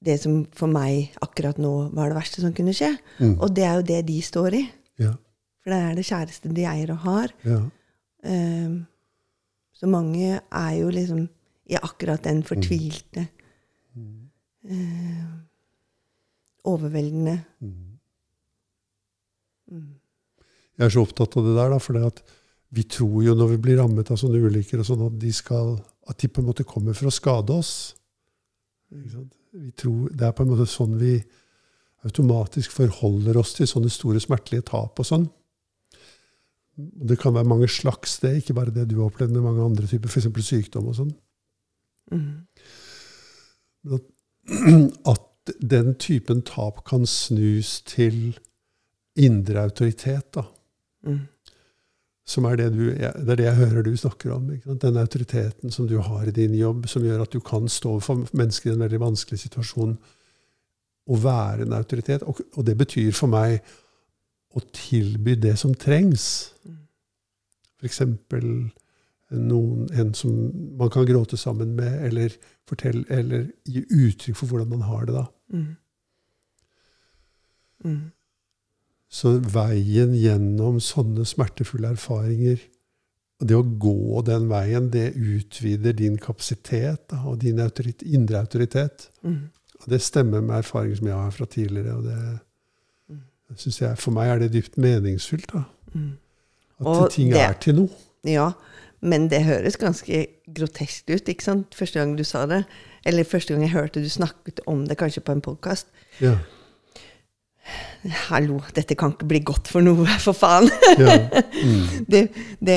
det 0.06 0.16
som 0.22 0.44
for 0.56 0.70
meg 0.70 1.16
akkurat 1.24 1.58
nå 1.60 1.72
var 1.96 2.12
det 2.12 2.18
verste 2.20 2.44
som 2.44 2.54
kunne 2.56 2.74
skje. 2.76 2.92
Mm. 3.18 3.34
Og 3.40 3.50
det 3.56 3.66
er 3.66 3.80
jo 3.80 3.88
det 3.90 3.98
de 4.08 4.20
står 4.24 4.56
i. 4.60 4.62
Ja. 5.02 5.16
For 5.60 5.74
det 5.74 5.80
er 5.82 5.98
det 5.98 6.06
kjæreste 6.08 6.54
de 6.54 6.68
eier 6.70 6.94
og 6.94 7.04
har. 7.08 7.36
ja. 7.48 7.60
Um, 8.20 8.80
så 9.80 9.88
mange 9.88 10.40
er 10.52 10.72
jo 10.76 10.90
liksom 10.92 11.22
i 11.72 11.78
akkurat 11.80 12.24
den 12.24 12.42
fortvilte 12.44 13.22
eh, 14.68 15.22
Overveldende 16.68 17.38
Jeg 20.80 20.86
er 20.86 20.92
så 20.94 21.02
opptatt 21.04 21.34
av 21.36 21.44
det 21.44 21.56
der, 21.58 21.74
da, 21.74 21.78
for 21.82 21.96
vi 22.72 22.84
tror 22.88 23.18
jo 23.26 23.34
når 23.36 23.50
vi 23.52 23.58
blir 23.66 23.80
rammet 23.82 24.08
av 24.08 24.16
sånne 24.16 24.40
ulykker, 24.40 24.80
og 24.80 24.86
sånn, 24.88 25.02
at, 25.10 25.18
de 25.20 25.32
skal, 25.34 25.74
at 26.08 26.22
de 26.22 26.30
på 26.32 26.40
en 26.40 26.46
måte 26.48 26.64
kommer 26.64 26.96
for 26.96 27.10
å 27.10 27.12
skade 27.12 27.52
oss. 27.52 27.72
Tror, 29.76 30.08
det 30.08 30.24
er 30.24 30.32
på 30.36 30.46
en 30.46 30.54
måte 30.54 30.64
sånn 30.70 30.94
vi 30.96 31.18
automatisk 32.08 32.72
forholder 32.72 33.36
oss 33.36 33.52
til 33.58 33.68
sånne 33.68 33.90
store 33.92 34.22
smertelige 34.24 34.70
tap 34.70 35.02
og 35.02 35.08
sånn. 35.08 35.26
Det 36.80 37.18
kan 37.20 37.34
være 37.36 37.50
mange 37.50 37.68
slags, 37.68 38.16
det, 38.22 38.38
ikke 38.40 38.56
bare 38.56 38.72
det 38.72 38.86
du 38.88 38.96
har 39.02 39.10
opplevd, 39.10 39.34
med 39.34 39.44
mange 39.44 39.66
andre 39.66 39.90
typer, 39.90 40.08
f.eks. 40.08 40.30
sykdom 40.46 40.88
og 40.88 40.96
sånn. 41.02 41.10
mm. 42.14 42.30
At, 43.98 44.08
at 45.12 45.52
den 45.60 45.92
typen 46.00 46.40
tap 46.46 46.80
kan 46.88 47.04
snus 47.08 47.82
til 47.84 48.38
indre 49.20 49.66
autoritet, 49.68 50.30
da. 50.38 50.46
Mm. 51.06 51.20
Som 52.30 52.46
er 52.46 52.56
det, 52.60 52.68
du, 52.76 52.84
det 52.94 53.10
er 53.10 53.38
det 53.40 53.46
jeg 53.46 53.58
hører 53.58 53.82
du 53.82 53.92
snakker 53.96 54.32
om. 54.36 54.50
Den 54.78 54.96
autoriteten 55.00 55.72
som 55.74 55.88
du 55.90 55.98
har 55.98 56.28
i 56.28 56.34
din 56.34 56.54
jobb, 56.54 56.86
som 56.88 57.04
gjør 57.04 57.24
at 57.24 57.32
du 57.32 57.40
kan 57.42 57.68
stå 57.68 57.96
for 58.04 58.26
mennesker 58.36 58.70
i 58.70 58.74
en 58.74 58.84
veldig 58.84 59.00
vanskelig 59.02 59.40
situasjon 59.42 59.96
og 61.10 61.24
være 61.24 61.66
en 61.66 61.74
autoritet. 61.74 62.22
Og, 62.22 62.42
og 62.54 62.66
det 62.66 62.76
betyr 62.78 63.10
for 63.16 63.32
meg 63.32 63.58
å 64.54 64.62
tilby 64.74 65.34
det 65.38 65.56
som 65.58 65.74
trengs. 65.74 66.52
F.eks. 67.80 68.02
Noen, 69.30 69.84
en 69.94 70.14
som 70.14 70.30
man 70.78 70.90
kan 70.90 71.06
gråte 71.06 71.38
sammen 71.38 71.76
med, 71.78 72.00
eller, 72.08 72.34
fortelle, 72.68 73.04
eller 73.14 73.46
gi 73.66 73.84
uttrykk 73.86 74.38
for 74.38 74.50
hvordan 74.50 74.72
man 74.72 74.86
har 74.86 75.06
det 75.06 75.14
da. 75.18 75.26
Mm. 75.54 75.68
Mm. 77.84 78.00
Så 79.10 79.32
veien 79.42 80.12
gjennom 80.14 80.76
sånne 80.80 81.24
smertefulle 81.26 81.88
erfaringer, 81.96 82.60
og 83.40 83.48
det 83.48 83.56
å 83.56 83.64
gå 83.82 84.20
den 84.28 84.44
veien, 84.50 84.90
det 84.92 85.14
utvider 85.16 85.96
din 85.96 86.18
kapasitet 86.20 87.14
og 87.24 87.40
din 87.42 87.58
autorit 87.64 88.02
indre 88.06 88.38
autoritet. 88.38 89.08
Mm. 89.24 89.48
Og 89.80 89.86
det 89.90 90.02
stemmer 90.04 90.44
med 90.44 90.58
erfaringer 90.60 91.00
som 91.00 91.08
jeg 91.08 91.16
har 91.16 91.30
fra 91.34 91.46
tidligere. 91.46 91.94
og 91.96 92.04
det 92.04 93.58
synes 93.58 93.80
jeg, 93.80 93.98
For 93.98 94.10
meg 94.14 94.28
er 94.28 94.38
det 94.38 94.52
dypt 94.52 94.76
meningsfullt. 94.78 95.52
da. 95.52 95.62
Mm. 95.94 96.12
At 96.80 96.86
Og 96.86 97.10
ting 97.10 97.32
det- 97.32 97.40
er 97.40 97.52
til 97.52 97.74
noe. 97.74 97.88
Ja, 98.24 98.52
men 99.00 99.28
det 99.28 99.42
høres 99.44 99.76
ganske 99.76 100.26
grotesk 100.54 101.10
ut, 101.10 101.24
ikke 101.28 101.42
sant? 101.42 101.74
Første 101.74 101.98
gang 101.98 102.16
du 102.18 102.24
sa 102.24 102.46
det. 102.46 102.64
Eller 103.04 103.24
første 103.24 103.54
gang 103.54 103.62
jeg 103.62 103.70
hørte 103.72 104.02
du 104.02 104.08
snakket 104.08 104.60
om 104.66 104.86
det, 104.86 104.98
kanskje 104.98 105.20
på 105.24 105.32
en 105.32 105.40
podkast. 105.40 105.86
Ja. 106.20 106.38
Hallo, 108.30 108.62
dette 108.74 108.96
kan 108.96 109.12
ikke 109.12 109.28
bli 109.28 109.42
godt 109.44 109.68
for 109.68 109.84
noe, 109.84 110.06
for 110.26 110.36
faen! 110.36 110.70
Ja. 111.00 111.18
Mm. 111.60 112.06
det, 112.08 112.20
det 112.64 112.76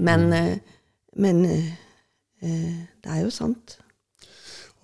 Men, 0.00 0.22
eh, 0.32 0.54
men 1.20 1.42
eh, 1.44 1.66
det 2.40 3.10
er 3.12 3.20
jo 3.20 3.30
sant. 3.30 3.76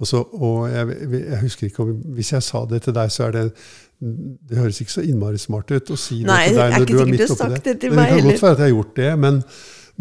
Og, 0.02 0.06
så, 0.06 0.20
og 0.34 0.66
jeg, 0.68 0.96
jeg 1.14 1.38
husker 1.40 1.66
ikke 1.68 1.84
om 1.84 1.94
Hvis 2.16 2.32
jeg 2.32 2.42
sa 2.42 2.64
det 2.68 2.82
til 2.84 2.94
deg, 2.96 3.12
så 3.12 3.28
er 3.28 3.36
det 3.36 3.42
Det 4.48 4.58
høres 4.58 4.80
ikke 4.82 4.96
så 4.96 5.04
innmari 5.06 5.38
smart 5.40 5.70
ut 5.70 5.92
å 5.94 5.98
si 6.00 6.20
det 6.22 6.30
Nei, 6.30 6.48
til 6.48 6.58
det 6.58 6.64
deg 6.64 6.74
når 6.74 6.90
du 6.90 6.94
er 6.96 7.10
midt 7.12 7.24
oppi 7.28 7.38
sagt 7.38 7.68
det 7.68 7.76
til 7.84 7.94
meg 7.94 8.10
det 8.10 8.18
kan 8.18 8.28
godt 8.28 8.42
være 8.42 8.56
at 8.56 8.62
jeg 8.62 8.66
har 8.66 8.74
gjort 8.74 8.96
det, 8.98 9.10
men, 9.24 9.40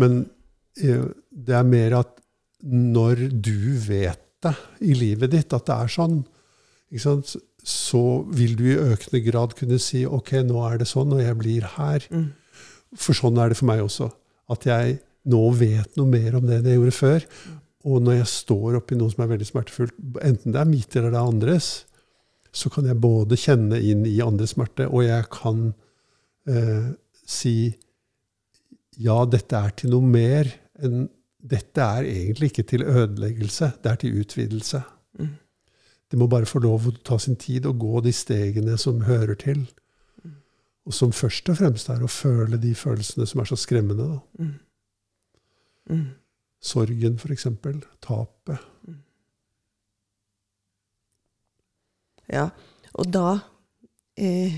men 0.02 0.18
eh, 0.82 1.06
det 1.48 1.58
er 1.60 1.70
mer 1.70 1.98
at 2.02 2.14
når 2.62 3.24
du 3.32 3.56
vet 3.86 4.28
det 4.42 4.56
i 4.90 4.96
livet 4.98 5.32
ditt, 5.34 5.54
at 5.54 5.68
det 5.68 5.76
er 5.76 5.92
sånn, 5.94 6.18
ikke 6.90 7.04
sant, 7.04 7.36
så 7.64 8.24
vil 8.34 8.56
du 8.58 8.66
i 8.72 8.80
økende 8.80 9.22
grad 9.26 9.56
kunne 9.58 9.78
si 9.82 10.04
ok, 10.08 10.40
nå 10.48 10.62
er 10.66 10.82
det 10.82 10.90
sånn, 10.90 11.14
og 11.14 11.22
jeg 11.22 11.38
blir 11.38 11.68
her. 11.78 12.06
Mm. 12.10 12.32
For 12.98 13.18
sånn 13.18 13.38
er 13.40 13.52
det 13.52 13.60
for 13.60 13.70
meg 13.70 13.84
også. 13.86 14.10
At 14.52 14.66
jeg 14.68 14.98
nå 15.30 15.42
vet 15.54 15.98
noe 16.00 16.10
mer 16.10 16.38
om 16.38 16.48
det 16.48 16.58
enn 16.58 16.72
jeg 16.72 16.80
gjorde 16.80 16.98
før. 16.98 17.28
Og 17.92 18.02
når 18.06 18.20
jeg 18.20 18.32
står 18.34 18.80
oppi 18.82 18.98
noe 18.98 19.14
som 19.14 19.24
er 19.24 19.32
veldig 19.34 19.48
smertefullt, 19.48 19.96
enten 20.26 20.54
det 20.54 20.62
er 20.62 20.70
mitt 20.70 20.96
eller 20.98 21.14
det 21.14 21.22
er 21.22 21.32
andres, 21.34 21.70
så 22.52 22.70
kan 22.74 22.90
jeg 22.90 23.00
både 23.02 23.38
kjenne 23.40 23.80
inn 23.80 24.04
i 24.10 24.18
andres 24.24 24.56
smerte, 24.56 24.90
og 24.90 25.06
jeg 25.06 25.30
kan 25.32 25.70
eh, 26.50 26.92
si 27.24 27.56
ja, 29.02 29.22
dette 29.26 29.58
er 29.58 29.74
til 29.78 29.94
noe 29.96 30.06
mer 30.06 30.52
enn 30.82 31.10
Dette 31.42 31.82
er 31.82 32.06
egentlig 32.06 32.52
ikke 32.52 32.64
til 32.70 32.84
ødeleggelse, 32.86 33.72
det 33.82 33.90
er 33.90 33.96
til 33.98 34.20
utvidelse. 34.22 34.78
Mm. 35.18 35.32
Det 36.12 36.20
må 36.20 36.28
bare 36.28 36.50
få 36.50 36.60
lov 36.60 36.90
å 36.90 36.96
ta 37.08 37.18
sin 37.22 37.38
tid 37.40 37.66
og 37.70 37.80
gå 37.80 38.02
de 38.04 38.12
stegene 38.16 38.76
som 38.80 39.06
hører 39.08 39.38
til. 39.40 39.64
Og 40.86 40.96
som 40.98 41.14
først 41.14 41.48
og 41.54 41.60
fremst 41.62 41.92
er 41.94 42.02
å 42.04 42.10
føle 42.10 42.60
de 42.60 42.74
følelsene 42.76 43.28
som 43.30 43.44
er 43.44 43.48
så 43.48 43.58
skremmende. 43.60 44.08
Da. 44.10 44.44
Mm. 44.44 44.52
Mm. 45.92 46.10
Sorgen, 46.62 47.18
f.eks. 47.22 47.48
Tapet. 48.04 48.68
Ja, 52.32 52.50
og 52.96 53.10
da 53.12 53.28
eh, 54.20 54.56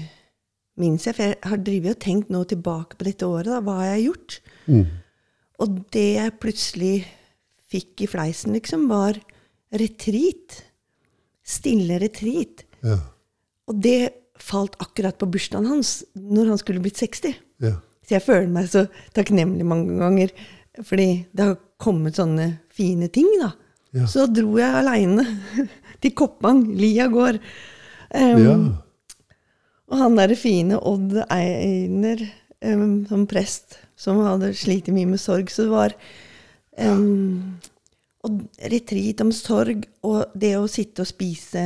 minnes 0.79 1.05
jeg, 1.07 1.15
for 1.15 1.25
jeg 1.25 1.39
har 1.49 1.61
drevet 1.65 1.97
og 1.97 2.03
tenkt 2.03 2.33
nå 2.33 2.43
tilbake 2.49 2.97
på 2.99 3.07
dette 3.07 3.29
året, 3.29 3.49
da, 3.49 3.61
hva 3.65 3.79
jeg 3.85 3.95
har 3.95 4.03
gjort. 4.03 4.37
Mm. 4.67 4.85
Og 5.63 5.79
det 5.93 6.09
jeg 6.17 6.37
plutselig 6.41 6.93
fikk 7.73 8.05
i 8.05 8.09
fleisen, 8.09 8.53
liksom, 8.57 8.85
var 8.91 9.17
retreat. 9.73 10.61
Stille 11.43 11.99
retreat. 12.01 12.63
Ja. 12.83 12.99
Og 13.69 13.79
det 13.83 14.13
falt 14.39 14.75
akkurat 14.83 15.17
på 15.19 15.29
bursdagen 15.31 15.69
hans, 15.69 16.01
når 16.15 16.53
han 16.53 16.61
skulle 16.61 16.83
blitt 16.83 16.99
60. 16.99 17.35
Ja. 17.63 17.77
Så 18.03 18.17
jeg 18.17 18.25
føler 18.25 18.49
meg 18.51 18.67
så 18.71 18.85
takknemlig 19.15 19.65
mange 19.67 19.95
ganger, 19.99 20.33
fordi 20.83 21.25
det 21.31 21.47
har 21.51 21.59
kommet 21.83 22.19
sånne 22.19 22.49
fine 22.73 23.07
ting, 23.13 23.29
da. 23.39 23.53
Ja. 23.93 24.07
Så 24.09 24.25
dro 24.31 24.57
jeg 24.57 24.79
aleine 24.79 25.25
til 26.01 26.15
Koppang, 26.17 26.65
Lia 26.75 27.07
gård. 27.11 27.39
Um, 28.09 28.41
ja. 28.41 28.55
Og 29.93 29.99
han 29.99 30.17
derre 30.17 30.37
fine 30.37 30.79
Odd 30.79 31.19
Einer 31.29 32.23
um, 32.65 33.03
som 33.09 33.27
prest, 33.29 33.77
som 33.99 34.21
hadde 34.25 34.53
slitt 34.57 34.89
mye 34.93 35.11
med 35.13 35.21
sorg. 35.21 35.51
Så 35.53 35.67
det 35.67 35.73
var 35.73 35.95
um, 36.81 37.59
og 38.23 38.43
retreat 38.71 39.21
om 39.21 39.31
sorg, 39.35 39.83
og 40.07 40.31
det 40.39 40.53
å 40.57 40.67
sitte 40.71 41.03
og 41.03 41.09
spise 41.09 41.63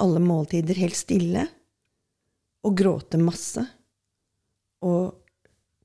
alle 0.00 0.20
måltider 0.24 0.78
helt 0.80 0.96
stille, 0.96 1.46
og 2.64 2.76
gråte 2.78 3.20
masse, 3.20 3.60
og 4.84 5.14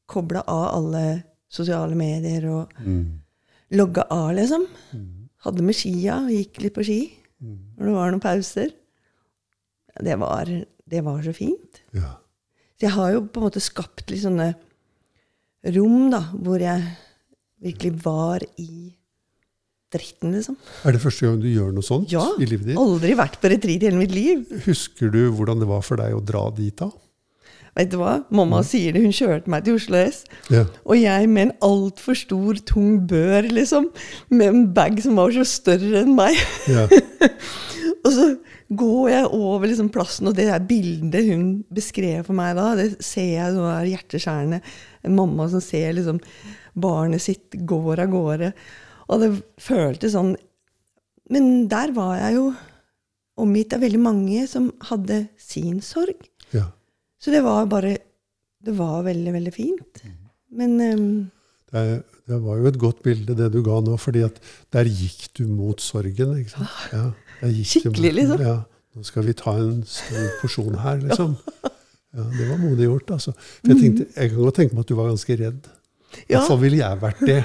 koble 0.10 0.42
av 0.48 0.66
alle 0.78 1.04
sosiale 1.52 1.96
medier, 1.96 2.48
og 2.50 2.74
Mm. 2.80 3.20
logge 3.72 4.04
av, 4.10 4.32
liksom. 4.36 4.66
Mm. 4.94 5.30
Hadde 5.44 5.62
med 5.64 5.76
skia, 5.76 6.22
gikk 6.30 6.62
litt 6.62 6.74
på 6.74 6.84
ski 6.84 7.14
Mm. 7.42 7.60
når 7.78 7.86
det 7.86 7.94
var 7.94 8.12
noen 8.12 8.22
pauser. 8.22 8.72
Det 10.02 10.18
var, 10.20 10.46
det 10.88 11.04
var 11.04 11.22
så 11.22 11.34
fint. 11.36 11.82
Ja. 11.94 12.16
Så 12.80 12.88
jeg 12.88 12.92
har 12.92 13.12
jo 13.12 13.22
på 13.28 13.42
en 13.42 13.50
måte 13.50 13.62
skapt 13.62 14.10
litt 14.10 14.24
sånne 14.24 14.56
rom 15.76 16.10
da, 16.10 16.22
hvor 16.34 16.60
jeg 16.60 16.82
virkelig 17.62 18.02
var 18.04 18.40
i 18.58 18.96
dritten, 19.94 20.34
liksom. 20.38 20.58
Er 20.86 20.96
det 20.96 21.02
første 21.04 21.26
gang 21.28 21.40
du 21.42 21.48
gjør 21.50 21.72
noe 21.76 21.86
sånt 21.86 22.12
Ja. 22.14 22.24
i 22.40 22.46
livet 22.46 22.68
ditt? 22.70 22.76
Ja. 22.76 22.82
Aldri 22.84 23.16
vært 23.18 23.40
på 23.42 23.50
retreat 23.52 23.82
i 23.84 23.90
hele 23.90 24.02
mitt 24.02 24.14
liv. 24.16 24.44
Husker 24.66 25.12
du 25.14 25.22
hvordan 25.32 25.60
det 25.62 25.68
var 25.70 25.82
for 25.86 25.98
deg 26.02 26.14
å 26.14 26.24
dra 26.26 26.50
dit 26.56 26.76
da? 26.78 26.92
Vet 27.78 27.92
du 27.94 27.98
hva? 28.02 28.18
Mamma 28.34 28.60
sier 28.66 28.92
det. 28.96 29.02
Hun 29.06 29.14
kjørte 29.16 29.48
meg 29.48 29.64
til 29.64 29.78
Oslo 29.78 29.96
S. 30.02 30.24
Ja. 30.52 30.66
Og 30.86 30.98
jeg 31.00 31.30
med 31.32 31.48
en 31.48 31.54
altfor 31.64 32.18
stor, 32.18 32.58
tung 32.68 32.98
bør, 33.08 33.46
liksom. 33.50 33.92
Med 34.34 34.48
en 34.52 34.66
bag 34.74 35.00
som 35.06 35.16
var 35.16 35.32
så 35.32 35.46
større 35.48 36.02
enn 36.02 36.16
meg. 36.18 36.36
Ja. 36.68 36.88
Og 38.06 38.12
så 38.16 38.26
går 38.80 39.10
jeg 39.12 39.30
over 39.36 39.68
liksom 39.68 39.90
plassen, 39.94 40.28
og 40.30 40.36
det 40.38 40.46
der 40.48 40.62
bildet 40.64 41.26
hun 41.28 41.64
beskrev 41.74 42.22
for 42.28 42.38
meg 42.38 42.54
da, 42.56 42.68
det 42.78 42.86
ser 43.04 43.26
jeg 43.34 43.56
sånn 43.56 43.66
der 43.66 43.90
hjerteskjærende. 43.90 44.60
En 45.10 45.16
mamma 45.18 45.48
som 45.52 45.64
ser 45.64 45.96
liksom 45.98 46.20
barnet 46.80 47.22
sitt 47.24 47.58
går 47.68 48.04
av 48.06 48.12
gårde. 48.14 48.52
Og 49.10 49.22
det 49.24 49.30
føltes 49.62 50.14
sånn 50.14 50.36
Men 51.34 51.68
der 51.70 51.92
var 51.94 52.16
jeg 52.18 52.36
jo 52.38 52.46
omgitt 53.40 53.74
av 53.74 53.82
veldig 53.86 54.00
mange 54.04 54.44
som 54.50 54.72
hadde 54.90 55.28
sin 55.40 55.82
sorg. 55.86 56.28
ja. 56.54 56.68
Så 57.20 57.32
det 57.34 57.42
var 57.44 57.66
bare 57.68 57.98
Det 58.64 58.74
var 58.78 59.04
veldig, 59.04 59.34
veldig 59.34 59.54
fint. 59.54 60.02
Men 60.52 60.72
um, 60.82 61.32
Det, 61.72 62.04
det 62.28 62.38
var 62.44 62.58
jo 62.58 62.66
et 62.68 62.78
godt 62.80 63.02
bilde, 63.04 63.36
det 63.38 63.52
du 63.54 63.62
ga 63.64 63.80
nå, 63.86 63.98
fordi 64.00 64.24
at 64.26 64.40
der 64.74 64.86
gikk 64.90 65.28
du 65.38 65.46
mot 65.48 65.80
sorgen. 65.82 66.38
ikke 66.40 66.50
sant? 66.58 66.70
Ja, 66.94 67.12
Ah, 67.42 67.48
Skikkelig, 67.64 67.94
mot, 68.12 68.16
liksom. 68.18 68.42
Ja, 68.44 68.56
nå 68.96 69.04
skal 69.08 69.24
vi 69.24 69.34
ta 69.40 69.54
en 69.56 69.84
stor 69.88 70.26
porsjon 70.42 70.76
her, 70.84 70.98
liksom. 71.06 71.38
Ja, 72.16 72.24
Det 72.26 72.48
var 72.50 72.58
modig 72.58 72.88
gjort. 72.90 73.12
altså. 73.14 73.32
For 73.38 73.70
jeg, 73.72 73.78
tenkte, 73.84 74.06
jeg 74.18 74.30
kan 74.32 74.40
godt 74.44 74.56
tenke 74.58 74.74
meg 74.76 74.82
at 74.84 74.90
du 74.90 74.96
var 74.98 75.08
ganske 75.12 75.36
redd. 75.40 75.68
Mm. 76.10 76.26
ja. 76.30 76.40
Hvorfor 76.40 76.60
ville 76.62 76.78
jeg 76.82 77.00
vært 77.02 77.20
det 77.26 77.40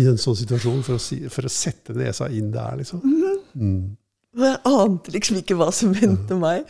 i 0.00 0.06
en 0.10 0.18
sånn 0.20 0.36
situasjon, 0.38 0.82
for 0.86 0.96
å, 0.96 1.02
si, 1.02 1.18
for 1.32 1.46
å 1.48 1.52
sette 1.52 1.94
nesa 1.96 2.28
inn 2.30 2.50
der, 2.54 2.76
liksom. 2.80 3.02
Mm. 3.54 3.96
Og 4.36 4.44
jeg 4.44 4.58
ante 4.68 5.12
liksom 5.14 5.38
ikke 5.40 5.56
hva 5.58 5.70
som 5.72 5.94
ventet 5.96 6.36
meg. 6.38 6.66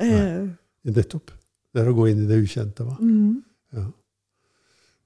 Eh, 0.00 0.44
Nettopp. 0.84 1.30
Det 1.72 1.80
er 1.80 1.88
å 1.88 1.94
gå 1.96 2.08
inn 2.10 2.24
i 2.24 2.28
det 2.28 2.36
ukjente. 2.42 2.84
hva? 2.84 2.96
mm. 3.00 3.42
Ja. 3.72 3.86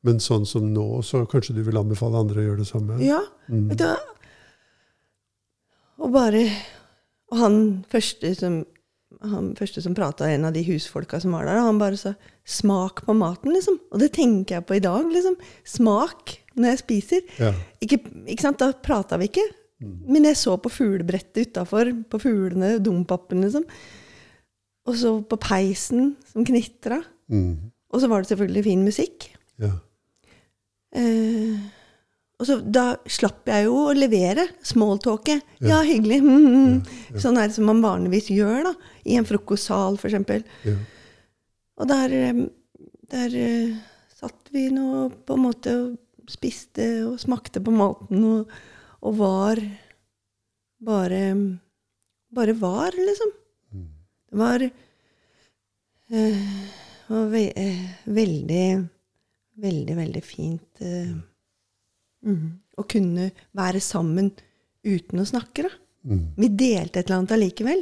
Men 0.06 0.18
sånn 0.22 0.44
som 0.46 0.66
nå, 0.74 0.84
så 1.06 1.24
kanskje 1.30 1.54
du 1.56 1.62
vil 1.66 1.78
anbefale 1.78 2.18
andre 2.20 2.42
å 2.42 2.46
gjøre 2.48 2.62
det 2.64 2.68
samme? 2.68 2.98
Ja, 3.02 3.20
Mm. 3.48 3.68
vet 3.70 3.78
du 3.78 3.84
hva? 3.84 3.96
Og 6.02 6.12
bare 6.12 6.42
Og 7.30 7.38
han 7.40 7.84
første 7.90 8.34
som 8.38 8.60
han 9.24 9.54
første 9.58 9.82
som 9.82 9.94
prata, 9.96 10.28
en 10.28 10.44
av 10.48 10.54
de 10.56 10.64
husfolka 10.66 11.20
som 11.22 11.32
var 11.36 11.46
der, 11.48 11.60
han 11.62 11.78
bare 11.80 11.96
sa 11.96 12.14
'smak 12.44 13.04
på 13.06 13.14
maten', 13.16 13.52
liksom. 13.52 13.78
Og 13.92 13.98
det 14.00 14.12
tenker 14.12 14.56
jeg 14.56 14.66
på 14.66 14.76
i 14.76 14.84
dag, 14.84 15.04
liksom. 15.04 15.36
Smak 15.64 16.38
når 16.56 16.68
jeg 16.68 16.78
spiser. 16.78 17.20
Ja. 17.38 17.52
Ikke, 17.80 17.98
ikke 18.26 18.42
sant, 18.42 18.58
Da 18.58 18.72
prata 18.72 19.16
vi 19.16 19.28
ikke. 19.28 19.46
Men 19.80 20.24
jeg 20.24 20.36
så 20.36 20.56
på 20.56 20.70
fuglebrettet 20.72 21.48
utafor, 21.48 21.92
på 22.08 22.18
fuglene, 22.18 22.78
dompapen, 22.78 23.42
liksom. 23.42 23.64
Og 24.86 24.94
så 24.96 25.22
på 25.28 25.36
peisen 25.36 26.16
som 26.32 26.44
knitra. 26.44 27.02
Mm. 27.28 27.72
Og 27.92 28.00
så 28.00 28.08
var 28.08 28.22
det 28.22 28.28
selvfølgelig 28.28 28.64
fin 28.64 28.84
musikk. 28.84 29.30
ja. 29.58 29.72
Eh, 30.96 31.58
og 32.36 32.48
så 32.48 32.58
Da 32.60 32.84
slapp 33.08 33.48
jeg 33.48 33.64
jo 33.64 33.76
å 33.86 33.96
levere 33.96 34.44
smalltalket. 34.66 35.44
Ja, 35.64 35.80
hyggelig. 35.86 36.18
Mm, 36.20 36.46
mm. 36.76 37.20
Sånn 37.22 37.38
er 37.40 37.48
det 37.48 37.56
som 37.56 37.68
man 37.70 37.80
vanligvis 37.84 38.28
gjør 38.34 38.66
da, 38.68 38.72
i 39.08 39.16
en 39.16 39.28
frokostsal, 39.28 39.96
f.eks. 39.96 40.44
ja. 40.68 40.76
Og 41.76 41.88
der, 41.88 42.12
der 43.12 43.36
uh, 43.36 43.76
satt 44.16 44.52
vi 44.52 44.66
nå 44.72 45.06
på 45.28 45.36
en 45.36 45.44
måte 45.44 45.74
og 45.76 46.30
spiste 46.32 46.86
og 47.06 47.20
smakte 47.22 47.60
på 47.64 47.72
maten 47.72 48.24
og, 48.24 48.56
og 49.04 49.20
var 49.20 49.62
bare 50.86 51.22
Bare 52.36 52.52
var, 52.58 52.92
liksom. 52.92 53.30
Det 54.26 54.36
var, 54.36 54.64
uh, 56.12 56.48
var 57.08 57.30
ve 57.32 57.44
uh, 57.54 57.84
veldig, 58.12 58.66
veldig, 59.62 59.96
veldig 59.96 60.22
fint 60.26 60.82
eh, 60.84 61.14
mm, 62.26 62.46
å 62.78 62.86
kunne 62.90 63.30
være 63.56 63.82
sammen 63.84 64.32
uten 64.86 65.22
å 65.22 65.28
snakke, 65.28 65.66
da. 65.66 65.72
Mm. 66.06 66.26
Vi 66.38 66.48
delte 66.54 67.00
et 67.00 67.08
eller 67.08 67.22
annet 67.22 67.34
allikevel. 67.34 67.80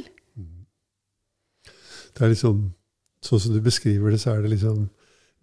Det 2.14 2.22
er 2.22 2.30
liksom, 2.32 2.70
Sånn 3.24 3.40
som 3.40 3.54
du 3.56 3.60
beskriver 3.64 4.12
det, 4.12 4.18
så 4.20 4.34
er 4.34 4.42
det 4.44 4.50
liksom 4.52 4.82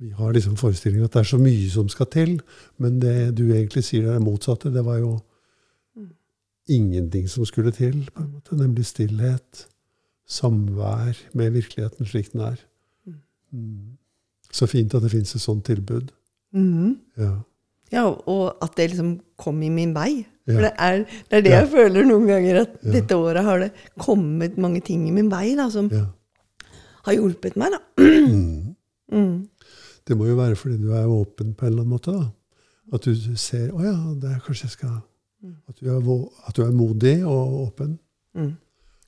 Vi 0.01 0.11
har 0.13 0.33
liksom 0.33 0.53
forestillingen 0.57 1.07
at 1.07 1.15
det 1.15 1.23
er 1.23 1.29
så 1.29 1.37
mye 1.41 1.67
som 1.69 1.89
skal 1.89 2.07
til, 2.13 2.35
men 2.81 2.99
det 3.01 3.35
du 3.37 3.43
egentlig 3.51 3.83
sier 3.85 4.07
er 4.07 4.17
det 4.17 4.25
motsatte. 4.25 4.71
Det 4.73 4.81
var 4.85 4.97
jo 4.97 5.11
ingenting 6.69 7.27
som 7.29 7.45
skulle 7.45 7.71
til, 7.71 8.09
på 8.13 8.23
en 8.23 8.31
måte, 8.31 8.57
nemlig 8.57 8.85
stillhet. 8.89 9.67
Samvær 10.25 11.17
med 11.37 11.53
virkeligheten 11.53 12.09
slik 12.09 12.31
den 12.33 12.41
er. 12.47 12.57
Mm. 13.51 13.97
Så 14.51 14.65
fint 14.65 14.93
at 14.95 15.03
det 15.03 15.11
fins 15.11 15.35
et 15.35 15.43
sånt 15.43 15.65
tilbud. 15.65 16.09
Mm. 16.55 16.97
Ja. 17.17 17.35
Ja, 17.91 18.05
og 18.07 18.57
at 18.63 18.75
det 18.79 18.89
liksom 18.93 19.19
kom 19.41 19.61
i 19.63 19.69
min 19.73 19.93
vei. 19.95 20.25
Ja. 20.47 20.53
For 20.55 20.61
det 20.65 20.71
er, 20.79 20.97
det 21.29 21.37
er 21.37 21.41
det 21.45 21.51
Ja. 21.51 21.59
jeg 21.61 21.69
føler 21.73 22.05
noen 22.07 22.27
ganger, 22.27 22.61
at 22.61 22.77
Ja. 22.83 22.91
dette 22.91 23.17
året 23.19 23.43
har 23.43 23.59
det 23.59 23.71
kommet 23.99 24.57
mange 24.57 24.81
ting 24.81 25.07
i 25.07 25.11
min 25.11 25.29
vei 25.29 25.55
da, 25.55 25.69
som 25.69 25.89
ja. 25.91 26.05
har 27.05 27.13
hjulpet 27.13 27.55
meg. 27.57 27.71
da. 27.71 27.81
Mm. 28.01 28.75
Mm. 29.11 29.47
Det 30.07 30.15
må 30.17 30.25
jo 30.29 30.35
være 30.37 30.55
fordi 30.55 30.77
du 30.81 30.93
er 30.95 31.05
åpen 31.05 31.53
på 31.53 31.65
en 31.65 31.71
eller 31.73 31.83
annen 31.83 31.91
måte. 31.97 32.11
da. 32.15 32.31
At 32.93 33.03
du 33.03 33.13
ser 33.35 33.71
å 33.75 33.83
ja, 33.83 33.95
det 34.21 34.31
er 34.31 34.39
kanskje 34.45 34.65
jeg 34.69 34.71
skal 34.77 35.01
At 35.67 35.75
du 35.81 35.89
er, 35.89 36.27
at 36.47 36.55
du 36.55 36.61
er 36.63 36.71
modig 36.71 37.25
og 37.25 37.67
åpen. 37.67 37.99
Mm. 38.35 38.55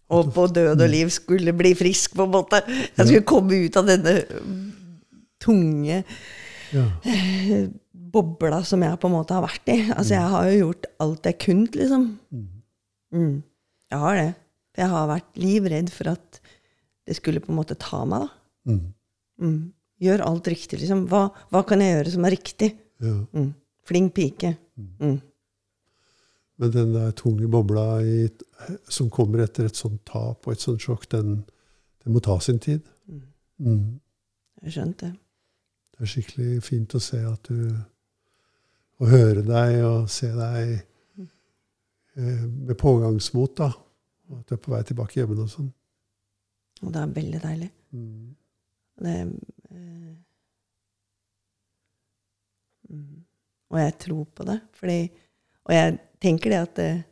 Og 0.09 0.33
på 0.33 0.47
død 0.47 0.81
og 0.81 0.89
liv 0.89 1.09
skulle 1.09 1.53
bli 1.53 1.73
frisk, 1.75 2.15
på 2.15 2.23
en 2.25 2.31
måte. 2.33 2.59
Jeg 2.97 3.07
skulle 3.07 3.21
komme 3.25 3.65
ut 3.65 3.77
av 3.77 3.85
denne 3.87 4.15
tunge 5.39 6.03
Ja. 6.73 6.87
bobla 8.13 8.61
som 8.67 8.83
jeg 8.85 8.99
på 9.01 9.09
en 9.09 9.15
måte 9.15 9.35
har 9.35 9.45
vært 9.45 9.69
i. 9.73 9.79
Altså, 9.93 10.15
jeg 10.15 10.31
har 10.33 10.49
jo 10.49 10.59
gjort 10.59 10.89
alt 11.03 11.29
jeg 11.29 11.39
kunne, 11.41 11.69
liksom. 11.73 12.05
Mm. 13.13 13.35
Jeg 13.93 14.01
har 14.03 14.19
det. 14.19 14.29
Jeg 14.77 14.89
har 14.89 15.09
vært 15.09 15.41
livredd 15.41 15.91
for 15.93 16.11
at 16.13 16.39
det 17.07 17.17
skulle 17.17 17.41
på 17.43 17.51
en 17.51 17.59
måte 17.59 17.77
ta 17.79 18.03
meg, 18.09 18.25
da. 18.25 18.73
Mm. 18.73 18.83
Mm. 19.43 19.59
Gjør 20.03 20.23
alt 20.27 20.49
riktig, 20.51 20.79
liksom. 20.81 21.05
Hva, 21.11 21.27
hva 21.53 21.63
kan 21.67 21.81
jeg 21.83 21.97
gjøre 21.97 22.15
som 22.15 22.25
er 22.27 22.35
riktig? 22.37 22.73
ja. 23.03 23.19
Mm. 23.33 23.51
Flink 23.83 24.13
pike. 24.15 24.53
Mm. 24.79 25.17
Men 26.55 26.71
den 26.71 26.93
der 26.93 27.11
tunge 27.19 27.49
bobla 27.51 27.97
i, 27.99 28.29
som 28.87 29.09
kommer 29.11 29.43
etter 29.43 29.67
et 29.67 29.75
sånt 29.75 30.05
tap 30.07 30.47
og 30.47 30.53
et 30.53 30.63
sånt 30.63 30.79
sjokk, 30.79 31.09
den, 31.11 31.41
den 32.05 32.15
må 32.15 32.21
ta 32.23 32.37
sin 32.39 32.61
tid. 32.63 32.85
Mm. 33.59 33.99
Jeg 34.63 34.77
skjønte 34.77 35.09
det. 35.09 35.17
Det 35.93 36.05
er 36.05 36.09
skikkelig 36.09 36.63
fint 36.65 36.95
å 36.97 37.01
se 37.03 37.21
at 37.27 37.49
du 37.49 37.73
Å 39.03 39.07
høre 39.09 39.41
deg 39.43 39.79
og 39.83 40.09
se 40.11 40.29
deg 40.31 40.73
eh, 40.77 42.43
med 42.45 42.75
pågangsmot, 42.79 43.55
da. 43.57 43.71
Og 44.29 44.37
at 44.39 44.47
du 44.47 44.53
er 44.55 44.61
på 44.61 44.71
vei 44.71 44.81
tilbake 44.87 45.17
hjemme 45.17 45.35
og 45.43 45.49
sånn. 45.51 45.71
Og 46.85 46.93
det 46.93 47.01
er 47.01 47.15
veldig 47.15 47.41
deilig. 47.43 47.69
Mm. 47.97 48.35
Det, 49.03 49.15
eh, 49.73 50.13
mm. 52.93 53.25
Og 53.73 53.81
jeg 53.81 53.97
tror 54.05 54.23
på 54.37 54.47
det. 54.47 54.59
Fordi, 54.77 54.99
og 55.65 55.75
jeg 55.75 55.97
tenker 56.23 56.53
det 56.53 56.61
at 56.67 56.83
eh, 56.85 57.03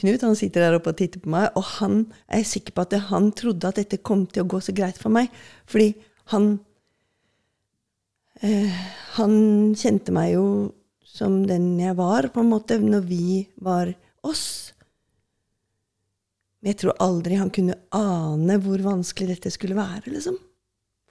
Knut 0.00 0.22
han 0.24 0.34
sitter 0.34 0.64
der 0.64 0.74
oppe 0.78 0.90
og 0.90 0.96
titter 0.98 1.20
på 1.20 1.30
meg, 1.30 1.50
og 1.52 1.66
han 1.76 1.98
jeg 2.24 2.40
er 2.40 2.46
sikker 2.48 2.74
på 2.74 2.84
at 2.86 2.94
han 3.10 3.26
trodde 3.36 3.68
at 3.68 3.76
dette 3.78 4.00
kom 4.00 4.24
til 4.26 4.42
å 4.42 4.48
gå 4.48 4.58
så 4.64 4.72
greit 4.74 4.96
for 4.98 5.12
meg. 5.12 5.28
Fordi 5.68 5.92
han 6.32 6.54
eh, 8.42 8.84
Han 9.18 9.34
kjente 9.78 10.14
meg 10.14 10.34
jo 10.34 10.46
som 11.12 11.42
den 11.46 11.74
jeg 11.80 11.96
var, 11.98 12.30
på 12.32 12.40
en 12.40 12.52
måte, 12.52 12.78
når 12.80 13.02
vi 13.04 13.42
var 13.60 13.90
oss. 14.24 14.72
Men 16.62 16.72
jeg 16.72 16.80
tror 16.80 17.02
aldri 17.04 17.36
han 17.36 17.52
kunne 17.52 17.76
ane 17.92 18.56
hvor 18.64 18.80
vanskelig 18.84 19.34
dette 19.34 19.52
skulle 19.52 19.76
være, 19.76 20.06
liksom. 20.14 20.38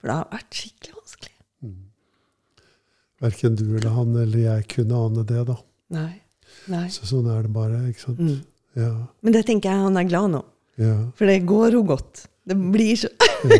For 0.00 0.10
det 0.10 0.16
har 0.18 0.32
vært 0.32 0.58
skikkelig 0.58 0.96
vanskelig. 0.96 1.32
Verken 3.22 3.54
du 3.54 3.68
eller 3.76 3.94
han 3.94 4.16
eller 4.18 4.40
jeg 4.42 4.66
kunne 4.72 4.98
ane 5.06 5.22
det, 5.28 5.44
da. 5.46 5.54
Nei. 5.94 6.14
Nei. 6.72 6.86
Så 6.90 7.06
sånn 7.06 7.28
er 7.30 7.44
det 7.46 7.52
bare. 7.54 7.78
ikke 7.90 8.08
sant? 8.08 8.18
Mm. 8.18 8.40
Ja. 8.78 8.90
Men 9.22 9.36
det 9.36 9.44
tenker 9.46 9.70
jeg 9.70 9.84
han 9.84 9.98
er 10.00 10.08
glad 10.08 10.32
nå. 10.32 10.40
ja, 10.80 10.96
For 11.18 11.30
det 11.30 11.44
går 11.46 11.76
jo 11.76 11.84
godt. 11.86 12.24
Det 12.48 12.56
blir 12.58 12.98
så 12.98 13.10
ja. 13.46 13.58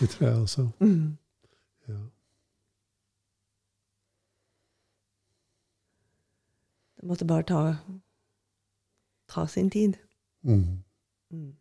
Det 0.00 0.08
tror 0.10 0.24
jeg 0.26 0.36
også. 0.40 0.64
mm. 0.86 1.14
Ja. 1.92 2.00
Måtte 7.06 7.26
bare 7.28 7.42
ta, 7.48 7.60
ta 9.32 9.46
sin 9.50 9.70
tid. 9.70 9.96
Mm. 10.46 10.82
Mm. 11.32 11.52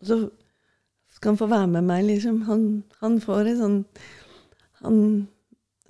Og 0.00 0.06
så 0.10 0.18
skal 1.14 1.30
han 1.34 1.38
få 1.40 1.46
være 1.48 1.66
med 1.76 1.82
meg, 1.88 2.04
liksom. 2.08 2.42
Han, 2.48 2.64
han 3.00 3.20
får 3.22 3.46
et 3.52 3.58
sånn 3.60 3.76
Han 4.84 4.96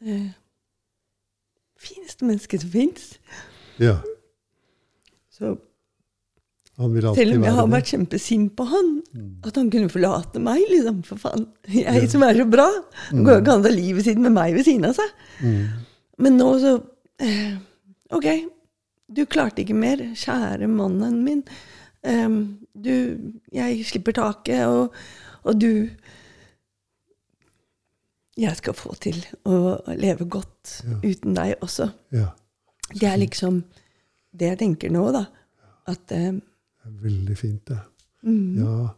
eh, 0.05 0.28
Fineste 1.80 2.24
menneske 2.28 2.59
som 2.61 2.70
fins. 2.70 3.14
ja. 3.82 3.97
Så 5.35 5.57
selv 6.74 7.37
om 7.37 7.45
jeg 7.47 7.53
har 7.55 7.66
vært 7.70 7.91
kjempesint 7.93 8.53
på 8.59 8.64
han, 8.66 8.89
Mm. 9.14 9.35
at 9.47 9.55
han 9.57 9.68
kunne 9.70 9.89
forlate 9.91 10.41
meg, 10.43 10.62
liksom. 10.70 11.03
For 11.07 11.16
faen. 11.16 11.45
Jeg 11.68 11.85
Ja. 12.03 12.07
som 12.09 12.22
er 12.22 12.35
så 12.35 12.47
bra. 12.51 12.66
Han 13.11 13.24
går 13.24 13.35
jo 13.37 13.41
ikke 13.43 13.53
an 13.53 13.61
å 13.62 13.68
ha 13.68 13.74
livet 13.74 14.05
sitt 14.05 14.18
med 14.18 14.32
meg 14.32 14.55
ved 14.55 14.64
siden 14.64 14.85
av 14.89 14.95
seg. 14.95 15.11
Mm. 15.43 15.68
Men 16.18 16.37
nå 16.39 16.49
så 16.62 16.72
eh, 17.20 17.59
Ok, 18.14 18.26
du 19.14 19.24
klarte 19.26 19.62
ikke 19.64 19.74
mer, 19.76 20.00
kjære 20.14 20.68
mannen 20.70 21.20
min. 21.26 21.42
Um, 22.04 22.58
du 22.76 22.90
Jeg 23.52 23.84
slipper 23.88 24.12
taket, 24.12 24.66
og, 24.68 24.92
og 25.44 25.60
du 25.60 25.88
Jeg 28.36 28.56
skal 28.58 28.74
få 28.74 28.94
til 28.98 29.20
å 29.46 29.78
leve 29.94 30.26
godt 30.26 30.80
Ja. 30.84 30.96
uten 31.04 31.34
deg 31.36 31.54
også. 31.62 31.90
Ja. 32.12 32.32
Det 32.92 33.06
er 33.08 33.16
liksom 33.20 33.62
det 34.34 34.48
jeg 34.50 34.58
tenker 34.58 34.90
nå, 34.90 35.04
da. 35.14 35.24
At 35.86 36.10
um, 36.12 36.40
Det 36.40 36.90
er 36.90 37.02
veldig 37.04 37.36
fint, 37.38 37.64
det. 37.68 37.78
mm, 38.22 38.56
Ja. 38.58 38.88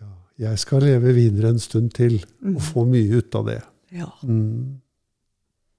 ja. 0.00 0.08
Jeg 0.38 0.58
skal 0.58 0.80
leve 0.82 1.12
videre 1.14 1.48
en 1.50 1.58
stund 1.58 1.90
til 1.94 2.24
Mm. 2.40 2.56
og 2.56 2.62
få 2.62 2.84
mye 2.88 3.18
ut 3.18 3.34
av 3.34 3.46
det. 3.46 3.62
ja. 3.92 4.06
Mm. 4.22 4.80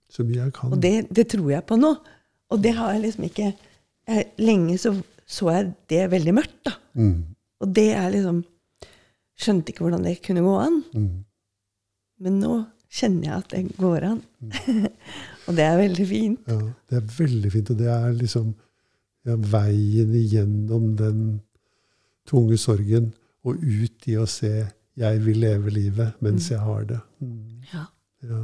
Så 0.10 0.24
mye 0.24 0.44
jeg 0.44 0.54
kan. 0.54 0.72
Og 0.72 0.80
det, 0.82 1.08
det 1.16 1.28
tror 1.28 1.50
jeg 1.50 1.66
på 1.66 1.76
nå. 1.76 1.96
Og 2.54 2.62
det 2.64 2.76
har 2.78 2.94
jeg 2.94 3.04
liksom 3.08 3.28
ikke 3.28 3.50
jeg, 3.50 4.26
Lenge 4.38 4.78
så 4.82 4.94
så 5.34 5.50
jeg 5.54 5.70
det 5.90 6.02
veldig 6.12 6.34
mørkt, 6.36 6.60
da. 6.68 6.74
Mm. 7.00 7.14
Og 7.64 7.76
det 7.76 7.90
er 7.96 8.10
liksom 8.14 8.44
Skjønte 9.44 9.74
ikke 9.74 9.82
hvordan 9.82 10.04
det 10.06 10.20
kunne 10.22 10.44
gå 10.46 10.52
an. 10.62 10.76
Mm. 10.94 11.24
Men 12.22 12.36
nå 12.38 12.58
kjenner 12.94 13.26
jeg 13.26 13.38
at 13.40 13.48
det 13.50 13.78
går 13.80 14.06
an. 14.06 14.20
og 15.48 15.58
det 15.58 15.66
er 15.66 15.80
veldig 15.80 16.06
fint. 16.06 16.44
Ja, 16.52 16.60
det 16.92 17.00
er 17.00 17.08
veldig 17.18 17.52
fint. 17.56 17.72
Og 17.74 17.80
det 17.80 17.90
er 17.90 18.14
liksom 18.14 18.52
ja, 19.26 19.34
veien 19.56 20.14
igjennom 20.20 20.92
den 21.00 21.24
tunge 22.30 22.60
sorgen 22.62 23.10
og 23.44 23.58
ut 23.58 24.08
i 24.08 24.20
å 24.22 24.28
se 24.30 24.54
'jeg 24.94 25.26
vil 25.26 25.42
leve 25.42 25.74
livet 25.74 26.22
mens 26.22 26.52
jeg 26.52 26.62
har 26.62 26.86
det'. 26.86 27.02
Mm. 27.20 27.66
Ja. 27.74 27.86
Ja. 28.30 28.44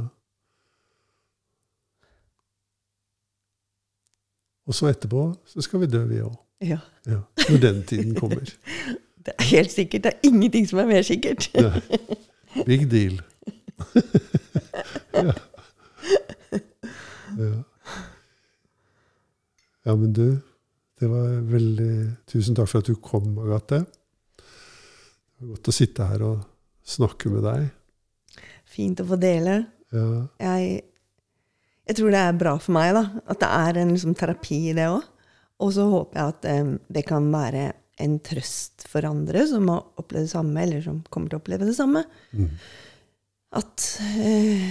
Og 4.68 4.74
så 4.76 4.90
etterpå 4.90 5.22
så 5.48 5.62
skal 5.64 5.80
vi 5.84 5.86
dø, 5.90 6.04
vi 6.10 6.20
òg. 6.24 6.34
ja. 6.66 6.78
Ja, 7.08 7.22
når 7.48 7.60
den 7.62 7.82
tiden 7.88 8.14
kommer. 8.14 8.44
Det 9.24 9.32
er 9.38 9.44
helt 9.50 9.72
sikkert. 9.72 10.04
Det 10.04 10.12
er 10.14 10.28
ingenting 10.28 10.64
som 10.68 10.78
er 10.80 10.86
mer 10.88 11.02
sikkert. 11.04 11.50
Nei. 11.54 11.80
Big 12.66 12.86
deal. 12.90 13.18
ja. 15.14 15.32
ja. 17.36 17.50
Ja, 19.86 19.94
men 19.96 20.12
du, 20.16 20.24
det 21.00 21.08
var 21.10 21.28
veldig 21.50 21.92
Tusen 22.28 22.56
takk 22.56 22.68
for 22.70 22.80
at 22.82 22.88
du 22.88 22.96
kom, 23.00 23.32
Agathe. 23.44 23.82
Det 24.40 25.44
var 25.44 25.54
godt 25.54 25.70
å 25.72 25.74
sitte 25.74 26.08
her 26.10 26.24
og 26.26 26.40
snakke 26.96 27.32
med 27.32 27.44
deg. 27.48 27.68
Fint 28.70 29.00
å 29.04 29.08
få 29.08 29.16
dele. 29.20 29.60
Ja, 29.92 30.06
Jeg, 30.40 30.82
jeg 31.90 31.96
tror 31.98 32.12
det 32.14 32.20
er 32.22 32.36
bra 32.38 32.52
for 32.62 32.74
meg 32.76 32.92
da, 32.94 33.02
at 33.32 33.40
det 33.42 33.48
er 33.50 33.78
en 33.80 33.88
liksom, 33.90 34.14
terapi 34.18 34.60
i 34.70 34.74
det 34.76 34.86
òg. 34.86 35.06
Og 35.60 35.72
så 35.74 35.84
håper 35.90 36.20
jeg 36.20 36.34
at 36.34 36.46
um, 36.62 36.74
det 36.88 37.02
kan 37.08 37.24
være 37.32 37.64
en 38.00 38.12
trøst 38.24 38.86
for 38.88 39.04
andre 39.04 39.42
som 39.50 39.66
har 39.68 39.82
opplevd 40.00 40.28
det 40.28 40.32
samme, 40.32 40.62
eller 40.62 40.84
som 40.84 41.00
kommer 41.12 41.32
til 41.32 41.40
å 41.40 41.42
oppleve 41.42 41.66
det 41.68 41.74
samme. 41.76 42.04
Mm. 42.30 42.52
At 43.58 43.86
uh, 43.98 44.68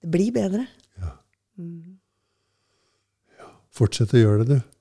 det 0.00 0.12
blir 0.14 0.30
bedre. 0.36 0.68
Ja. 1.02 1.10
Mm. 1.58 1.98
ja. 3.42 3.50
Fortsett 3.76 4.14
å 4.14 4.22
gjøre 4.22 4.46
det, 4.46 4.60
du. 4.60 4.78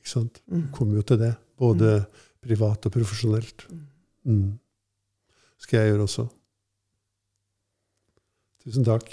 Ikke 0.00 0.14
sant? 0.14 0.40
Du 0.48 0.56
mm. 0.62 0.64
kommer 0.74 1.02
jo 1.02 1.04
til 1.12 1.20
det. 1.20 1.34
Både 1.60 1.92
mm. 2.00 2.24
privat 2.48 2.88
og 2.88 2.96
profesjonelt. 2.96 3.68
Mm. 3.68 3.84
mm. 4.32 4.48
Skal 5.66 5.82
jeg 5.82 5.92
gjøre 5.92 6.08
også. 6.08 6.26
Tusen 8.64 8.88
takk. 8.88 9.12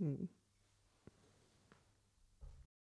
Mm. 0.00 0.26